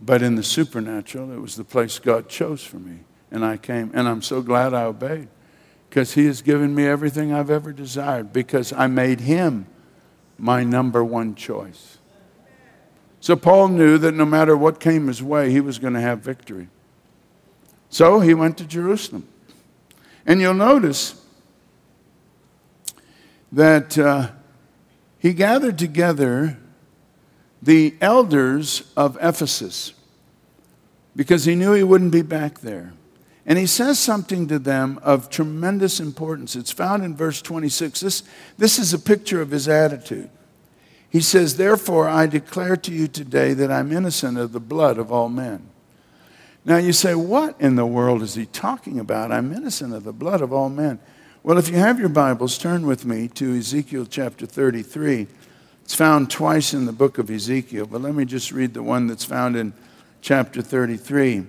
But 0.00 0.22
in 0.22 0.36
the 0.36 0.42
supernatural, 0.42 1.30
it 1.30 1.42
was 1.42 1.56
the 1.56 1.64
place 1.64 1.98
God 1.98 2.30
chose 2.30 2.64
for 2.64 2.78
me. 2.78 3.00
And 3.30 3.44
I 3.44 3.58
came, 3.58 3.90
and 3.92 4.08
I'm 4.08 4.22
so 4.22 4.40
glad 4.40 4.72
I 4.72 4.84
obeyed 4.84 5.28
because 5.90 6.14
He 6.14 6.26
has 6.26 6.40
given 6.40 6.72
me 6.72 6.86
everything 6.86 7.34
I've 7.34 7.50
ever 7.50 7.72
desired 7.72 8.32
because 8.32 8.72
I 8.72 8.86
made 8.86 9.20
Him 9.20 9.66
my 10.38 10.62
number 10.62 11.04
one 11.04 11.34
choice. 11.34 11.98
So 13.18 13.36
Paul 13.36 13.68
knew 13.68 13.98
that 13.98 14.12
no 14.12 14.24
matter 14.24 14.56
what 14.56 14.80
came 14.80 15.08
his 15.08 15.22
way, 15.22 15.50
he 15.50 15.60
was 15.60 15.78
going 15.78 15.92
to 15.92 16.00
have 16.00 16.20
victory. 16.20 16.68
So 17.90 18.20
he 18.20 18.32
went 18.32 18.56
to 18.58 18.64
Jerusalem. 18.64 19.28
And 20.24 20.40
you'll 20.40 20.54
notice 20.54 21.22
that 23.52 23.98
uh, 23.98 24.30
he 25.18 25.34
gathered 25.34 25.76
together 25.76 26.56
the 27.60 27.94
elders 28.00 28.90
of 28.96 29.18
Ephesus 29.20 29.92
because 31.14 31.44
he 31.44 31.54
knew 31.54 31.72
he 31.72 31.82
wouldn't 31.82 32.12
be 32.12 32.22
back 32.22 32.60
there. 32.60 32.94
And 33.50 33.58
he 33.58 33.66
says 33.66 33.98
something 33.98 34.46
to 34.46 34.60
them 34.60 35.00
of 35.02 35.28
tremendous 35.28 35.98
importance. 35.98 36.54
It's 36.54 36.70
found 36.70 37.02
in 37.02 37.16
verse 37.16 37.42
26. 37.42 37.98
This, 37.98 38.22
this 38.58 38.78
is 38.78 38.94
a 38.94 38.98
picture 38.98 39.42
of 39.42 39.50
his 39.50 39.66
attitude. 39.66 40.30
He 41.10 41.20
says, 41.20 41.56
Therefore, 41.56 42.08
I 42.08 42.28
declare 42.28 42.76
to 42.76 42.92
you 42.92 43.08
today 43.08 43.52
that 43.54 43.72
I'm 43.72 43.90
innocent 43.90 44.38
of 44.38 44.52
the 44.52 44.60
blood 44.60 44.98
of 44.98 45.10
all 45.10 45.28
men. 45.28 45.68
Now 46.64 46.76
you 46.76 46.92
say, 46.92 47.16
What 47.16 47.60
in 47.60 47.74
the 47.74 47.86
world 47.86 48.22
is 48.22 48.36
he 48.36 48.46
talking 48.46 49.00
about? 49.00 49.32
I'm 49.32 49.52
innocent 49.52 49.94
of 49.94 50.04
the 50.04 50.12
blood 50.12 50.42
of 50.42 50.52
all 50.52 50.68
men. 50.68 51.00
Well, 51.42 51.58
if 51.58 51.68
you 51.68 51.74
have 51.74 51.98
your 51.98 52.08
Bibles, 52.08 52.56
turn 52.56 52.86
with 52.86 53.04
me 53.04 53.26
to 53.30 53.58
Ezekiel 53.58 54.06
chapter 54.06 54.46
33. 54.46 55.26
It's 55.82 55.94
found 55.96 56.30
twice 56.30 56.72
in 56.72 56.86
the 56.86 56.92
book 56.92 57.18
of 57.18 57.28
Ezekiel, 57.28 57.86
but 57.86 58.00
let 58.00 58.14
me 58.14 58.24
just 58.24 58.52
read 58.52 58.74
the 58.74 58.82
one 58.84 59.08
that's 59.08 59.24
found 59.24 59.56
in 59.56 59.72
chapter 60.20 60.62
33. 60.62 61.48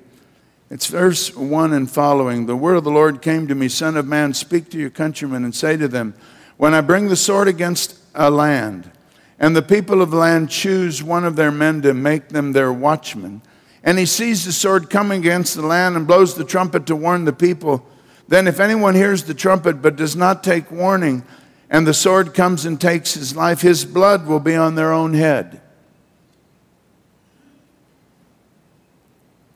It's 0.72 0.88
verse 0.88 1.36
1 1.36 1.74
and 1.74 1.92
following. 1.92 2.46
The 2.46 2.56
word 2.56 2.78
of 2.78 2.86
the 2.86 2.92
Lord 2.92 3.22
came 3.22 3.46
to 3.50 3.56
me, 3.56 3.68
Son 3.68 3.98
of 3.98 4.08
man, 4.08 4.34
speak 4.34 4.70
to 4.70 4.78
your 4.78 4.90
countrymen 4.90 5.44
and 5.44 5.54
say 5.54 5.76
to 5.76 5.90
them, 5.90 6.14
When 6.56 6.74
I 6.74 6.80
bring 6.80 7.10
the 7.10 7.18
sword 7.18 7.50
against 7.50 8.00
a 8.16 8.32
land, 8.32 8.90
and 9.38 9.54
the 9.54 9.62
people 9.62 10.02
of 10.02 10.12
the 10.12 10.18
land 10.18 10.50
choose 10.50 11.04
one 11.04 11.26
of 11.26 11.36
their 11.36 11.52
men 11.52 11.82
to 11.82 11.94
make 11.94 12.30
them 12.30 12.54
their 12.54 12.72
watchman, 12.72 13.42
and 13.84 14.00
he 14.00 14.06
sees 14.06 14.46
the 14.46 14.54
sword 14.54 14.90
coming 14.90 15.20
against 15.20 15.56
the 15.56 15.66
land 15.66 15.98
and 15.98 16.08
blows 16.08 16.36
the 16.36 16.46
trumpet 16.46 16.86
to 16.86 16.96
warn 16.96 17.26
the 17.26 17.34
people, 17.34 17.86
then 18.30 18.48
if 18.48 18.62
anyone 18.62 18.96
hears 18.96 19.26
the 19.26 19.34
trumpet 19.34 19.82
but 19.82 19.98
does 19.98 20.16
not 20.16 20.42
take 20.42 20.72
warning, 20.72 21.26
and 21.70 21.86
the 21.86 21.94
sword 21.94 22.34
comes 22.34 22.64
and 22.64 22.80
takes 22.80 23.14
his 23.14 23.36
life, 23.36 23.60
his 23.60 23.84
blood 23.84 24.26
will 24.26 24.40
be 24.40 24.56
on 24.56 24.76
their 24.76 24.94
own 24.94 25.16
head. 25.16 25.61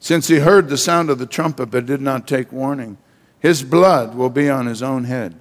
Since 0.06 0.28
he 0.28 0.38
heard 0.38 0.70
the 0.70 0.78
sound 0.78 1.10
of 1.10 1.18
the 1.18 1.26
trumpet 1.26 1.72
but 1.72 1.88
did 1.88 2.00
not 2.00 2.28
take 2.28 2.52
warning, 2.52 3.00
his 3.40 3.64
blood 3.64 4.14
will 4.14 4.30
be 4.30 4.48
on 4.48 4.68
his 4.68 4.84
own 4.84 5.06
head. 5.06 5.34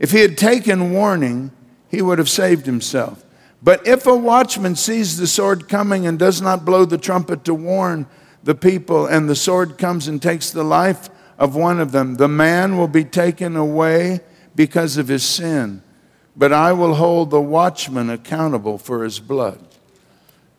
If 0.00 0.10
he 0.10 0.18
had 0.18 0.36
taken 0.36 0.92
warning, 0.92 1.52
he 1.88 2.02
would 2.02 2.18
have 2.18 2.28
saved 2.28 2.66
himself. 2.66 3.24
But 3.62 3.86
if 3.86 4.04
a 4.04 4.16
watchman 4.16 4.74
sees 4.74 5.16
the 5.16 5.28
sword 5.28 5.68
coming 5.68 6.08
and 6.08 6.18
does 6.18 6.42
not 6.42 6.64
blow 6.64 6.86
the 6.86 6.98
trumpet 6.98 7.44
to 7.44 7.54
warn 7.54 8.08
the 8.42 8.56
people, 8.56 9.06
and 9.06 9.28
the 9.28 9.36
sword 9.36 9.78
comes 9.78 10.08
and 10.08 10.20
takes 10.20 10.50
the 10.50 10.64
life 10.64 11.08
of 11.38 11.54
one 11.54 11.78
of 11.78 11.92
them, 11.92 12.16
the 12.16 12.26
man 12.26 12.78
will 12.78 12.88
be 12.88 13.04
taken 13.04 13.54
away 13.54 14.18
because 14.56 14.96
of 14.96 15.06
his 15.06 15.22
sin. 15.22 15.84
But 16.36 16.52
I 16.52 16.72
will 16.72 16.96
hold 16.96 17.30
the 17.30 17.40
watchman 17.40 18.10
accountable 18.10 18.76
for 18.76 19.04
his 19.04 19.20
blood. 19.20 19.64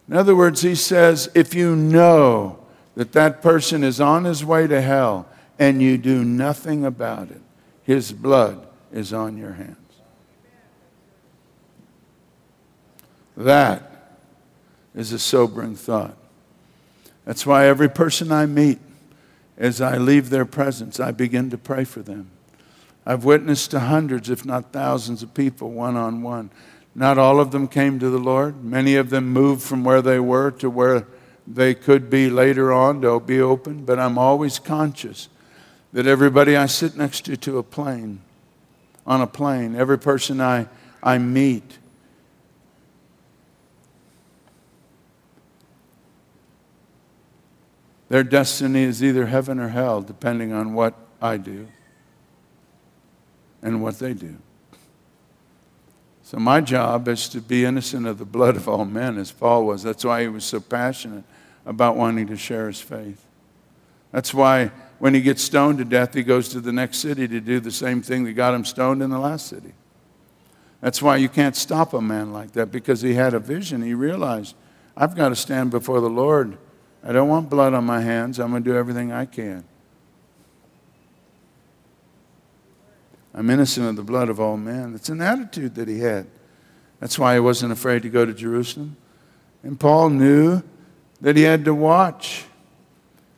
In 0.08 0.16
other 0.16 0.38
words, 0.38 0.62
he 0.62 0.74
says, 0.74 1.30
if 1.36 1.54
you 1.54 1.76
know 1.76 2.59
that 2.96 3.12
that 3.14 3.42
person 3.42 3.84
is 3.84 4.02
on 4.02 4.26
his 4.26 4.44
way 4.44 4.68
to 4.68 4.82
hell 4.82 5.28
and 5.58 5.82
you 5.82 5.98
do 5.98 6.24
nothing 6.24 6.86
about 6.86 7.32
it, 7.32 7.42
his 7.84 8.12
blood 8.12 8.66
is 8.92 9.14
on 9.14 9.38
your 9.38 9.54
hands. 9.54 9.76
That 13.38 14.18
is 14.94 15.14
a 15.14 15.20
sobering 15.20 15.76
thought. 15.76 16.18
That's 17.26 17.46
why 17.46 17.68
every 17.68 17.90
person 17.90 18.32
I 18.32 18.46
meet, 18.46 18.80
as 19.58 19.82
I 19.82 19.98
leave 19.98 20.30
their 20.30 20.46
presence, 20.46 21.00
I 21.00 21.12
begin 21.12 21.50
to 21.52 21.58
pray 21.58 21.84
for 21.84 22.02
them. 22.02 22.32
I've 23.06 23.24
witnessed 23.24 23.72
to 23.72 23.80
hundreds, 23.80 24.30
if 24.30 24.46
not 24.46 24.74
thousands, 24.74 25.24
of 25.24 25.34
people 25.34 25.72
one 25.72 25.96
on 25.96 26.22
one. 26.22 26.52
Not 26.96 27.18
all 27.18 27.40
of 27.40 27.52
them 27.52 27.68
came 27.68 28.00
to 28.00 28.10
the 28.10 28.18
Lord. 28.18 28.64
Many 28.64 28.96
of 28.96 29.10
them 29.10 29.30
moved 29.30 29.62
from 29.62 29.84
where 29.84 30.02
they 30.02 30.20
were 30.20 30.52
to 30.52 30.70
where 30.70 31.08
they 31.50 31.74
could 31.74 32.12
be 32.12 32.30
later 32.30 32.72
on, 32.72 33.02
they'll 33.02 33.20
be 33.20 33.42
open, 33.42 33.84
but 33.84 33.98
I'm 33.98 34.20
always 34.20 34.60
conscious 34.60 35.30
that 35.92 36.06
everybody 36.06 36.56
I 36.56 36.68
sit 36.68 36.96
next 36.96 37.26
to 37.26 37.36
to 37.38 37.58
a 37.58 37.64
plane, 37.64 38.22
on 39.08 39.22
a 39.22 39.28
plane, 39.28 39.76
every 39.76 39.98
person 39.98 40.40
I, 40.40 40.68
I 41.02 41.18
meet, 41.18 41.80
their 48.10 48.24
destiny 48.24 48.84
is 48.84 49.04
either 49.04 49.26
heaven 49.26 49.60
or 49.60 49.70
hell, 49.70 50.04
depending 50.04 50.54
on 50.54 50.76
what 50.76 50.94
I 51.20 51.38
do 51.38 51.68
and 53.64 53.82
what 53.82 53.98
they 53.98 54.14
do. 54.14 54.38
So, 56.22 56.38
my 56.38 56.62
job 56.62 57.08
is 57.08 57.28
to 57.30 57.42
be 57.42 57.66
innocent 57.66 58.06
of 58.06 58.20
the 58.20 58.26
blood 58.26 58.56
of 58.56 58.70
all 58.70 58.86
men, 58.86 59.18
as 59.18 59.32
Paul 59.32 59.66
was. 59.66 59.82
That's 59.82 60.06
why 60.06 60.22
he 60.22 60.28
was 60.28 60.46
so 60.46 60.60
passionate 60.60 61.24
about 61.70 61.96
wanting 61.96 62.26
to 62.26 62.36
share 62.36 62.66
his 62.66 62.82
faith. 62.82 63.24
That's 64.12 64.34
why 64.34 64.72
when 64.98 65.14
he 65.14 65.22
gets 65.22 65.44
stoned 65.44 65.78
to 65.78 65.86
death, 65.86 66.16
he 66.16 66.24
goes 66.24 66.50
to 66.50 66.60
the 66.60 66.74
next 66.74 66.98
city 66.98 67.28
to 67.28 67.40
do 67.40 67.60
the 67.60 67.72
same 67.72 68.02
thing 68.02 68.24
that 68.24 68.34
got 68.34 68.56
him 68.56 68.66
stoned 68.66 69.04
in 69.04 69.12
the 69.12 69.20
last 69.20 69.46
city. 69.46 69.74
That's 70.82 71.00
why 71.00 71.18
you 71.18 71.30
can't 71.30 71.56
stop 71.56 71.94
a 71.94 72.02
man 72.02 72.34
like 72.34 72.54
that 72.54 72.72
because 72.72 73.02
he 73.02 73.14
had 73.14 73.36
a 73.36 73.40
vision. 73.40 73.84
He 73.84 73.94
realized, 73.94 74.56
I've 74.98 75.16
got 75.16 75.30
to 75.30 75.36
stand 75.36 75.70
before 75.70 76.02
the 76.02 76.10
Lord. 76.10 76.58
I 77.04 77.12
don't 77.12 77.30
want 77.30 77.52
blood 77.52 77.76
on 77.76 77.86
my 77.86 78.02
hands. 78.02 78.40
I'm 78.40 78.50
going 78.50 78.64
to 78.64 78.70
do 78.72 78.76
everything 78.76 79.12
I 79.12 79.26
can. 79.26 79.64
I'm 83.36 83.48
innocent 83.52 83.88
of 83.88 83.96
the 83.96 84.04
blood 84.04 84.30
of 84.30 84.40
all 84.40 84.58
men. 84.58 84.96
It's 84.96 85.10
an 85.10 85.22
attitude 85.22 85.76
that 85.76 85.88
he 85.88 86.00
had. 86.00 86.26
That's 87.00 87.20
why 87.20 87.36
he 87.36 87.40
wasn't 87.40 87.72
afraid 87.72 88.02
to 88.02 88.10
go 88.10 88.26
to 88.26 88.34
Jerusalem. 88.34 88.98
And 89.62 89.80
Paul 89.80 90.10
knew 90.10 90.64
that 91.22 91.36
he 91.36 91.44
had 91.44 91.66
to 91.66 91.74
watch 91.74 92.46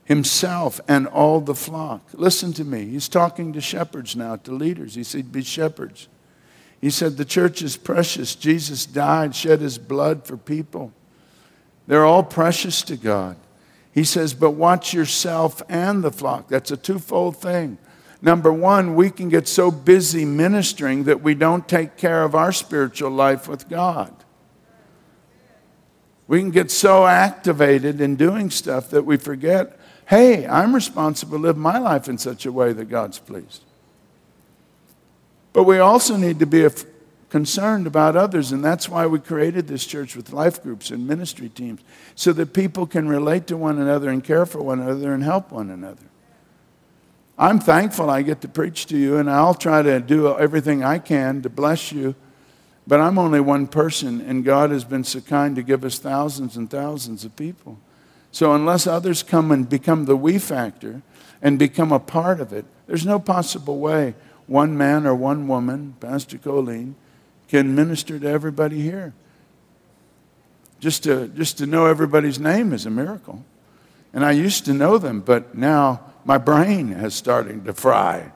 himself 0.05 0.81
and 0.87 1.07
all 1.07 1.39
the 1.39 1.55
flock. 1.55 2.01
Listen 2.13 2.53
to 2.53 2.63
me. 2.63 2.85
He's 2.85 3.07
talking 3.07 3.53
to 3.53 3.61
shepherds 3.61 4.15
now, 4.15 4.35
to 4.37 4.51
leaders. 4.51 4.95
He 4.95 5.03
said, 5.03 5.31
Be 5.31 5.43
shepherds. 5.43 6.07
He 6.79 6.89
said, 6.89 7.17
The 7.17 7.25
church 7.25 7.61
is 7.61 7.77
precious. 7.77 8.35
Jesus 8.35 8.85
died, 8.85 9.35
shed 9.35 9.61
his 9.61 9.77
blood 9.77 10.25
for 10.25 10.37
people. 10.37 10.91
They're 11.87 12.05
all 12.05 12.23
precious 12.23 12.81
to 12.83 12.97
God. 12.97 13.37
He 13.93 14.03
says, 14.03 14.33
But 14.33 14.51
watch 14.51 14.93
yourself 14.93 15.61
and 15.69 16.03
the 16.03 16.11
flock. 16.11 16.47
That's 16.47 16.71
a 16.71 16.77
twofold 16.77 17.37
thing. 17.37 17.77
Number 18.21 18.53
one, 18.53 18.95
we 18.95 19.09
can 19.09 19.29
get 19.29 19.47
so 19.47 19.71
busy 19.71 20.25
ministering 20.25 21.05
that 21.05 21.21
we 21.21 21.33
don't 21.33 21.67
take 21.67 21.97
care 21.97 22.23
of 22.23 22.35
our 22.35 22.51
spiritual 22.51 23.09
life 23.09 23.47
with 23.47 23.67
God. 23.67 24.13
We 26.31 26.39
can 26.39 26.51
get 26.51 26.71
so 26.71 27.05
activated 27.05 27.99
in 27.99 28.15
doing 28.15 28.51
stuff 28.51 28.89
that 28.91 29.03
we 29.03 29.17
forget 29.17 29.77
hey, 30.05 30.47
I'm 30.47 30.73
responsible 30.73 31.37
to 31.37 31.41
live 31.41 31.57
my 31.57 31.77
life 31.77 32.07
in 32.07 32.17
such 32.17 32.45
a 32.45 32.53
way 32.53 32.71
that 32.71 32.85
God's 32.85 33.19
pleased. 33.19 33.63
But 35.51 35.63
we 35.63 35.79
also 35.79 36.15
need 36.15 36.39
to 36.39 36.45
be 36.45 36.65
concerned 37.29 37.85
about 37.85 38.15
others, 38.15 38.53
and 38.53 38.63
that's 38.63 38.87
why 38.87 39.07
we 39.07 39.19
created 39.19 39.67
this 39.67 39.85
church 39.85 40.15
with 40.15 40.31
life 40.31 40.63
groups 40.63 40.89
and 40.89 41.05
ministry 41.05 41.49
teams, 41.49 41.81
so 42.15 42.31
that 42.33 42.53
people 42.53 42.87
can 42.87 43.09
relate 43.09 43.47
to 43.47 43.57
one 43.57 43.77
another 43.77 44.09
and 44.09 44.23
care 44.23 44.45
for 44.45 44.61
one 44.61 44.79
another 44.79 45.13
and 45.13 45.23
help 45.23 45.51
one 45.51 45.69
another. 45.69 46.07
I'm 47.37 47.59
thankful 47.59 48.09
I 48.09 48.21
get 48.21 48.39
to 48.41 48.47
preach 48.47 48.85
to 48.87 48.97
you, 48.97 49.17
and 49.17 49.29
I'll 49.29 49.53
try 49.53 49.81
to 49.81 49.99
do 49.99 50.37
everything 50.37 50.81
I 50.81 50.99
can 50.99 51.41
to 51.41 51.49
bless 51.49 51.91
you 51.91 52.15
but 52.87 52.99
I'm 52.99 53.17
only 53.17 53.39
one 53.39 53.67
person, 53.67 54.21
and 54.21 54.43
God 54.43 54.71
has 54.71 54.83
been 54.83 55.03
so 55.03 55.21
kind 55.21 55.55
to 55.55 55.63
give 55.63 55.85
us 55.85 55.99
thousands 55.99 56.57
and 56.57 56.69
thousands 56.69 57.23
of 57.23 57.35
people. 57.35 57.77
So 58.31 58.53
unless 58.53 58.87
others 58.87 59.23
come 59.23 59.51
and 59.51 59.69
become 59.69 60.05
the 60.05 60.15
we 60.15 60.39
factor 60.39 61.01
and 61.41 61.59
become 61.59 61.91
a 61.91 61.99
part 61.99 62.39
of 62.39 62.53
it, 62.53 62.65
there's 62.87 63.05
no 63.05 63.19
possible 63.19 63.79
way 63.79 64.15
one 64.47 64.77
man 64.77 65.05
or 65.05 65.15
one 65.15 65.47
woman, 65.47 65.95
Pastor 65.99 66.37
Colleen, 66.37 66.95
can 67.47 67.75
minister 67.75 68.19
to 68.19 68.27
everybody 68.27 68.81
here. 68.81 69.13
Just 70.79 71.03
to, 71.03 71.27
just 71.29 71.57
to 71.59 71.65
know 71.65 71.85
everybody's 71.85 72.39
name 72.39 72.73
is 72.73 72.85
a 72.85 72.89
miracle. 72.89 73.45
And 74.13 74.25
I 74.25 74.31
used 74.31 74.65
to 74.65 74.73
know 74.73 74.97
them, 74.97 75.21
but 75.21 75.55
now 75.55 76.01
my 76.25 76.37
brain 76.37 76.91
is 76.91 77.13
starting 77.13 77.63
to 77.65 77.73
fry. 77.73 78.31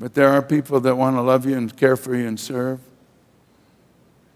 But 0.00 0.14
there 0.14 0.30
are 0.30 0.40
people 0.40 0.80
that 0.80 0.96
want 0.96 1.16
to 1.16 1.20
love 1.20 1.44
you 1.44 1.58
and 1.58 1.76
care 1.76 1.94
for 1.94 2.16
you 2.16 2.26
and 2.26 2.40
serve 2.40 2.80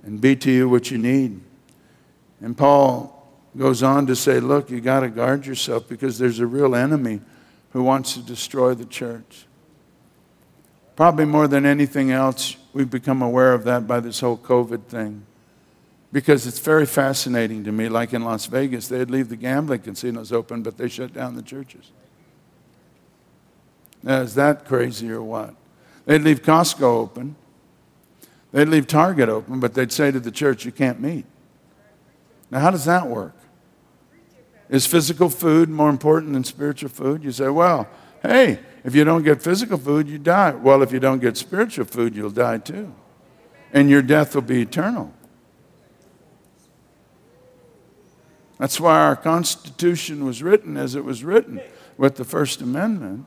and 0.03 0.21
be 0.21 0.37
to 0.37 0.51
you 0.51 0.69
what 0.69 0.91
you 0.91 0.99
need. 0.99 1.41
And 2.43 2.55
Paul 2.55 3.11
goes 3.57 3.83
on 3.83 4.07
to 4.09 4.15
say, 4.15 4.41
look, 4.41 4.69
you 4.69 4.83
got 4.83 5.01
to 5.01 5.09
guard 5.09 5.47
yourself 5.47 5.89
because 5.89 6.19
there's 6.19 6.39
a 6.39 6.47
real 6.47 6.75
enemy 6.75 7.23
who 7.73 7.83
wants 7.83 8.13
to 8.13 8.21
destroy 8.21 8.75
the 8.75 8.85
church. 8.85 9.47
Probably 10.97 11.25
more 11.25 11.49
than 11.49 11.65
anything 11.65 12.11
else, 12.11 12.59
we've 12.75 12.91
become 12.91 13.23
aware 13.23 13.55
of 13.55 13.65
that 13.65 13.87
by 13.87 14.01
this 14.01 14.21
whole 14.21 14.37
COVID 14.37 14.85
thing. 14.85 15.25
because 16.15 16.47
it's 16.47 16.61
very 16.61 16.87
fascinating 16.87 17.65
to 17.65 17.73
me. 17.73 17.89
Like 17.89 18.13
in 18.13 18.23
Las 18.23 18.47
Vegas, 18.47 18.87
they'd 18.87 19.11
leave 19.11 19.31
the 19.31 19.37
gambling 19.37 19.81
casinos 19.81 20.31
open, 20.31 20.63
but 20.63 20.77
they 20.79 20.89
shut 20.89 21.13
down 21.13 21.35
the 21.35 21.43
churches. 21.43 21.91
Now, 24.05 24.21
is 24.21 24.35
that 24.35 24.67
crazy 24.67 25.11
or 25.11 25.23
what? 25.23 25.55
They'd 26.05 26.21
leave 26.21 26.43
Costco 26.43 26.83
open, 26.83 27.37
they'd 28.53 28.69
leave 28.69 28.87
Target 28.87 29.31
open, 29.31 29.61
but 29.61 29.73
they'd 29.73 29.91
say 29.91 30.11
to 30.11 30.21
the 30.21 30.31
church, 30.31 30.67
You 30.67 30.73
can't 30.73 31.01
meet. 31.01 31.25
Now, 32.51 32.61
how 32.61 32.71
does 32.71 32.85
that 32.85 33.09
work? 33.09 33.35
Is 34.69 34.87
physical 34.87 35.31
food 35.31 35.71
more 35.71 35.89
important 35.89 36.35
than 36.35 36.45
spiritual 36.45 36.91
food? 36.91 37.25
You 37.25 37.33
say, 37.33 37.49
Well, 37.49 37.89
hey, 38.23 38.61
if 38.85 38.95
you 38.95 39.05
don't 39.05 39.23
get 39.23 39.41
physical 39.41 39.79
food, 39.79 40.07
you 40.07 40.19
die. 40.19 40.51
Well, 40.51 40.83
if 40.83 40.93
you 40.93 41.01
don't 41.01 41.21
get 41.21 41.39
spiritual 41.39 41.87
food, 41.87 42.15
you'll 42.15 42.29
die 42.29 42.59
too. 42.59 42.93
And 43.73 43.89
your 43.89 44.03
death 44.03 44.35
will 44.35 44.43
be 44.43 44.61
eternal. 44.61 45.15
That's 48.59 48.79
why 48.79 49.01
our 49.01 49.17
Constitution 49.17 50.27
was 50.27 50.43
written 50.43 50.77
as 50.77 50.95
it 50.95 51.05
was 51.05 51.25
written 51.25 51.63
with 51.97 52.17
the 52.17 52.25
First 52.25 52.61
Amendment, 52.61 53.27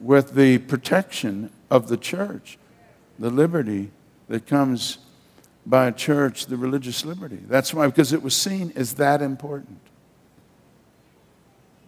with 0.00 0.34
the 0.34 0.58
protection 0.58 1.50
of 1.70 1.88
the 1.88 1.96
church, 1.96 2.58
the 3.18 3.30
liberty 3.30 3.90
that 4.28 4.46
comes 4.46 4.98
by 5.64 5.86
a 5.86 5.92
church, 5.92 6.46
the 6.46 6.56
religious 6.56 7.04
liberty. 7.04 7.38
That's 7.48 7.74
why, 7.74 7.86
because 7.86 8.12
it 8.12 8.22
was 8.22 8.36
seen 8.36 8.72
as 8.76 8.94
that 8.94 9.22
important. 9.22 9.80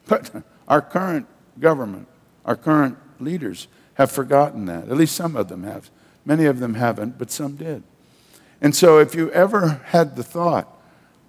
But 0.06 0.42
our 0.66 0.80
current 0.80 1.26
government, 1.60 2.08
our 2.44 2.56
current 2.56 2.96
leaders 3.20 3.68
have 3.94 4.10
forgotten 4.10 4.66
that. 4.66 4.88
At 4.88 4.96
least 4.96 5.14
some 5.14 5.36
of 5.36 5.48
them 5.48 5.64
have. 5.64 5.90
Many 6.24 6.46
of 6.46 6.60
them 6.60 6.74
haven't, 6.74 7.18
but 7.18 7.30
some 7.30 7.56
did. 7.56 7.82
And 8.60 8.74
so, 8.74 8.98
if 8.98 9.14
you 9.14 9.30
ever 9.30 9.80
had 9.86 10.16
the 10.16 10.24
thought, 10.24 10.78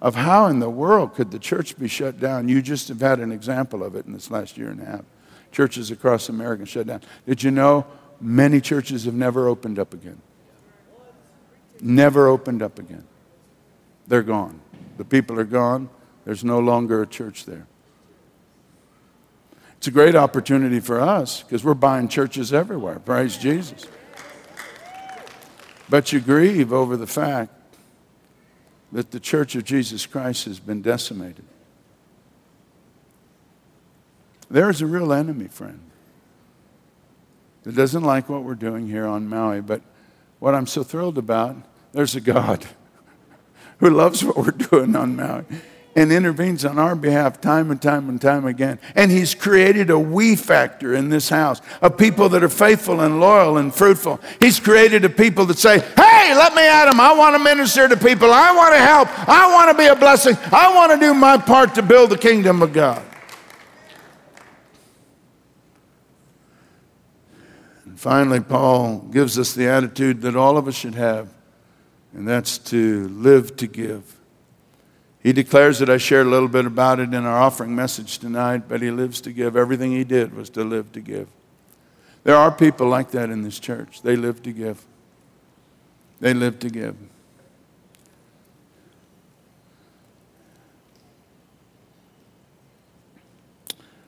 of 0.00 0.14
how 0.14 0.46
in 0.46 0.60
the 0.60 0.70
world 0.70 1.14
could 1.14 1.30
the 1.30 1.38
church 1.38 1.78
be 1.78 1.88
shut 1.88 2.18
down. 2.18 2.48
You 2.48 2.62
just 2.62 2.88
have 2.88 3.00
had 3.00 3.20
an 3.20 3.32
example 3.32 3.84
of 3.84 3.94
it 3.94 4.06
in 4.06 4.12
this 4.12 4.30
last 4.30 4.56
year 4.56 4.70
and 4.70 4.80
a 4.80 4.84
half. 4.84 5.04
Churches 5.52 5.90
across 5.90 6.28
America 6.28 6.64
shut 6.66 6.86
down. 6.86 7.00
Did 7.26 7.42
you 7.42 7.50
know 7.50 7.86
many 8.20 8.60
churches 8.60 9.04
have 9.04 9.14
never 9.14 9.48
opened 9.48 9.78
up 9.78 9.94
again? 9.94 10.20
Never 11.80 12.28
opened 12.28 12.62
up 12.62 12.78
again. 12.78 13.04
They're 14.06 14.22
gone. 14.22 14.60
The 14.96 15.04
people 15.04 15.38
are 15.40 15.44
gone. 15.44 15.88
There's 16.24 16.44
no 16.44 16.58
longer 16.58 17.02
a 17.02 17.06
church 17.06 17.46
there. 17.46 17.66
It's 19.78 19.86
a 19.86 19.90
great 19.90 20.14
opportunity 20.14 20.78
for 20.78 21.00
us 21.00 21.42
because 21.42 21.64
we're 21.64 21.72
buying 21.72 22.08
churches 22.08 22.52
everywhere. 22.52 22.98
Praise 22.98 23.38
Jesus. 23.38 23.86
But 25.88 26.12
you 26.12 26.20
grieve 26.20 26.72
over 26.72 26.98
the 26.98 27.06
fact 27.06 27.52
that 28.92 29.10
the 29.10 29.20
church 29.20 29.54
of 29.54 29.64
Jesus 29.64 30.04
Christ 30.04 30.44
has 30.44 30.60
been 30.60 30.82
decimated. 30.82 31.44
There 34.50 34.68
is 34.68 34.82
a 34.82 34.86
real 34.86 35.12
enemy, 35.12 35.46
friend, 35.46 35.80
that 37.62 37.76
doesn't 37.76 38.02
like 38.02 38.28
what 38.28 38.42
we're 38.42 38.54
doing 38.54 38.88
here 38.88 39.06
on 39.06 39.28
Maui. 39.28 39.60
But 39.60 39.82
what 40.40 40.54
I'm 40.54 40.66
so 40.66 40.82
thrilled 40.82 41.18
about, 41.18 41.56
there's 41.92 42.16
a 42.16 42.20
God 42.20 42.66
who 43.78 43.90
loves 43.90 44.24
what 44.24 44.36
we're 44.36 44.50
doing 44.50 44.96
on 44.96 45.14
Maui 45.14 45.44
and 45.96 46.12
intervenes 46.12 46.64
on 46.64 46.78
our 46.78 46.94
behalf 46.94 47.40
time 47.40 47.70
and 47.70 47.80
time 47.80 48.08
and 48.08 48.20
time 48.20 48.46
again. 48.46 48.78
And 48.94 49.10
He's 49.10 49.34
created 49.34 49.90
a 49.90 49.98
we 49.98 50.34
factor 50.34 50.94
in 50.94 51.10
this 51.10 51.28
house 51.28 51.60
of 51.80 51.96
people 51.96 52.28
that 52.30 52.42
are 52.42 52.48
faithful 52.48 53.00
and 53.00 53.20
loyal 53.20 53.56
and 53.56 53.74
fruitful. 53.74 54.20
He's 54.40 54.58
created 54.58 55.04
a 55.04 55.08
people 55.08 55.46
that 55.46 55.58
say, 55.58 55.78
Hey, 55.78 56.34
let 56.34 56.54
me 56.54 56.66
at 56.66 56.92
Him. 56.92 57.00
I 57.00 57.12
want 57.12 57.34
to 57.34 57.38
minister 57.38 57.88
to 57.88 57.96
people. 57.96 58.32
I 58.32 58.54
want 58.54 58.74
to 58.74 58.80
help. 58.80 59.28
I 59.28 59.52
want 59.52 59.70
to 59.70 59.76
be 59.76 59.86
a 59.86 59.96
blessing. 59.96 60.36
I 60.52 60.74
want 60.74 60.92
to 60.92 60.98
do 60.98 61.14
my 61.14 61.36
part 61.36 61.74
to 61.76 61.82
build 61.82 62.10
the 62.10 62.18
kingdom 62.18 62.62
of 62.62 62.72
God. 62.72 63.04
Finally, 68.00 68.40
Paul 68.40 69.00
gives 69.12 69.38
us 69.38 69.52
the 69.52 69.68
attitude 69.68 70.22
that 70.22 70.34
all 70.34 70.56
of 70.56 70.66
us 70.66 70.74
should 70.74 70.94
have, 70.94 71.28
and 72.14 72.26
that's 72.26 72.56
to 72.56 73.08
live 73.08 73.56
to 73.56 73.66
give. 73.66 74.16
He 75.22 75.34
declares 75.34 75.80
that 75.80 75.90
I 75.90 75.98
shared 75.98 76.26
a 76.26 76.30
little 76.30 76.48
bit 76.48 76.64
about 76.64 76.98
it 76.98 77.12
in 77.12 77.26
our 77.26 77.38
offering 77.38 77.76
message 77.76 78.18
tonight, 78.18 78.62
but 78.68 78.80
he 78.80 78.90
lives 78.90 79.20
to 79.20 79.32
give. 79.32 79.54
Everything 79.54 79.92
he 79.92 80.04
did 80.04 80.34
was 80.34 80.48
to 80.50 80.64
live 80.64 80.92
to 80.92 81.00
give. 81.00 81.28
There 82.24 82.34
are 82.34 82.50
people 82.50 82.88
like 82.88 83.10
that 83.10 83.28
in 83.28 83.42
this 83.42 83.58
church. 83.58 84.00
They 84.00 84.16
live 84.16 84.42
to 84.44 84.52
give. 84.52 84.82
They 86.20 86.32
live 86.32 86.58
to 86.60 86.70
give. 86.70 86.96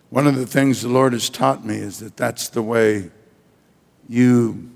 One 0.08 0.26
of 0.26 0.36
the 0.36 0.46
things 0.46 0.80
the 0.80 0.88
Lord 0.88 1.12
has 1.12 1.28
taught 1.28 1.62
me 1.62 1.76
is 1.76 1.98
that 1.98 2.16
that's 2.16 2.48
the 2.48 2.62
way 2.62 3.10
you 4.08 4.70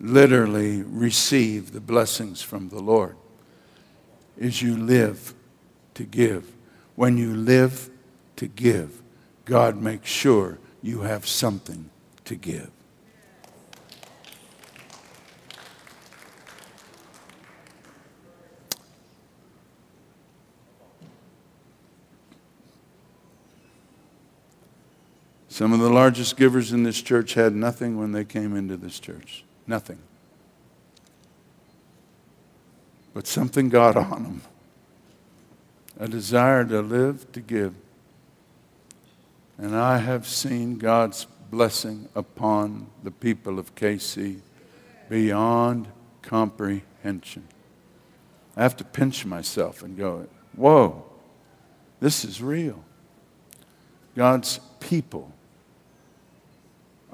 literally 0.00 0.82
receive 0.82 1.72
the 1.72 1.80
blessings 1.80 2.42
from 2.42 2.68
the 2.68 2.80
Lord 2.80 3.16
is 4.36 4.60
you 4.60 4.76
live 4.76 5.34
to 5.94 6.04
give. 6.04 6.52
When 6.94 7.16
you 7.16 7.34
live 7.34 7.90
to 8.36 8.46
give, 8.46 9.02
God 9.44 9.80
makes 9.80 10.08
sure 10.08 10.58
you 10.82 11.02
have 11.02 11.26
something 11.26 11.90
to 12.24 12.34
give. 12.34 12.70
Some 25.56 25.72
of 25.72 25.80
the 25.80 25.88
largest 25.88 26.36
givers 26.36 26.70
in 26.70 26.82
this 26.82 27.00
church 27.00 27.32
had 27.32 27.54
nothing 27.54 27.96
when 27.96 28.12
they 28.12 28.26
came 28.26 28.54
into 28.54 28.76
this 28.76 29.00
church. 29.00 29.42
Nothing 29.66 29.96
but 33.14 33.26
something 33.26 33.70
got 33.70 33.96
on 33.96 34.22
them 34.22 34.42
a 35.98 36.06
desire 36.06 36.62
to 36.66 36.82
live, 36.82 37.32
to 37.32 37.40
give. 37.40 37.74
And 39.56 39.74
I 39.74 39.96
have 39.96 40.28
seen 40.28 40.76
God's 40.76 41.26
blessing 41.50 42.10
upon 42.14 42.88
the 43.02 43.10
people 43.10 43.58
of 43.58 43.74
KC 43.74 44.40
beyond 45.08 45.88
comprehension. 46.20 47.48
I 48.54 48.62
have 48.62 48.76
to 48.76 48.84
pinch 48.84 49.24
myself 49.24 49.82
and 49.82 49.96
go, 49.96 50.26
Whoa, 50.54 51.02
this 51.98 52.26
is 52.26 52.42
real. 52.42 52.84
God's 54.14 54.60
people 54.80 55.32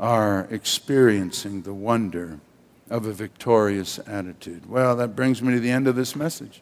are 0.03 0.48
experiencing 0.50 1.62
the 1.62 1.72
wonder 1.72 2.40
of 2.90 3.07
a 3.07 3.12
victorious 3.12 4.00
attitude. 4.09 4.68
Well, 4.68 4.96
that 4.96 5.14
brings 5.14 5.40
me 5.40 5.55
to 5.55 5.61
the 5.61 5.70
end 5.70 5.86
of 5.86 5.94
this 5.94 6.16
message. 6.16 6.61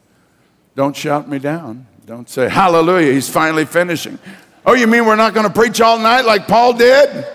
Don't 0.77 0.95
shout 0.95 1.27
me 1.27 1.39
down. 1.39 1.87
Don't 2.05 2.29
say, 2.29 2.51
Hallelujah, 2.51 3.13
he's 3.13 3.31
finally 3.31 3.65
finishing. 3.65 4.19
Oh, 4.67 4.75
you 4.75 4.87
mean 4.87 5.07
we're 5.07 5.17
not 5.17 5.33
going 5.33 5.47
to 5.47 5.53
preach 5.53 5.81
all 5.81 5.99
night 5.99 6.27
like 6.27 6.47
Paul 6.47 6.75
did? 6.75 7.27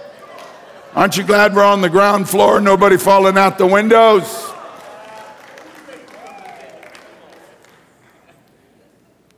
Aren't 0.93 1.17
you 1.17 1.23
glad 1.23 1.55
we're 1.55 1.63
on 1.63 1.81
the 1.81 1.89
ground 1.89 2.29
floor, 2.29 2.61
nobody 2.61 2.97
falling 2.97 3.35
out 3.35 3.57
the 3.57 3.65
windows? 3.65 4.51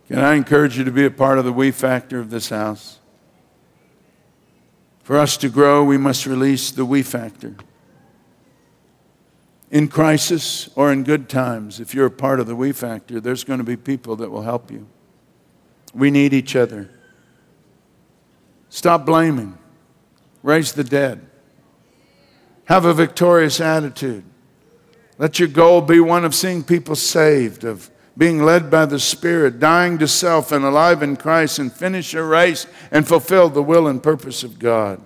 Can 0.09 0.19
I 0.19 0.35
encourage 0.35 0.77
you 0.77 0.83
to 0.83 0.91
be 0.91 1.05
a 1.05 1.11
part 1.11 1.39
of 1.39 1.45
the 1.45 1.53
we 1.53 1.71
factor 1.71 2.19
of 2.19 2.29
this 2.29 2.49
house? 2.49 2.96
For 5.07 5.17
us 5.17 5.37
to 5.37 5.47
grow, 5.47 5.85
we 5.85 5.97
must 5.97 6.25
release 6.25 6.69
the 6.69 6.83
we 6.83 7.01
factor 7.01 7.55
in 9.71 9.87
crisis 9.87 10.69
or 10.75 10.91
in 10.91 11.03
good 11.05 11.29
times, 11.29 11.79
if 11.79 11.93
you're 11.93 12.07
a 12.07 12.11
part 12.11 12.41
of 12.41 12.47
the 12.47 12.57
we 12.57 12.73
factor, 12.73 13.21
there's 13.21 13.45
going 13.45 13.59
to 13.59 13.63
be 13.63 13.77
people 13.77 14.17
that 14.17 14.29
will 14.29 14.41
help 14.41 14.69
you. 14.69 14.85
We 15.93 16.11
need 16.11 16.33
each 16.33 16.57
other. 16.57 16.89
Stop 18.67 19.05
blaming. 19.05 19.57
Raise 20.43 20.73
the 20.73 20.83
dead. 20.83 21.25
Have 22.65 22.83
a 22.83 22.93
victorious 22.93 23.61
attitude. 23.61 24.25
Let 25.17 25.39
your 25.39 25.47
goal 25.47 25.79
be 25.79 26.01
one 26.01 26.25
of 26.25 26.35
seeing 26.35 26.65
people 26.65 26.97
saved, 26.97 27.63
of 27.63 27.89
being 28.17 28.43
led 28.43 28.71
by 28.71 28.85
the 28.85 28.99
Spirit, 28.99 29.59
dying 29.59 29.99
to 29.99 30.07
self 30.07 30.51
and 30.51 30.65
alive 30.65 31.03
in 31.03 31.15
Christ, 31.15 31.59
and 31.59 31.71
finish 31.71 32.13
your 32.13 32.27
race 32.27 32.65
and 32.91 33.07
fulfill 33.07 33.49
the 33.49 33.61
will 33.61 33.87
and 33.87 34.01
purpose 34.01 34.43
of 34.43 34.57
God. 34.57 34.99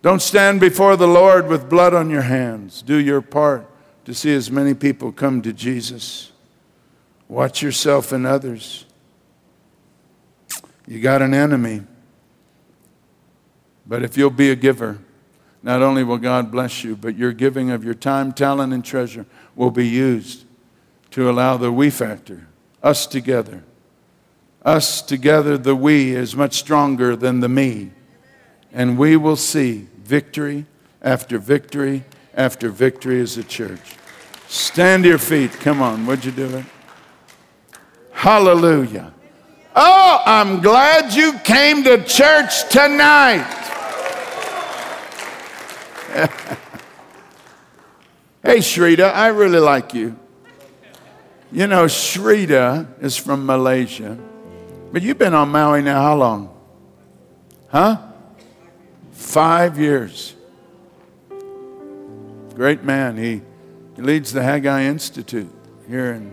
Don't 0.00 0.22
stand 0.22 0.60
before 0.60 0.96
the 0.96 1.08
Lord 1.08 1.48
with 1.48 1.68
blood 1.68 1.92
on 1.92 2.08
your 2.08 2.22
hands. 2.22 2.82
Do 2.82 2.96
your 2.96 3.20
part 3.20 3.68
to 4.04 4.14
see 4.14 4.32
as 4.32 4.50
many 4.50 4.74
people 4.74 5.12
come 5.12 5.42
to 5.42 5.52
Jesus. 5.52 6.30
Watch 7.28 7.62
yourself 7.62 8.12
and 8.12 8.26
others. 8.26 8.86
You 10.86 11.00
got 11.00 11.20
an 11.20 11.34
enemy. 11.34 11.82
But 13.86 14.04
if 14.04 14.16
you'll 14.16 14.30
be 14.30 14.50
a 14.50 14.56
giver, 14.56 14.98
not 15.62 15.82
only 15.82 16.04
will 16.04 16.16
God 16.16 16.50
bless 16.50 16.84
you, 16.84 16.96
but 16.96 17.16
your 17.16 17.32
giving 17.32 17.70
of 17.70 17.84
your 17.84 17.94
time, 17.94 18.32
talent, 18.32 18.72
and 18.72 18.84
treasure 18.84 19.26
will 19.56 19.70
be 19.70 19.86
used 19.86 20.44
to 21.12 21.30
allow 21.30 21.56
the 21.56 21.72
we 21.72 21.90
factor, 21.90 22.46
us 22.82 23.06
together. 23.06 23.64
Us 24.64 25.00
together, 25.00 25.56
the 25.56 25.74
we 25.74 26.14
is 26.14 26.36
much 26.36 26.54
stronger 26.54 27.16
than 27.16 27.40
the 27.40 27.48
me. 27.48 27.90
And 28.72 28.98
we 28.98 29.16
will 29.16 29.36
see 29.36 29.88
victory 30.02 30.66
after 31.02 31.38
victory 31.38 32.04
after 32.34 32.68
victory 32.68 33.20
as 33.20 33.36
a 33.38 33.44
church. 33.44 33.96
Stand 34.48 35.04
to 35.04 35.08
your 35.08 35.18
feet. 35.18 35.52
Come 35.52 35.80
on, 35.80 36.06
would 36.06 36.24
you 36.24 36.32
do 36.32 36.46
it? 36.56 36.64
Hallelujah. 38.12 39.14
Oh, 39.74 40.22
I'm 40.26 40.60
glad 40.60 41.14
you 41.14 41.38
came 41.38 41.84
to 41.84 42.04
church 42.04 42.68
tonight. 42.68 43.46
hey, 48.42 48.58
Shrita, 48.58 49.14
I 49.14 49.28
really 49.28 49.60
like 49.60 49.94
you. 49.94 50.19
You 51.52 51.66
know, 51.66 51.86
Shrita 51.86 53.02
is 53.02 53.16
from 53.16 53.44
Malaysia. 53.44 54.16
But 54.92 55.02
you've 55.02 55.18
been 55.18 55.34
on 55.34 55.48
Maui 55.48 55.82
now 55.82 56.00
how 56.00 56.16
long? 56.16 56.56
Huh? 57.68 57.98
Five 59.12 59.78
years. 59.78 60.34
Great 62.54 62.84
man. 62.84 63.16
He, 63.16 63.42
he 63.96 64.02
leads 64.02 64.32
the 64.32 64.42
Haggai 64.42 64.82
Institute 64.82 65.50
here 65.88 66.12
in, 66.12 66.30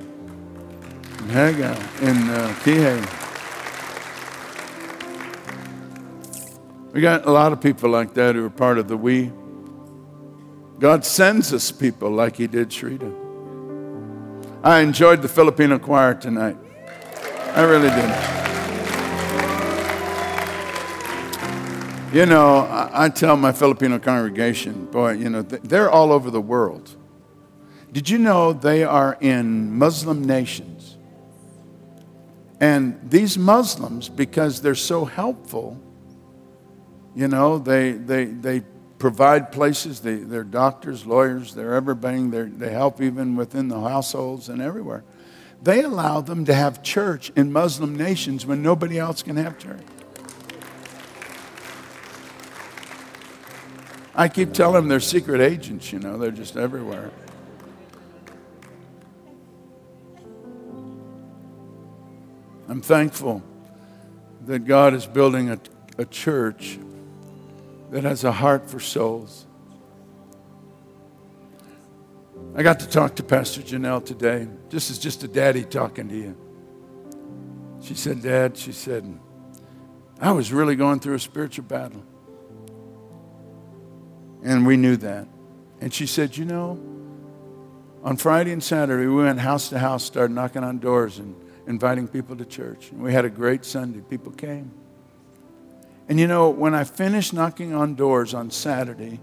in 1.20 1.30
Haggai, 1.30 1.76
in 2.02 2.18
uh, 2.30 2.56
Kihei. 2.64 3.24
We 6.94 7.02
got 7.02 7.26
a 7.26 7.32
lot 7.32 7.54
of 7.54 7.62
people 7.62 7.90
like 7.90 8.14
that 8.16 8.36
who 8.36 8.46
are 8.46 8.52
part 8.52 8.78
of 8.78 8.88
the 8.88 8.98
we. 8.98 9.32
God 10.80 11.06
sends 11.06 11.54
us 11.54 11.72
people 11.72 12.12
like 12.12 12.36
He 12.36 12.46
did 12.46 12.70
Shrita. 12.70 13.27
I 14.64 14.80
enjoyed 14.80 15.22
the 15.22 15.28
Filipino 15.28 15.78
choir 15.78 16.16
tonight. 16.16 16.58
I 17.54 17.64
really 17.64 17.90
did. 17.90 18.38
You 22.14 22.26
know, 22.26 22.60
I, 22.60 23.06
I, 23.06 23.10
tell 23.10 23.38
my 23.38 23.52
Filipino 23.52 24.00
congregation, 24.00 24.86
boy, 24.86 25.12
you 25.12 25.30
know, 25.30 25.42
they're 25.42 25.92
all 25.92 26.12
over 26.12 26.32
the 26.32 26.42
world. 26.42 26.96
Did 27.92 28.10
you 28.10 28.18
know 28.18 28.54
they 28.54 28.84
are 28.84 29.18
in 29.22 29.78
Muslim 29.78 30.24
nations? 30.24 30.98
And 32.60 33.00
these 33.04 33.38
Muslims, 33.38 34.10
because 34.10 34.62
they're 34.62 34.74
so 34.74 35.06
helpful, 35.06 35.80
you 37.16 37.28
know, 37.28 37.60
they, 37.60 37.92
they, 37.92 38.26
they 38.26 38.64
provide 39.00 39.52
places. 39.52 40.02
They, 40.02 40.16
they're 40.16 40.44
doctors, 40.44 41.06
lawyers, 41.06 41.54
they're 41.54 41.74
everything. 41.74 42.32
They're, 42.32 42.46
they 42.46 42.72
help 42.72 43.02
even 43.02 43.36
within 43.36 43.68
the 43.68 43.80
households 43.80 44.50
and 44.50 44.62
everywhere. 44.62 45.04
They 45.62 45.82
allow 45.82 46.22
them 46.22 46.46
to 46.46 46.54
have 46.54 46.84
church 46.84 47.32
in 47.36 47.52
Muslim 47.52 47.96
nations 47.96 48.46
when 48.46 48.62
nobody 48.62 49.00
else 49.00 49.24
can 49.24 49.38
have 49.38 49.58
church. 49.58 49.82
I 54.16 54.28
keep 54.28 54.52
telling 54.54 54.76
them 54.76 54.88
they're 54.88 55.00
secret 55.00 55.42
agents, 55.42 55.92
you 55.92 56.00
know, 56.00 56.18
they're 56.18 56.32
just 56.32 56.58
everywhere. 56.58 57.12
I'm 62.68 62.82
thankful 62.82 63.44
that 64.46 64.66
God 64.66 64.94
is 64.94 65.06
building 65.06 65.52
a, 65.52 65.60
a 66.00 66.06
church 66.06 66.80
that 67.92 68.04
has 68.04 68.24
a 68.24 68.32
heart 68.32 68.70
for 68.70 68.80
souls. 68.80 69.46
I 72.56 72.64
got 72.64 72.80
to 72.80 72.90
talk 72.90 73.16
to 73.16 73.24
Pastor 73.24 73.62
Janelle 73.62 74.04
today. 74.04 74.48
This 74.70 74.90
is 74.90 74.98
just 74.98 75.24
a 75.24 75.28
daddy 75.28 75.64
talking 75.64 76.10
to 76.10 76.16
you. 76.16 76.38
She 77.82 77.94
said, 77.94 78.22
Dad, 78.22 78.58
she 78.58 78.72
said, 78.72 79.20
I 80.20 80.32
was 80.32 80.52
really 80.52 80.76
going 80.76 81.00
through 81.00 81.16
a 81.16 81.20
spiritual 81.20 81.66
battle. 81.66 82.04
And 84.44 84.66
we 84.66 84.78
knew 84.78 84.98
that. 84.98 85.28
And 85.80 85.94
she 85.94 86.08
said, 86.08 86.36
You 86.36 86.46
know, 86.46 86.80
on 88.04 88.18
Friday 88.18 88.52
and 88.52 88.64
Saturday, 88.64 89.06
we 89.06 89.24
went 89.24 89.40
house 89.40 89.70
to 89.70 89.80
house, 89.80 90.04
started 90.04 90.34
knocking 90.34 90.64
on 90.64 90.80
doors 90.80 91.20
and 91.20 91.36
inviting 91.68 92.08
people 92.08 92.36
to 92.38 92.46
church. 92.46 92.92
And 92.92 93.02
we 93.04 93.14
had 93.14 93.26
a 93.26 93.30
great 93.30 93.66
Sunday. 93.66 94.02
People 94.02 94.32
came. 94.32 94.72
And 96.10 96.20
you 96.20 96.28
know, 96.28 96.50
when 96.50 96.74
I 96.74 96.84
finished 96.86 97.34
knocking 97.34 97.74
on 97.74 97.96
doors 97.96 98.34
on 98.34 98.50
Saturday, 98.50 99.20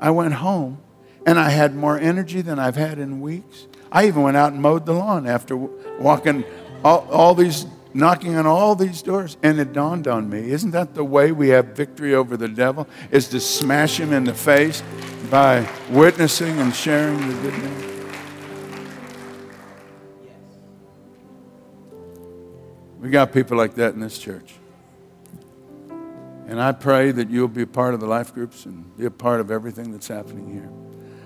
I 0.00 0.10
went 0.10 0.34
home 0.34 0.78
and 1.26 1.38
I 1.38 1.50
had 1.50 1.74
more 1.74 1.98
energy 1.98 2.40
than 2.40 2.58
I've 2.58 2.76
had 2.76 2.98
in 2.98 3.20
weeks. 3.20 3.66
I 3.92 4.06
even 4.06 4.22
went 4.22 4.36
out 4.36 4.52
and 4.52 4.62
mowed 4.62 4.86
the 4.86 4.92
lawn 4.92 5.26
after 5.26 5.56
walking 5.56 6.44
all, 6.84 7.06
all 7.10 7.34
these, 7.34 7.66
knocking 7.92 8.34
on 8.36 8.46
all 8.46 8.74
these 8.74 9.02
doors. 9.02 9.36
And 9.42 9.60
it 9.60 9.72
dawned 9.72 10.08
on 10.08 10.28
me 10.28 10.50
isn't 10.50 10.70
that 10.70 10.94
the 10.94 11.04
way 11.04 11.32
we 11.32 11.48
have 11.50 11.68
victory 11.68 12.14
over 12.14 12.36
the 12.36 12.48
devil? 12.48 12.88
Is 13.10 13.28
to 13.28 13.40
smash 13.40 14.00
him 14.00 14.12
in 14.12 14.24
the 14.24 14.34
face 14.34 14.82
by 15.30 15.68
witnessing 15.90 16.58
and 16.58 16.74
sharing 16.74 17.18
the 17.28 17.34
good 17.42 17.58
news? 17.58 17.90
We 23.00 23.10
got 23.10 23.34
people 23.34 23.58
like 23.58 23.74
that 23.74 23.92
in 23.92 24.00
this 24.00 24.18
church. 24.18 24.54
And 26.46 26.60
I 26.60 26.72
pray 26.72 27.10
that 27.10 27.30
you'll 27.30 27.48
be 27.48 27.62
a 27.62 27.66
part 27.66 27.94
of 27.94 28.00
the 28.00 28.06
life 28.06 28.34
groups 28.34 28.66
and 28.66 28.96
be 28.96 29.06
a 29.06 29.10
part 29.10 29.40
of 29.40 29.50
everything 29.50 29.92
that's 29.92 30.08
happening 30.08 30.52
here. 30.52 30.68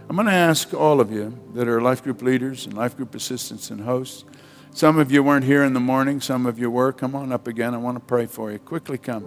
I'm 0.08 0.16
going 0.16 0.26
to 0.26 0.32
ask 0.32 0.72
all 0.72 1.00
of 1.00 1.10
you 1.10 1.38
that 1.54 1.68
are 1.68 1.82
life 1.82 2.02
group 2.02 2.22
leaders 2.22 2.66
and 2.66 2.74
life 2.74 2.96
group 2.96 3.14
assistants 3.14 3.70
and 3.70 3.80
hosts. 3.80 4.24
Some 4.72 4.98
of 4.98 5.10
you 5.10 5.22
weren't 5.22 5.44
here 5.44 5.64
in 5.64 5.72
the 5.72 5.80
morning, 5.80 6.20
some 6.20 6.46
of 6.46 6.58
you 6.58 6.70
were. 6.70 6.92
Come 6.92 7.14
on 7.14 7.32
up 7.32 7.46
again. 7.46 7.74
I 7.74 7.78
want 7.78 7.96
to 7.96 8.00
pray 8.00 8.26
for 8.26 8.50
you. 8.52 8.58
Quickly 8.58 8.96
come. 8.96 9.26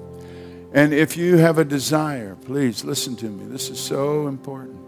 And 0.73 0.93
if 0.93 1.17
you 1.17 1.37
have 1.37 1.57
a 1.57 1.65
desire, 1.65 2.35
please 2.35 2.85
listen 2.85 3.15
to 3.17 3.25
me. 3.25 3.45
This 3.45 3.69
is 3.69 3.79
so 3.79 4.27
important. 4.27 4.79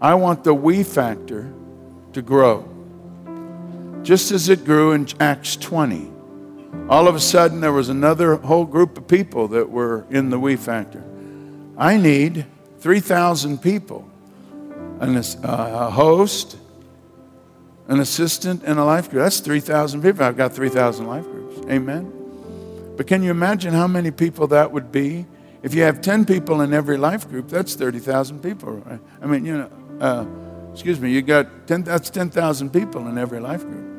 I 0.00 0.14
want 0.14 0.44
the 0.44 0.52
we 0.52 0.82
factor 0.82 1.52
to 2.12 2.20
grow, 2.20 2.68
just 4.02 4.30
as 4.30 4.50
it 4.50 4.64
grew 4.66 4.92
in 4.92 5.08
Acts 5.18 5.56
20 5.56 6.13
all 6.88 7.08
of 7.08 7.14
a 7.14 7.20
sudden 7.20 7.60
there 7.60 7.72
was 7.72 7.88
another 7.88 8.36
whole 8.36 8.64
group 8.64 8.98
of 8.98 9.08
people 9.08 9.48
that 9.48 9.70
were 9.70 10.06
in 10.10 10.30
the 10.30 10.38
we 10.38 10.56
factor. 10.56 11.02
I 11.76 11.96
need 11.96 12.46
3,000 12.80 13.62
people 13.62 14.08
an, 15.00 15.22
a 15.42 15.90
host, 15.90 16.56
an 17.88 18.00
assistant, 18.00 18.62
and 18.64 18.78
a 18.78 18.84
life 18.84 19.10
group. 19.10 19.24
That's 19.24 19.40
3,000 19.40 20.02
people. 20.02 20.24
I've 20.24 20.36
got 20.36 20.52
3,000 20.52 21.06
life 21.06 21.24
groups. 21.24 21.60
Amen. 21.70 22.12
But 22.96 23.06
can 23.06 23.22
you 23.22 23.30
imagine 23.30 23.72
how 23.72 23.86
many 23.86 24.10
people 24.10 24.46
that 24.48 24.70
would 24.72 24.92
be? 24.92 25.26
If 25.62 25.74
you 25.74 25.82
have 25.82 26.00
10 26.00 26.26
people 26.26 26.60
in 26.60 26.72
every 26.72 26.96
life 26.96 27.28
group, 27.28 27.48
that's 27.48 27.74
30,000 27.74 28.40
people. 28.42 28.72
Right? 28.72 29.00
I 29.20 29.26
mean, 29.26 29.44
you 29.44 29.58
know, 29.58 29.70
uh, 30.00 30.26
excuse 30.72 31.00
me, 31.00 31.10
you 31.10 31.22
got 31.22 31.66
10, 31.66 31.84
that's 31.84 32.10
10,000 32.10 32.70
people 32.70 33.08
in 33.08 33.18
every 33.18 33.40
life 33.40 33.62
group. 33.62 33.90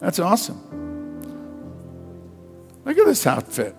That's 0.00 0.18
awesome. 0.18 0.85
Look 2.86 2.96
at 2.96 3.04
this 3.04 3.26
outfit. 3.26 3.74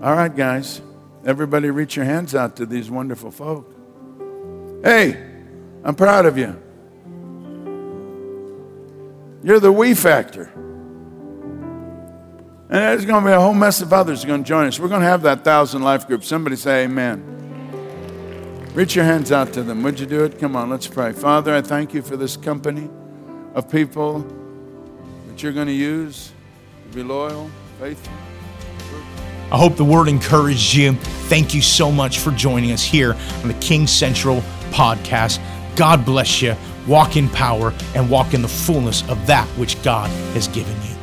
All 0.00 0.14
right, 0.14 0.34
guys. 0.34 0.80
Everybody 1.26 1.70
reach 1.70 1.96
your 1.96 2.04
hands 2.04 2.34
out 2.34 2.56
to 2.56 2.66
these 2.66 2.88
wonderful 2.90 3.30
folk. 3.30 3.74
Hey, 4.84 5.20
I'm 5.82 5.94
proud 5.94 6.26
of 6.26 6.38
you. 6.38 6.60
You're 9.42 9.58
the 9.58 9.72
we 9.72 9.94
factor. 9.94 10.52
And 12.68 12.80
there's 12.80 13.04
going 13.04 13.24
to 13.24 13.28
be 13.28 13.32
a 13.32 13.40
whole 13.40 13.54
mess 13.54 13.82
of 13.82 13.92
others 13.92 14.24
going 14.24 14.44
to 14.44 14.48
join 14.48 14.66
us. 14.66 14.78
We're 14.78 14.88
going 14.88 15.00
to 15.00 15.06
have 15.06 15.22
that 15.22 15.42
thousand 15.42 15.82
life 15.82 16.06
group. 16.06 16.22
Somebody 16.24 16.56
say 16.56 16.84
amen. 16.84 17.32
Reach 18.74 18.94
your 18.94 19.04
hands 19.04 19.32
out 19.32 19.52
to 19.54 19.62
them. 19.62 19.82
Would 19.82 19.98
you 19.98 20.06
do 20.06 20.24
it? 20.24 20.38
Come 20.38 20.54
on, 20.54 20.70
let's 20.70 20.86
pray. 20.86 21.12
Father, 21.12 21.54
I 21.54 21.62
thank 21.62 21.92
you 21.92 22.02
for 22.02 22.16
this 22.16 22.36
company 22.36 22.88
of 23.54 23.70
people 23.70 24.26
that 25.26 25.42
you're 25.42 25.52
going 25.52 25.68
to 25.68 25.72
use 25.72 26.32
to 26.90 26.96
be 26.96 27.02
loyal 27.02 27.50
faithful. 27.78 28.12
I 29.52 29.58
hope 29.58 29.76
the 29.76 29.84
word 29.84 30.08
encouraged 30.08 30.74
you. 30.74 30.94
Thank 31.28 31.54
you 31.54 31.62
so 31.62 31.92
much 31.92 32.18
for 32.18 32.30
joining 32.32 32.72
us 32.72 32.82
here 32.82 33.14
on 33.42 33.48
the 33.48 33.54
King's 33.54 33.96
Cathedral 33.98 34.42
podcast. 34.70 35.40
God 35.76 36.04
bless 36.04 36.42
you. 36.42 36.56
Walk 36.86 37.16
in 37.16 37.28
power 37.28 37.72
and 37.94 38.10
walk 38.10 38.34
in 38.34 38.42
the 38.42 38.48
fullness 38.48 39.08
of 39.08 39.26
that 39.26 39.46
which 39.58 39.80
God 39.82 40.10
has 40.34 40.48
given 40.48 40.74
you. 40.82 40.93